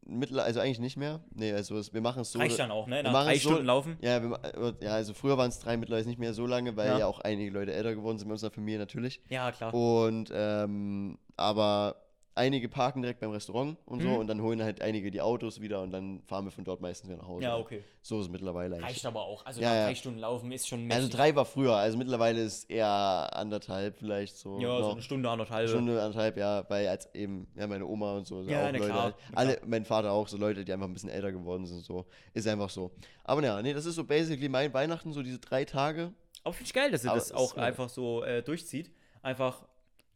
[0.09, 1.20] Mittler, also eigentlich nicht mehr.
[1.34, 2.38] Nee, also es, wir machen es so.
[2.38, 3.02] Reicht dann auch, ne?
[3.02, 3.96] Nach drei es so- Stunden laufen?
[4.00, 6.88] Ja, wir, äh, ja, also früher waren es drei, mittlerweile nicht mehr so lange, weil
[6.88, 6.98] Ja.
[7.00, 9.20] ja, auch einige Leute älter geworden sind bei unserer Familie natürlich.
[9.28, 9.72] Ja, klar.
[9.74, 11.96] Und ähm, aber
[12.39, 14.16] einige parken direkt beim Restaurant und so Mhm.
[14.16, 17.11] und dann holen halt einige die Autos wieder und dann fahren wir von dort meistens
[17.11, 17.45] wieder nach Hause.
[17.45, 17.84] Ja, okay.
[18.01, 18.89] So ist es mittlerweile eigentlich.
[18.89, 19.45] Reicht aber auch.
[19.45, 19.86] Also Ja, ja.
[19.86, 21.11] drei Stunden laufen ist schon Also mächtig.
[21.16, 22.89] drei war früher, also mittlerweile ist eher
[23.36, 24.59] anderthalb vielleicht so.
[24.61, 25.68] Ja, so eine Stunde, anderthalb.
[25.68, 28.84] Stunde, anderthalb, ja, weil als eben, ja, meine Oma und so, Ja, auch na Leute,
[28.86, 31.84] klar, halt, alle, mein Vater auch, so Leute, die einfach ein bisschen älter geworden sind,
[31.84, 32.93] so, ist einfach so.
[33.24, 36.12] Aber ja, nee, das ist so basically mein Weihnachten, so diese drei Tage.
[36.45, 38.91] Aber finde ich geil, dass ihr Aber das auch einfach so äh, durchzieht.
[39.22, 39.66] Einfach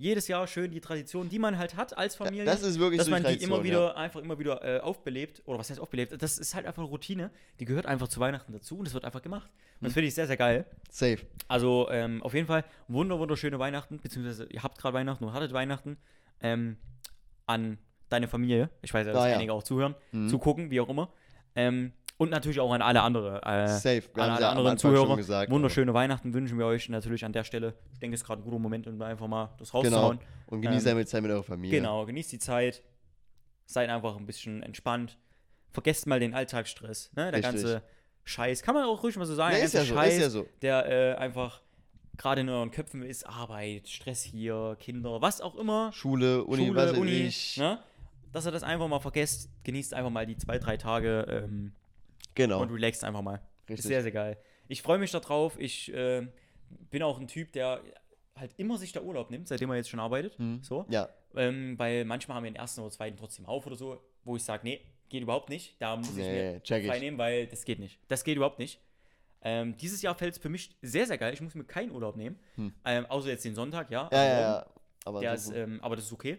[0.03, 2.45] jedes Jahr schön die Tradition, die man halt hat als Familie.
[2.45, 5.43] Das ist wirklich dass so man die immer wieder, einfach immer wieder äh, aufbelebt.
[5.47, 6.21] Oder was heißt aufbelebt?
[6.21, 7.31] Das ist halt einfach eine Routine.
[7.61, 9.49] Die gehört einfach zu Weihnachten dazu und das wird einfach gemacht.
[9.81, 10.67] Und das finde ich sehr, sehr geil.
[10.91, 11.19] Safe.
[11.49, 15.53] Also ähm, auf jeden Fall wunder, wunderschöne Weihnachten, beziehungsweise ihr habt gerade Weihnachten und hattet
[15.53, 15.97] Weihnachten
[16.41, 16.77] ähm,
[17.47, 17.79] an
[18.09, 18.71] deine Familie.
[18.83, 19.37] Ich weiß ja, dass Ah, ja.
[19.37, 20.29] einige auch zuhören, Mhm.
[20.29, 21.13] zugucken, wie auch immer.
[21.55, 21.93] Ähm,
[22.23, 23.43] und natürlich auch an alle andere.
[23.45, 24.03] Äh, Safe.
[24.15, 25.17] Wir an alle anderen Zuhörer.
[25.17, 27.75] gesagt, Wunderschöne Weihnachten wünschen wir euch natürlich an der Stelle.
[27.93, 29.83] Ich denke, es ist gerade ein guter Moment, um einfach mal das Genau.
[29.83, 30.19] rauszuhauen.
[30.47, 31.79] Und genießt Ähm, die Zeit mit eurer Familie.
[31.81, 32.83] Genau, genießt die Zeit.
[33.67, 35.19] Seid einfach ein bisschen entspannt.
[35.71, 37.11] Vergesst mal den Alltagsstress.
[37.17, 37.31] Ne?
[37.31, 37.43] Der Richtig.
[37.45, 37.83] ganze
[38.25, 38.63] Scheiß.
[38.63, 39.53] Kann man auch ruhig mal so sagen.
[39.53, 40.47] Ja, der ist ja so, Scheiß, ist ja so.
[40.61, 41.61] der äh, einfach
[42.19, 43.27] gerade in euren Köpfen ist.
[43.27, 45.91] Arbeit, Stress hier, Kinder, was auch immer.
[45.93, 47.33] Schule, Uni, Schule, was Uni.
[47.57, 47.79] Ne?
[48.33, 49.49] Dass ihr das einfach mal vergesst.
[49.65, 51.73] Genießt einfach mal die zwei, drei Tage ähm,
[52.35, 52.61] Genau.
[52.63, 53.37] und relaxt einfach mal.
[53.65, 53.87] Ist Richtig.
[53.87, 54.39] sehr, sehr geil.
[54.69, 55.59] Ich freue mich darauf.
[55.59, 56.27] Ich äh,
[56.91, 57.83] bin auch ein Typ, der
[58.35, 60.39] halt immer sich der Urlaub nimmt, seitdem er jetzt schon arbeitet.
[60.39, 60.63] Mhm.
[60.63, 60.87] So.
[60.89, 64.37] Ja, Ähm, weil manchmal haben wir den ersten oder zweiten trotzdem auf oder so, wo
[64.37, 65.81] ich sage, nee, geht überhaupt nicht.
[65.81, 66.87] Da muss ich Nee, mir ich.
[66.87, 67.99] frei nehmen, weil das geht nicht.
[68.09, 68.81] Das geht überhaupt nicht.
[69.43, 71.35] Ähm, dieses Jahr fällt es für mich sehr, sehr geil.
[71.35, 72.39] Ich muss mir keinen Urlaub nehmen.
[72.55, 72.73] Hm.
[72.85, 74.09] Ähm, außer jetzt den Sonntag, ja.
[74.13, 74.67] ja, ja, ja.
[75.05, 76.39] Aber, Der so ist, ähm, aber das ist okay.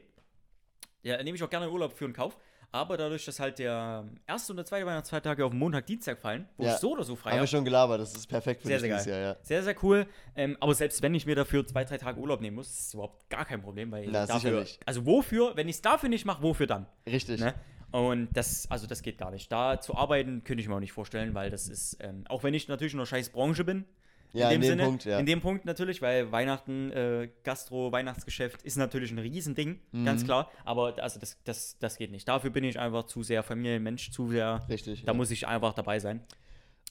[1.02, 2.38] Ja, nehme ich auch gerne Urlaub für einen Kauf.
[2.74, 6.64] Aber dadurch, dass halt der erste und der zweite Weihnachtsfeiertage auf Montag, Dienstag fallen, wo
[6.66, 6.74] Ja.
[6.74, 8.80] ich so oder so frei haben wir habe, schon gelabert, das ist perfekt für Sehr,
[8.80, 9.36] dich sehr dieses Jahr, ja.
[9.44, 10.08] sehr, sehr cool.
[10.36, 12.94] Ähm, aber selbst wenn ich mir dafür zwei, drei Tage Urlaub nehmen muss, ist es
[12.96, 16.42] überhaupt gar kein Problem, weil Na, dafür, also wofür, wenn ich es dafür nicht mache,
[16.42, 16.88] wofür dann?
[17.06, 17.40] Richtig.
[17.40, 17.54] Ne?
[17.92, 19.52] Und das, also das geht gar nicht.
[19.52, 22.56] Da zu arbeiten könnte ich mir auch nicht vorstellen, weil das ist, ähm, auch wenn
[22.56, 23.86] ich natürlich in einer scheiß Branche bin,
[24.34, 25.20] Ja, in in dem dem Sinne, Punkt, ja.
[25.20, 30.06] in dem Punkt natürlich, weil Weihnachten, äh, Gastro, Weihnachtsgeschäft ist natürlich ein Riesending, Mhm.
[30.06, 30.50] ganz klar.
[30.66, 32.28] Aber also das, das, das geht nicht.
[32.28, 35.04] Dafür bin ich einfach zu sehr Familienmensch, zu sehr, Richtig.
[35.06, 35.14] da ja.
[35.18, 36.22] muss ich einfach dabei sein.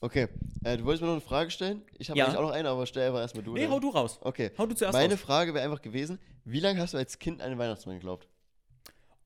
[0.01, 0.27] Okay,
[0.63, 1.81] äh, du wolltest mir noch eine Frage stellen?
[1.97, 2.25] Ich habe Ja.
[2.25, 3.53] eigentlich auch noch eine, aber stell einfach erstmal du.
[3.53, 3.71] Nee, dann.
[3.71, 4.19] hau du raus.
[4.21, 4.51] Okay.
[4.57, 5.21] Hau du zuerst Meine raus.
[5.21, 8.27] Frage wäre einfach gewesen, wie lange hast du als Kind an den Weihnachtsmann geglaubt?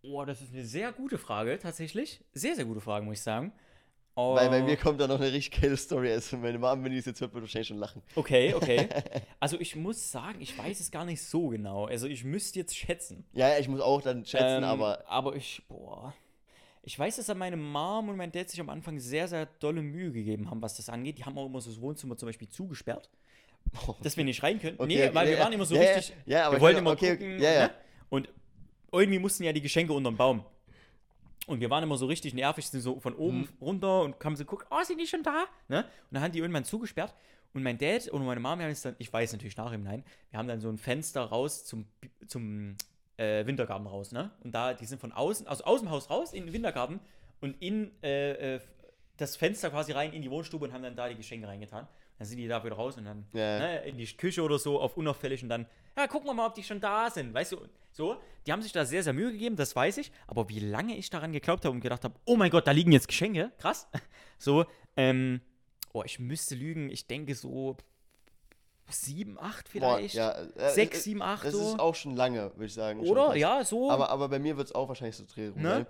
[0.04, 2.24] Oh, das ist eine sehr gute Frage, tatsächlich.
[2.34, 3.52] Sehr, sehr gute Frage, muss ich sagen.
[4.18, 6.12] Weil bei Oh, mir kommt da noch eine richtig geile Story.
[6.12, 8.02] Also meine Mom, wenn die es jetzt hört, wird wahrscheinlich schon lachen.
[8.16, 8.90] Okay, okay.
[9.40, 11.86] Also ich muss sagen, ich weiß es gar nicht so genau.
[11.86, 13.26] Also ich müsste jetzt schätzen.
[13.34, 16.16] Ja, ja, ich muss auch dann schätzen, Ähm, aber Aber ich, boah.
[16.82, 19.84] Ich weiß, dass da meine Mom und mein Dad sich am Anfang sehr, sehr dolle
[19.84, 21.20] Mühe gegeben haben, was das angeht.
[21.20, 23.10] Die haben auch immer so das Wohnzimmer zum Beispiel zugesperrt,
[24.02, 24.78] dass wir nicht rein können.
[24.80, 26.16] Okay, nee, okay, weil wir ja, waren immer so ja, ja, richtig.
[26.26, 27.40] ja, aber wir wollten immer okay, gucken.
[27.40, 27.68] ja, ja.
[27.68, 27.74] Ne?
[28.10, 28.30] Und
[28.92, 30.44] irgendwie mussten ja die Geschenke unterm Baum.
[31.48, 33.50] Und wir waren immer so richtig nervig, sind so von oben Mhm.
[33.62, 35.46] runter und haben so geguckt, oh, sind die schon da?
[35.70, 35.80] Ne?
[35.80, 37.16] Und dann haben die irgendwann zugesperrt.
[37.54, 40.04] Und mein Dad und meine Mom haben es dann, ich weiß natürlich nach im Nein,
[40.30, 41.86] wir haben dann so ein Fenster raus zum,
[42.28, 42.76] zum
[43.16, 44.30] äh, Wintergarten raus, ne?
[44.44, 47.00] Und da, die sind von außen, also aus dem Haus raus in den Wintergarten
[47.42, 48.60] und in äh, äh,
[49.16, 51.88] das Fenster quasi rein in die Wohnstube und haben dann da die Geschenke reingetan.
[52.18, 53.60] Dann sind die da wieder raus und dann Ja.
[53.60, 56.56] ne, in die Küche oder so auf unauffällig und dann, ja, gucken wir mal, ob
[56.56, 57.34] die schon da sind.
[57.34, 57.62] Weißt du,
[57.92, 60.12] so, die haben sich da sehr, sehr Mühe gegeben, das weiß ich.
[60.28, 62.92] Aber wie lange ich daran geglaubt habe und gedacht habe, oh mein Gott, da liegen
[62.92, 63.88] jetzt Geschenke, krass.
[64.40, 64.66] So,
[64.96, 65.42] ähm,
[65.94, 67.76] oh, ich müsste lügen, ich denke so
[68.90, 70.14] sieben, acht Boah, vielleicht.
[70.16, 71.62] ja, äh, Sechs, äh, sieben, acht Das so.
[71.74, 73.00] ist auch schon lange, würde ich sagen.
[73.02, 73.36] Oder?
[73.36, 73.90] Ja, so.
[73.92, 75.86] Aber, aber bei mir wird es auch wahrscheinlich so Dreh rum Ne?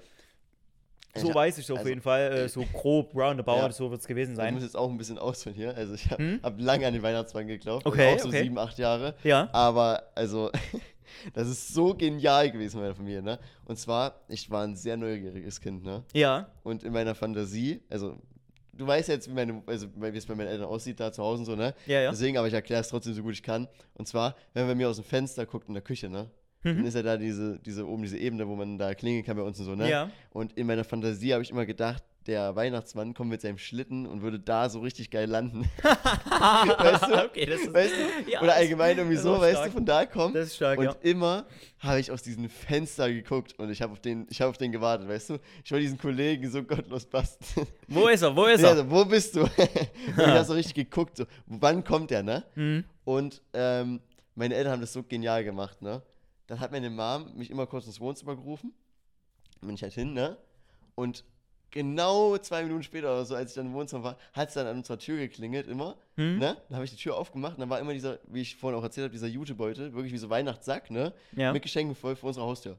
[1.15, 2.31] So Ich- weiß ich auf also, jeden Fall.
[2.31, 3.71] Äh, so grob, roundabout, Ja.
[3.71, 4.53] so wird es gewesen Ich sein.
[4.53, 5.75] muss jetzt auch ein bisschen ausholen hier.
[5.75, 6.39] Also ich habe Hm?
[6.43, 7.85] hab lange an den Weihnachtsmann geglaubt.
[7.85, 8.43] also Okay, Auch so okay.
[8.43, 9.15] sieben, acht Jahre.
[9.23, 9.49] Ja.
[9.53, 10.51] Aber also,
[11.33, 13.39] das ist so genial gewesen in meiner Familie, ne?
[13.65, 16.03] Und zwar, ich war ein sehr neugieriges Kind, ne?
[16.13, 16.49] Ja.
[16.63, 18.17] Und in meiner Fantasie, also
[18.73, 21.39] du weißt jetzt, wie, meine, also, wie es bei meinen Eltern aussieht da zu Hause
[21.39, 21.73] und so, ne?
[21.87, 22.11] Ja, ja.
[22.11, 23.67] Deswegen, aber ich erkläre es trotzdem so gut ich kann.
[23.95, 26.29] Und zwar, wenn man bei mir aus dem Fenster guckt in der Küche, ne?
[26.63, 29.43] Dann ist ja da diese, diese oben diese Ebene, wo man da klingeln kann bei
[29.43, 29.89] uns und so, ne?
[29.89, 30.09] Ja.
[30.31, 34.21] Und in meiner Fantasie habe ich immer gedacht, der Weihnachtsmann kommt mit seinem Schlitten und
[34.21, 35.69] würde da so richtig geil landen.
[35.81, 37.25] weißt du?
[37.25, 37.73] okay, das ist.
[37.73, 38.31] Weißt du?
[38.31, 39.65] Ja, Oder allgemein irgendwie so, weißt stark.
[39.67, 40.35] du, von da kommt.
[40.35, 40.95] Das ist stark, und ja.
[41.01, 41.45] immer
[41.79, 44.71] habe ich aus diesem Fenster geguckt und ich habe auf den, ich habe auf den
[44.71, 45.39] gewartet, weißt du?
[45.63, 47.65] Ich wollte diesen Kollegen so gottlos basten.
[47.87, 48.35] Wo ist er?
[48.35, 48.75] Wo ist er?
[48.75, 49.41] so, wo bist du?
[49.45, 52.43] und ich habe so richtig geguckt, so, wann kommt der, ne?
[52.55, 52.83] Hm.
[53.05, 54.01] Und ähm,
[54.35, 56.01] meine Eltern haben das so genial gemacht, ne?
[56.47, 58.73] Dann hat meine Mom mich immer kurz ins Wohnzimmer gerufen.
[59.59, 60.37] Dann bin ich halt hin, ne?
[60.95, 61.23] Und
[61.71, 64.67] genau zwei Minuten später oder so, als ich dann im Wohnzimmer war, hat es dann
[64.67, 65.97] an unserer Tür geklingelt, immer.
[66.15, 66.39] Hm?
[66.39, 66.57] Ne?
[66.69, 68.83] Dann habe ich die Tür aufgemacht und dann war immer dieser, wie ich vorhin auch
[68.83, 71.13] erzählt habe, dieser Jutebeutel, wirklich wie so Weihnachtssack, ne?
[71.35, 71.53] Ja.
[71.53, 72.77] Mit Geschenken voll vor unserer Haustür.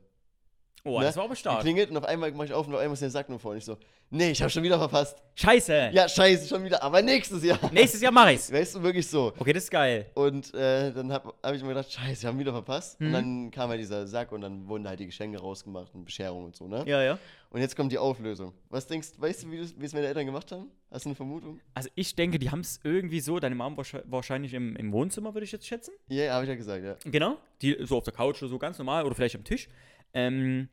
[0.85, 1.07] Oh, ne?
[1.07, 1.61] das war aber Die stark.
[1.61, 3.51] klingelt und auf einmal mache ich auf und auf einmal ist der Sack nur vor.
[3.53, 3.77] Und ich so,
[4.11, 5.23] nee, ich habe schon wieder verpasst.
[5.35, 5.91] Scheiße.
[5.93, 7.59] Ja, scheiße, schon wieder, aber nächstes Jahr.
[7.73, 8.53] Nächstes Jahr mach ich's.
[8.53, 9.33] Weißt du, wirklich so.
[9.39, 10.07] Okay, das ist geil.
[10.15, 13.01] Und äh, dann habe hab ich mir gedacht, scheiße, wir haben wieder verpasst.
[13.01, 13.07] Mhm.
[13.09, 16.45] Und dann kam halt dieser Sack und dann wurden halt die Geschenke rausgemacht und Bescherung
[16.47, 16.85] und so, ne?
[16.87, 17.19] Ja, ja.
[17.51, 18.53] Und jetzt kommt die Auflösung.
[18.69, 20.71] Was denkst weißt du, wie das- wie es meine Eltern gemacht haben?
[20.91, 21.61] Hast du eine Vermutung?
[21.75, 25.33] Also ich denke, die haben es irgendwie so, deine Mom wahrscheinlich- wahrscheinlich im, im Wohnzimmer,
[25.35, 25.93] würde ich jetzt schätzen.
[26.09, 26.97] Ja, ja habe ich ja gesagt, ja.
[27.11, 27.39] Genau.
[27.63, 29.67] Die so auf der Couch oder so ganz normal oder vielleicht am Tisch.
[30.15, 30.69] Ähm,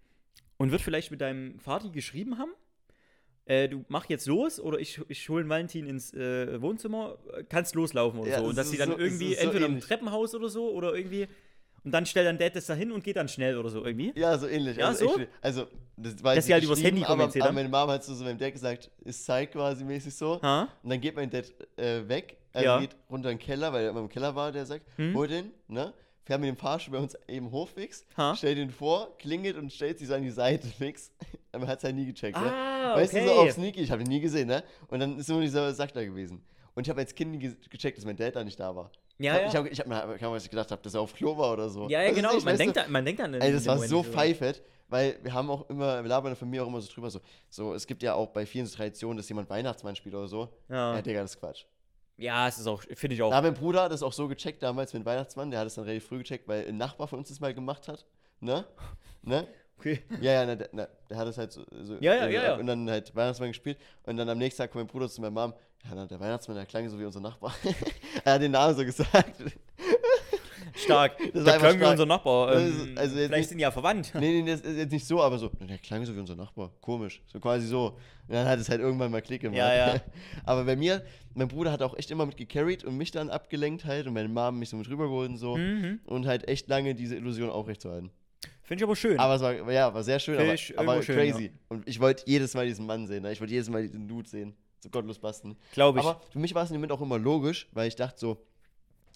[0.58, 2.52] und wird vielleicht mit deinem Vati geschrieben haben.
[3.46, 7.18] Äh, du mach jetzt los oder ich, ich hole Valentin ins äh, Wohnzimmer,
[7.50, 8.46] kannst loslaufen oder Ja, so.
[8.46, 9.86] Und dass ist sie dann so- irgendwie ist so entweder im ähnlich.
[9.86, 11.28] Treppenhaus oder so oder irgendwie.
[11.84, 14.12] Und dann stellt dann Dad das da hin und geht dann schnell oder so irgendwie.
[14.16, 14.78] Ja, so ähnlich.
[14.78, 15.20] Ja, also, so?
[15.20, 15.68] echt, also
[15.98, 18.40] das war Dass sie halt übers Handy aber, aber meine Mama hat so, so meinem
[18.40, 20.42] Dad gesagt, es zeigt quasi mäßig so.
[20.42, 20.68] Ha?
[20.82, 21.46] Und dann geht mein Dad
[21.78, 22.80] äh, weg, also Ja.
[22.80, 25.14] geht runter in den Keller, weil er immer im Keller war, der sagt, Hm?
[25.14, 25.94] hol den, ne?
[26.26, 28.36] Fährt mit dem Fahrstuhl bei uns eben hochwegs, Ha?
[28.36, 31.12] stellt ihn vor, klingelt und stellt sich so an die Seite fix.
[31.52, 32.52] Aber hat es halt nie gecheckt, ne?
[32.52, 33.26] Ah, Weißt okay.
[33.26, 34.64] du, so auf Sneaky, ich habe ihn nie gesehen, ne?
[34.88, 36.44] Und dann ist nur dieser Sack da gewesen.
[36.74, 38.92] Und ich habe als Kind gecheckt, dass mein Dad da nicht da war.
[39.18, 39.60] Ja, ich ja.
[39.60, 41.70] habe ich hab, ich hab, was ich gedacht habe, dass er auf Klo war oder
[41.70, 41.88] so.
[41.88, 42.36] Ja, ja, du, genau.
[42.36, 45.32] ich Man denkt, so- da, man denkt an Ey, das war so pfeifet, weil wir
[45.34, 47.88] haben auch immer, wir labern in der Familie auch immer so drüber, so, so, es
[47.88, 50.50] gibt ja auch bei vielen so Traditionen, dass jemand Weihnachtsmann spielt oder so.
[50.68, 51.64] Ja, Ja, Digga, das ist Quatsch.
[52.18, 53.30] Ja es ist auch, finde ich auch.
[53.30, 55.76] Da hat mein Bruder das auch so gecheckt damals mit dem Weihnachtsmann, der hat es
[55.76, 58.06] dann relativ früh gecheckt, weil ein Nachbar von uns das mal gemacht hat.
[58.40, 58.66] Ne?
[59.22, 59.48] Ne?
[59.78, 60.02] Okay.
[60.22, 61.64] Ja, ja, na, der, na, der hat es halt so.
[61.82, 62.56] so Ja, ja, äh, ja, ja.
[62.56, 63.78] Und dann halt Weihnachtsmann gespielt.
[64.04, 65.54] Und dann am nächsten Tag kommt mein Bruder zu meiner Mom.
[65.84, 67.54] Ja, na, der Weihnachtsmann, der klang so wie unser Nachbar.
[68.24, 69.44] er hat den Namen so gesagt.
[70.76, 71.18] Stark.
[71.34, 72.56] Das einfach klang wie unser Nachbar.
[72.56, 74.12] Ähm, ist- also vielleicht nicht- sind die ja verwandt.
[74.16, 75.50] nee, nee, das ist jetzt nicht so, aber so.
[75.50, 76.72] Der klang so wie unser Nachbar.
[76.82, 77.22] Komisch.
[77.28, 77.98] So quasi so.
[78.28, 79.58] Und dann hat es halt irgendwann mal Klick gemacht.
[79.58, 80.02] Ja, ja.
[80.46, 81.04] aber bei mir,
[81.34, 84.28] mein Bruder hat auch echt immer mit gecarried und mich dann abgelenkt halt und meine
[84.30, 85.56] Mom mich so mit rübergeholt und so.
[85.58, 86.00] Mhm.
[86.06, 88.12] Und halt echt lange diese Illusion aufrechtzuerhalten.
[88.64, 89.20] Finde ich aber schön.
[89.20, 91.52] Aber es war, ja, war sehr schön, Find aber, aber schön, crazy.
[91.70, 93.22] Und ich wollte jedes Mal diesen Mann sehen.
[93.22, 93.32] Ne?
[93.32, 94.56] Ich wollte jedes Mal diesen Dude sehen.
[94.80, 95.56] So gottlos basten.
[95.74, 96.06] Glaube ich.
[96.06, 98.38] Aber für mich war es im Moment auch immer logisch, weil ich dachte so,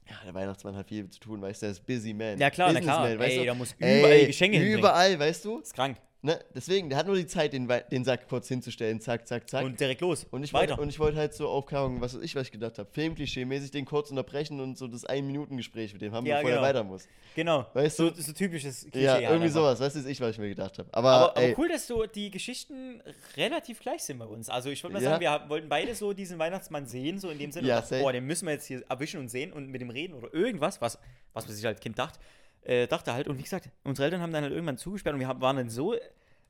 [0.10, 2.38] ja, der Weihnachtsmann hat viel zu tun, weißt du, der ist busy man.
[2.39, 3.01] Ja, klar, na klar.
[3.01, 3.45] Businessman, weißt Ey, du?
[3.45, 4.80] da muss überall Geschenke hinbringen.
[4.80, 5.60] Überall, weißt du?
[5.60, 5.97] ist krank.
[6.22, 6.38] Ne?
[6.53, 9.63] Deswegen, der hat nur die Zeit, den, den Sack kurz hinzustellen, zack, zack, zack.
[9.63, 10.26] Und direkt los.
[10.32, 12.89] Und ich wollte wollte halt so auf, keine Ahnung, was ich, was ich gedacht habe,
[12.93, 16.61] Filmklischee-mäßig den kurz unterbrechen und so das Ein-Minuten-Gespräch mit dem haben, Ja, bevor genau.
[16.61, 17.07] er weiter muss.
[17.36, 17.65] genau.
[17.74, 18.22] Weißt so, du?
[18.22, 19.05] so typisches Klischee.
[19.05, 19.55] ja, halt irgendwie einfach.
[19.61, 20.89] sowas, weißt du, ich, was ich mir gedacht habe.
[20.91, 23.01] Aber, Aber, aber cool, dass so die Geschichten
[23.38, 24.49] relativ gleich sind bei uns.
[24.49, 25.11] Also ich würde mal Ja.
[25.11, 28.26] sagen, wir wollten beide so diesen Weihnachtsmann sehen, so in dem Sinne, Ja, boah, den
[28.26, 30.99] müssen wir jetzt hier erwischen und sehen und mit dem reden oder irgendwas, was,
[31.32, 32.20] was man sich als Kind dachte,
[32.64, 33.28] äh, dachte halt.
[33.28, 35.70] Und wie gesagt, unsere Eltern haben dann halt irgendwann zugesperrt und wir haben, waren dann
[35.70, 35.95] so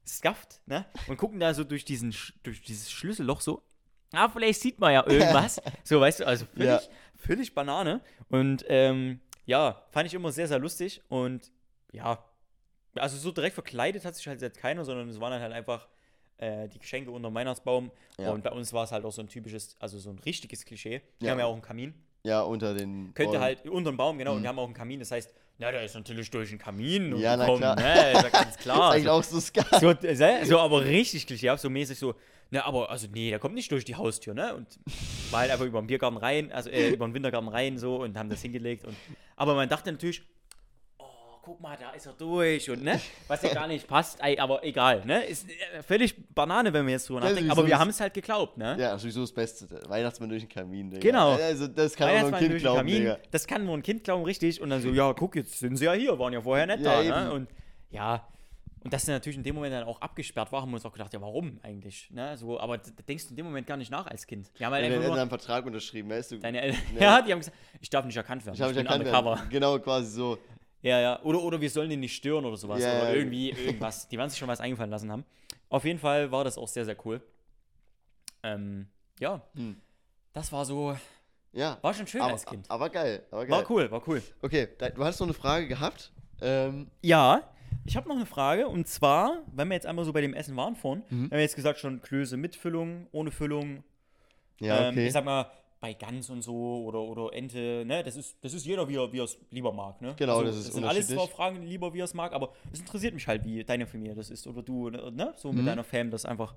[0.07, 0.85] scuffed, ne?
[1.07, 3.61] Und gucken da so durch, diesen, durch dieses Schlüsselloch so,
[4.13, 5.61] ah, vielleicht sieht man ja irgendwas.
[5.83, 6.81] so, weißt du, also völlig, Ja.
[7.17, 8.01] völlig Banane.
[8.29, 11.51] Und ähm, ja, fand ich immer sehr, sehr lustig und
[11.91, 12.23] ja,
[12.95, 15.87] also so direkt verkleidet hat sich halt jetzt keiner, sondern es waren halt einfach
[16.37, 17.91] äh, die Geschenke unter dem Weihnachtsbaum.
[18.17, 18.31] Ja.
[18.31, 21.01] Und bei uns war es halt auch so ein typisches, also so ein richtiges Klischee.
[21.19, 21.31] Wir Ja.
[21.31, 21.93] haben ja auch einen Kamin.
[22.23, 23.13] ja, unter den.
[23.13, 23.41] Könnte Bäumen.
[23.43, 24.43] halt unter dem Baum, genau, und Mhm.
[24.43, 24.99] wir haben auch einen Kamin.
[24.99, 27.75] Das heißt, Ja, der ist natürlich durch den Kamin Ja, na gekommen, klar.
[27.75, 28.11] ne?
[28.13, 28.89] Ist ja ganz Das klar.
[28.89, 29.63] ist eigentlich auch so Ska.
[29.79, 29.93] so,
[30.45, 32.15] so, aber richtig klischee, so mäßig so,
[32.49, 34.55] ne, aber, also, nee, der kommt nicht durch die Haustür, ne?
[34.55, 34.67] Und
[35.31, 38.17] war halt einfach über den Biergarten rein, also, äh, über den Wintergarten rein, so, und
[38.17, 38.85] haben das hingelegt.
[38.85, 38.95] Und,
[39.35, 40.23] aber man dachte natürlich,
[41.49, 43.01] guck mal, da ist er durch, und, ne?
[43.27, 45.23] Was ja gar nicht passt, aber egal, ne?
[45.25, 48.13] Ist äh, völlig Banane, wenn wir jetzt drüber Ja, nachdenken, aber wir haben es halt
[48.13, 48.77] geglaubt, ne?
[48.79, 49.67] Ja, sowieso das Beste.
[49.89, 51.01] Weihnachtsmann durch den Kamin, Digga.
[51.01, 51.31] Genau.
[51.31, 53.17] Also, das kann nur ein Kind glauben, Kamin, Digga.
[53.31, 54.61] das kann nur ein Kind glauben, richtig.
[54.61, 57.01] Und dann so, ja, guck, jetzt sind sie ja hier, waren ja vorher nicht Ja,
[57.01, 57.01] da.
[57.01, 57.09] eben.
[57.29, 57.31] Ne?
[57.33, 57.49] Und
[57.89, 58.27] ja,
[58.83, 60.93] und dass sie natürlich in dem Moment dann auch abgesperrt war, haben wir uns auch
[60.93, 62.11] gedacht, ja, warum eigentlich?
[62.11, 62.37] Ne?
[62.37, 64.51] So, aber d- denkst du in dem Moment gar nicht nach als Kind.
[64.59, 66.37] Die haben halt Deine einfach nur, einen Vertrag unterschrieben, weißt du?
[66.39, 66.99] deine Eltern, Nee.
[67.01, 68.55] ja, die haben gesagt, ich darf nicht erkannt werden.
[68.55, 69.05] ich habe mich bin erkannt.
[69.05, 69.35] undercover.
[69.37, 69.49] werden.
[69.49, 70.37] Genau, quasi so.
[70.81, 71.21] Ja, ja.
[71.23, 72.81] Oder, oder wir sollen den nicht stören oder sowas.
[72.81, 74.07] Ja, oder irgendwie irgendwas.
[74.07, 75.25] Die werden sich schon was eingefallen lassen haben.
[75.69, 77.21] Auf jeden Fall war das auch sehr, sehr cool.
[78.43, 78.87] Ähm,
[79.19, 79.41] ja.
[79.55, 79.77] Hm.
[80.33, 80.95] Das war so,
[81.51, 81.77] Ja.
[81.81, 82.69] war schon schön aber, als Kind.
[82.69, 83.23] aber geil.
[83.31, 83.57] Aber geil.
[83.59, 84.21] War cool, war cool.
[84.41, 86.11] Okay, du hast noch eine Frage gehabt.
[86.41, 87.41] Ähm, Ja,
[87.85, 90.55] ich habe noch eine Frage und zwar, wenn wir jetzt einmal so bei dem Essen
[90.55, 91.29] waren vorhin, Mhm.
[91.31, 93.83] wir haben jetzt gesagt schon Klöße mit Füllung, ohne Füllung.
[94.61, 95.07] ja, ähm, okay.
[95.07, 95.49] ich sag mal,
[95.81, 99.23] bei Gans und so oder, oder Ente, ne, das ist, das ist jeder, wie er
[99.23, 100.13] es lieber mag, ne?
[100.17, 101.27] Genau, das ist das sind alles zwar.
[101.27, 104.29] Fragen, lieber wie er es mag, aber es interessiert mich halt, wie deine Familie das
[104.29, 105.33] ist oder du, ne, ne?
[105.37, 105.67] so mit Mhm.
[105.67, 106.55] deiner Fam das einfach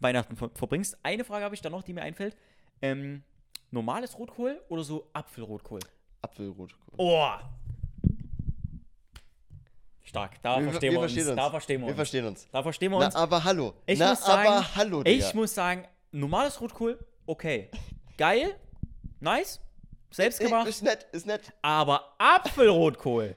[0.00, 0.98] Weihnachten ver verbringst.
[1.04, 2.36] Eine Frage habe ich dann noch, die mir einfällt.
[2.82, 3.22] Ähm,
[3.70, 5.80] normales Rotkohl oder so Apfelrotkohl?
[6.22, 6.74] Apfelrot.
[6.96, 7.28] Oh!
[10.02, 11.12] Stark, da Wir- verstehen wir wir, uns.
[11.12, 11.36] verstehen uns.
[11.36, 11.96] Da verstehen wir, Wir uns.
[11.96, 12.48] verstehen uns.
[12.52, 13.14] Da verstehen wir Na, uns.
[13.16, 13.74] aber hallo.
[13.86, 15.26] Ich Na, muss sagen, aber hallo, Digga.
[15.28, 17.70] ich muss sagen, normales Rotkohl, okay.
[18.16, 18.54] Geil,
[19.20, 19.60] nice,
[20.10, 20.66] selbst Ey, gemacht.
[20.68, 21.42] Ist nett, ist nett.
[21.62, 23.36] Aber Apfelrotkohl,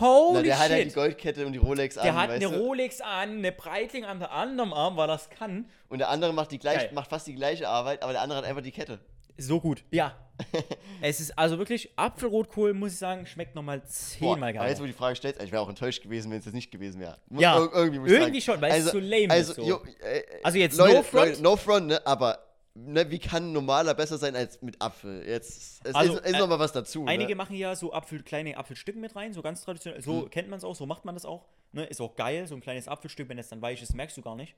[0.00, 0.94] holy Na, der hat ja die shit.
[0.94, 2.60] Goldkette und die Rolex der an, hat weißt eine du?
[2.60, 5.66] Rolex an, eine Breitling an der anderen Arm, weil das kann.
[5.88, 6.90] Und der andere macht, die gleich, Geil.
[6.92, 8.98] macht fast die gleiche Arbeit, aber der andere hat einfach die Kette.
[9.38, 9.84] So gut.
[9.90, 10.16] Ja.
[11.02, 14.88] es ist also wirklich, Apfelrotkohl, muss ich sagen, schmeckt nochmal zehnmal aber jetzt, wo du
[14.88, 17.18] die Frage stellst, ich wäre auch enttäuscht gewesen, wenn es das nicht gewesen wäre.
[17.30, 19.62] Ja, ir- irgendwie, muss ich irgendwie schon, weil es so lame also, ist so.
[19.62, 21.28] Jo, äh, Also jetzt Leute, no front.
[21.28, 22.06] Leute, no front, ne?
[22.06, 22.45] Aber
[22.76, 25.26] ne, wie kann normaler besser sein als mit Apfel?
[25.26, 27.06] Jetzt es Also, ist, ist äh, noch mal was dazu.
[27.06, 27.36] Einige ne?
[27.36, 30.02] machen ja so Apfel, kleine Apfelstücke mit rein, so ganz traditionell.
[30.02, 30.30] So Hm.
[30.30, 31.46] kennt man es auch, so macht man das auch.
[31.72, 31.84] Ne?
[31.84, 34.36] Ist auch geil, so ein kleines Apfelstück, wenn es dann weich ist, merkst du gar
[34.36, 34.54] nicht.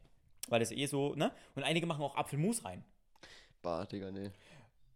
[0.49, 1.31] Weil das eh so, ne?
[1.55, 2.83] Und einige machen auch Apfelmus rein.
[3.63, 4.31] Bah, Digga, nee.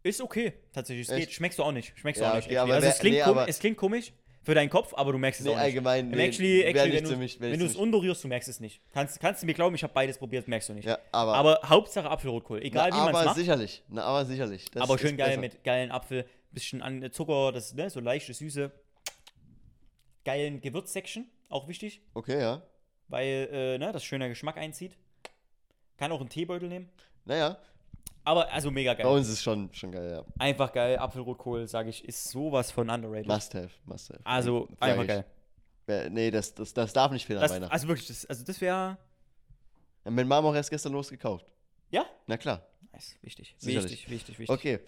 [0.01, 1.07] Ist okay, tatsächlich.
[1.07, 1.31] Es geht.
[1.31, 1.97] Schmeckst du auch nicht.
[1.97, 2.47] Schmeckst Ja, du auch nicht.
[2.47, 4.11] okay, also es klingt, nee, kom aber- es klingt komisch
[4.43, 5.63] für deinen Kopf, aber du merkst es Nee, auch nicht.
[5.63, 8.59] allgemein, nee, actually, actually, wenn du mich, wenn nicht du es unberührst, du merkst es
[8.59, 8.81] nicht.
[8.93, 10.85] Kannst, kannst du mir glauben, ich habe beides probiert, merkst du nicht.
[10.85, 12.61] Ja, aber, aber Hauptsache Apfelrotkohl.
[12.61, 13.35] Egal na, wie man es aber macht.
[13.37, 13.83] sicherlich.
[13.89, 14.69] Na, aber sicherlich.
[14.71, 15.41] Das aber schön geil besser.
[15.41, 18.71] mit geilen Apfel, bisschen an Zucker, das, ne, so leichte Süße.
[20.25, 22.61] Geilen Gewürzsection, auch wichtig, Okay, ja.
[23.09, 24.95] weil äh, ne, das schöner Geschmack einzieht.
[25.97, 26.89] Kann auch einen Teebeutel nehmen.
[27.25, 27.57] Naja,
[28.25, 29.11] Aber also mega bei geil.
[29.11, 30.25] uns ist schon, schon geil, ja.
[30.39, 30.97] Einfach geil.
[30.97, 33.27] Apfelrotkohl, sage ich, ist sowas von underrated.
[33.27, 34.21] Must have, must have.
[34.23, 35.07] Also Sag einfach ich.
[35.09, 35.25] geil.
[35.85, 37.73] Wer- Nee, das, das, das darf nicht fehlen an Das, Weihnachten.
[37.73, 38.97] also wirklich, das, also das wäre.
[40.05, 41.45] Mein Mama auch erst gestern losgekauft.
[41.91, 42.05] Ja?
[42.27, 42.65] Na klar.
[42.91, 43.55] Nice, wichtig.
[43.57, 43.91] Sicherlich.
[43.91, 44.49] Wichtig, wichtig, wichtig.
[44.55, 44.79] Okay.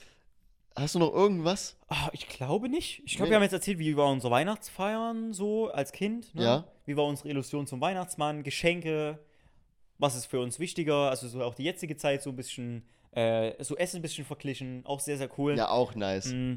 [0.78, 1.78] Hast du noch irgendwas?
[1.88, 3.02] Ah, ich glaube nicht.
[3.06, 3.30] Ich glaube, Nee.
[3.32, 6.36] wir haben jetzt erzählt, wie war unser Weihnachtsfeiern so als Kind.
[6.36, 6.44] Ne?
[6.44, 6.68] Ja.
[6.86, 9.20] Wie war unsere Illusion zum Weihnachtsmann, Geschenke,
[9.98, 12.86] was ist für uns wichtiger, also so auch die jetzige Zeit so ein bisschen,
[13.16, 15.58] äh, so Essen ein bisschen verglichen, auch sehr, sehr cool.
[15.58, 16.34] Ja, auch nice.
[16.34, 16.56] Mm,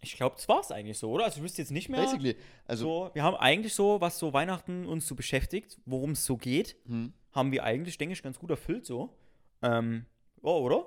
[0.00, 1.24] Ich glaube, das war es eigentlich so, oder?
[1.24, 2.00] Also, ich wüsste jetzt nicht mehr.
[2.02, 2.36] Basically.
[2.66, 6.36] Also, So, wir haben eigentlich so, was so Weihnachten uns so beschäftigt, worum es so
[6.36, 9.16] geht, hm, haben wir eigentlich, denke ich, ganz gut erfüllt so.
[9.62, 10.06] Ähm,
[10.42, 10.86] oh, oder?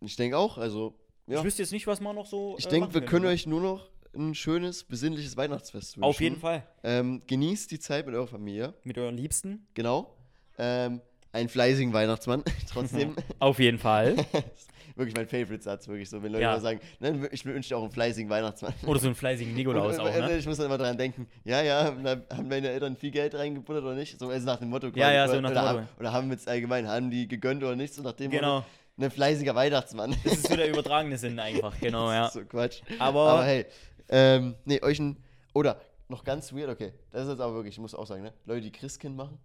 [0.00, 0.94] ich denke auch, also,
[1.26, 1.38] ja.
[1.38, 2.56] Ich wüsste jetzt nicht, was man noch so.
[2.58, 3.30] Ich äh, denke, wir können ne?
[3.30, 6.04] euch nur noch ein schönes, besinnliches Weihnachtsfest wünschen.
[6.04, 6.66] Auf jeden Fall.
[6.82, 8.74] Ähm, genießt die Zeit mit eurer Familie.
[8.82, 9.68] Mit euren Liebsten.
[9.74, 10.16] Genau.
[10.58, 11.00] Ähm,
[11.32, 12.42] einen fleißigen Weihnachtsmann.
[12.72, 13.14] Trotzdem.
[13.38, 14.16] Auf jeden Fall.
[14.96, 16.22] wirklich mein Favorite-Satz, wirklich so.
[16.22, 16.52] Wenn Leute Ja.
[16.52, 18.74] immer sagen, ne, ich wünsche dir auch einen fleißigen Weihnachtsmann.
[18.86, 20.36] Oder so einen fleißigen Nikolaus Und, auch, ne?
[20.36, 23.94] Ich muss dann immer dran denken, ja, ja, haben meine Eltern viel Geld reingebuttert oder
[23.94, 24.18] nicht?
[24.18, 24.88] So also nach dem Motto.
[24.94, 25.78] Ja, ja, so nach dem oder, Motto.
[25.78, 27.94] haben, oder haben jetzt allgemein, haben die gegönnt oder nicht?
[27.94, 28.56] So nach dem Genau.
[28.56, 28.66] Motto,
[29.00, 30.14] ein fleißiger Weihnachtsmann.
[30.24, 32.28] Das ist so der übertragene Sinn einfach, genau, ja.
[32.28, 32.82] so Quatsch.
[32.98, 33.64] Aber- aber hey,
[34.10, 35.16] ähm, nee, euch ein,
[35.54, 38.34] oder noch ganz weird, okay, das ist jetzt aber wirklich, ich muss auch sagen, ne,
[38.44, 39.38] Leute, die Christkind machen,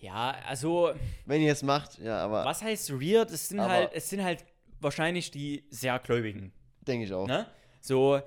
[0.00, 0.92] Ja, also,
[1.26, 3.30] wenn ihr es macht, ja, aber was heißt weird?
[3.30, 4.44] Es sind halt, es sind halt
[4.80, 7.26] wahrscheinlich die sehr Gläubigen, denke ich auch.
[7.26, 7.46] ne?
[7.80, 8.20] So,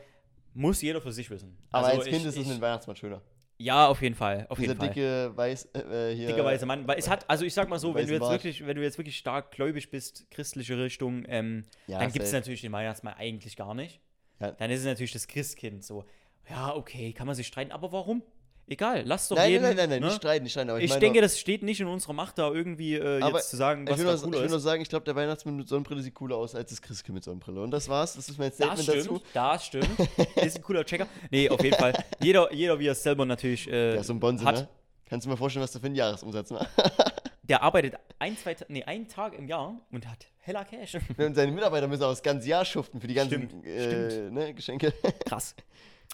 [0.54, 1.58] muss jeder für sich wissen.
[1.72, 3.22] Aber also als Kind ich, ist es mit dem Weihnachtsmann schöner.
[3.58, 4.90] Ja, auf jeden Fall, auf Dieser jeden Fall.
[4.90, 6.28] dicke, weiß, äh, hier.
[6.28, 6.88] Dicker weiße Mann.
[6.88, 8.32] Weil es hat, also ich sag mal so, wenn du jetzt Bart.
[8.32, 12.32] wirklich, wenn du jetzt wirklich stark gläubig bist, christliche Richtung, ähm, Ja, dann gibt es
[12.32, 14.02] natürlich den Weihnachtsmann eigentlich gar nicht.
[14.40, 14.52] Ja.
[14.52, 16.06] Dann ist es natürlich das Christkind so.
[16.50, 18.24] Ja, okay, kann man sich streiten, aber warum?
[18.68, 19.64] Egal, lasst doch Nein, jeden.
[19.64, 20.06] nein, nein, nein, ne?
[20.08, 20.70] nicht streiten, nicht streiten.
[20.70, 23.50] Aber ich, Ich meine denke, das steht nicht in unserer Macht, da irgendwie äh, jetzt
[23.50, 25.56] zu sagen, was ich will, da nur, ich will nur sagen, ich glaube, der Weihnachtsmann
[25.58, 27.62] mit Sonnenbrille sieht cooler aus als das Christkind mit Sonnenbrille.
[27.62, 28.14] Und das war's.
[28.16, 29.22] Das ist mein Das Statement stimmt, dazu.
[29.34, 30.00] das stimmt.
[30.44, 31.08] ist ein cooler Checker.
[31.32, 31.94] Nee, auf jeden Fall.
[32.22, 34.56] Jeder, jeder wie er es selber natürlich äh, Ja, so ein Bonze, hat.
[34.56, 34.68] ne?
[35.06, 36.70] Kannst du mir vorstellen, was du für einen Jahresumsatz machst?
[37.44, 40.96] Der arbeitet ein, zwei, nee, einen Tag im Jahr und hat heller Cash.
[41.18, 44.54] Und seine Mitarbeiter müssen auch das ganze Jahr schuften für die ganzen Stimmt, äh, Ne,
[44.54, 44.94] Geschenke.
[45.26, 45.54] Krass.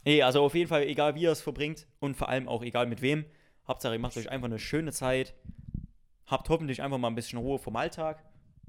[0.06, 2.86] Nee, also auf jeden Fall, egal wie ihr es verbringt und vor allem auch egal
[2.88, 3.26] mit wem.
[3.68, 5.34] Hauptsache, ihr macht euch einfach eine schöne Zeit.
[6.26, 8.24] Habt hoffentlich einfach mal ein bisschen Ruhe vom Alltag.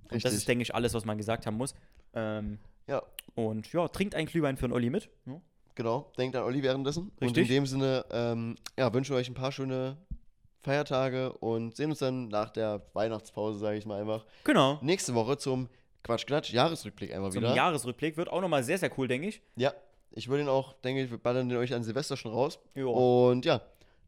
[0.05, 0.33] Und das Richtig.
[0.39, 1.75] ist, denke ich, alles, was man gesagt haben muss.
[2.15, 3.03] Ähm, Ja,
[3.37, 5.09] und ja, trinkt einen Glühwein für einen Olli mit.
[5.27, 5.41] Ja.
[5.77, 6.13] genau.
[6.19, 7.05] Denkt an Olli währenddessen.
[7.05, 7.49] Und in Richtig.
[7.49, 9.97] dem Sinne, ähm, ja, wünschen wir euch ein paar schöne
[10.63, 14.79] Feiertage und sehen uns dann nach der Weihnachtspause, sage ich mal einfach, Genau.
[14.83, 15.69] nächste Woche zum
[16.03, 17.55] Quatsch Klatsch Jahresrückblick einmal Zum wieder.
[17.55, 19.43] Jahresrückblick wird auch nochmal sehr, sehr cool, denke ich.
[19.57, 19.73] Ja,
[20.13, 22.59] ich würde ihn auch, denke ich, wir ballern den euch an Silvester schon raus.
[22.75, 22.91] Jo.
[23.31, 23.61] Und ja,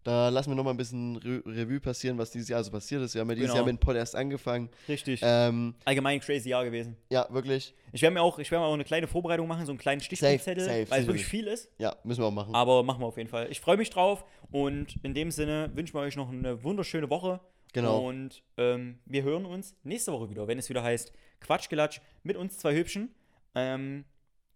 [0.04, 3.14] da lassen wir nochmal ein bisschen Re Revue passieren, was dieses Jahr so passiert ist.
[3.14, 3.58] Wir haben ja dieses Genau.
[3.58, 4.68] Jahr mit dem Pod erst angefangen.
[4.88, 5.20] Richtig.
[5.22, 6.96] Ähm, Allgemein crazy Jahr gewesen.
[7.10, 7.72] ja, wirklich.
[7.92, 10.00] Ich werde mir auch, ich werde mir auch eine kleine Vorbereitung machen, so einen kleinen
[10.00, 11.70] Stichpunktzettel, safe, weil es wirklich viel ist.
[11.78, 12.52] Ja, müssen wir auch machen.
[12.54, 13.46] Aber machen wir auf jeden Fall.
[13.50, 17.38] Ich freue mich drauf und in dem Sinne wünschen wir euch noch eine wunderschöne Woche.
[17.72, 18.06] Genau.
[18.08, 22.58] Und ähm, wir hören uns nächste Woche wieder, wenn es wieder heißt Quatschgelatsch mit uns
[22.58, 23.14] zwei Hübschen.
[23.54, 24.04] Ähm,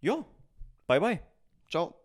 [0.01, 0.25] ja,
[0.89, 1.21] bye bye.
[1.69, 1.95] Ciao.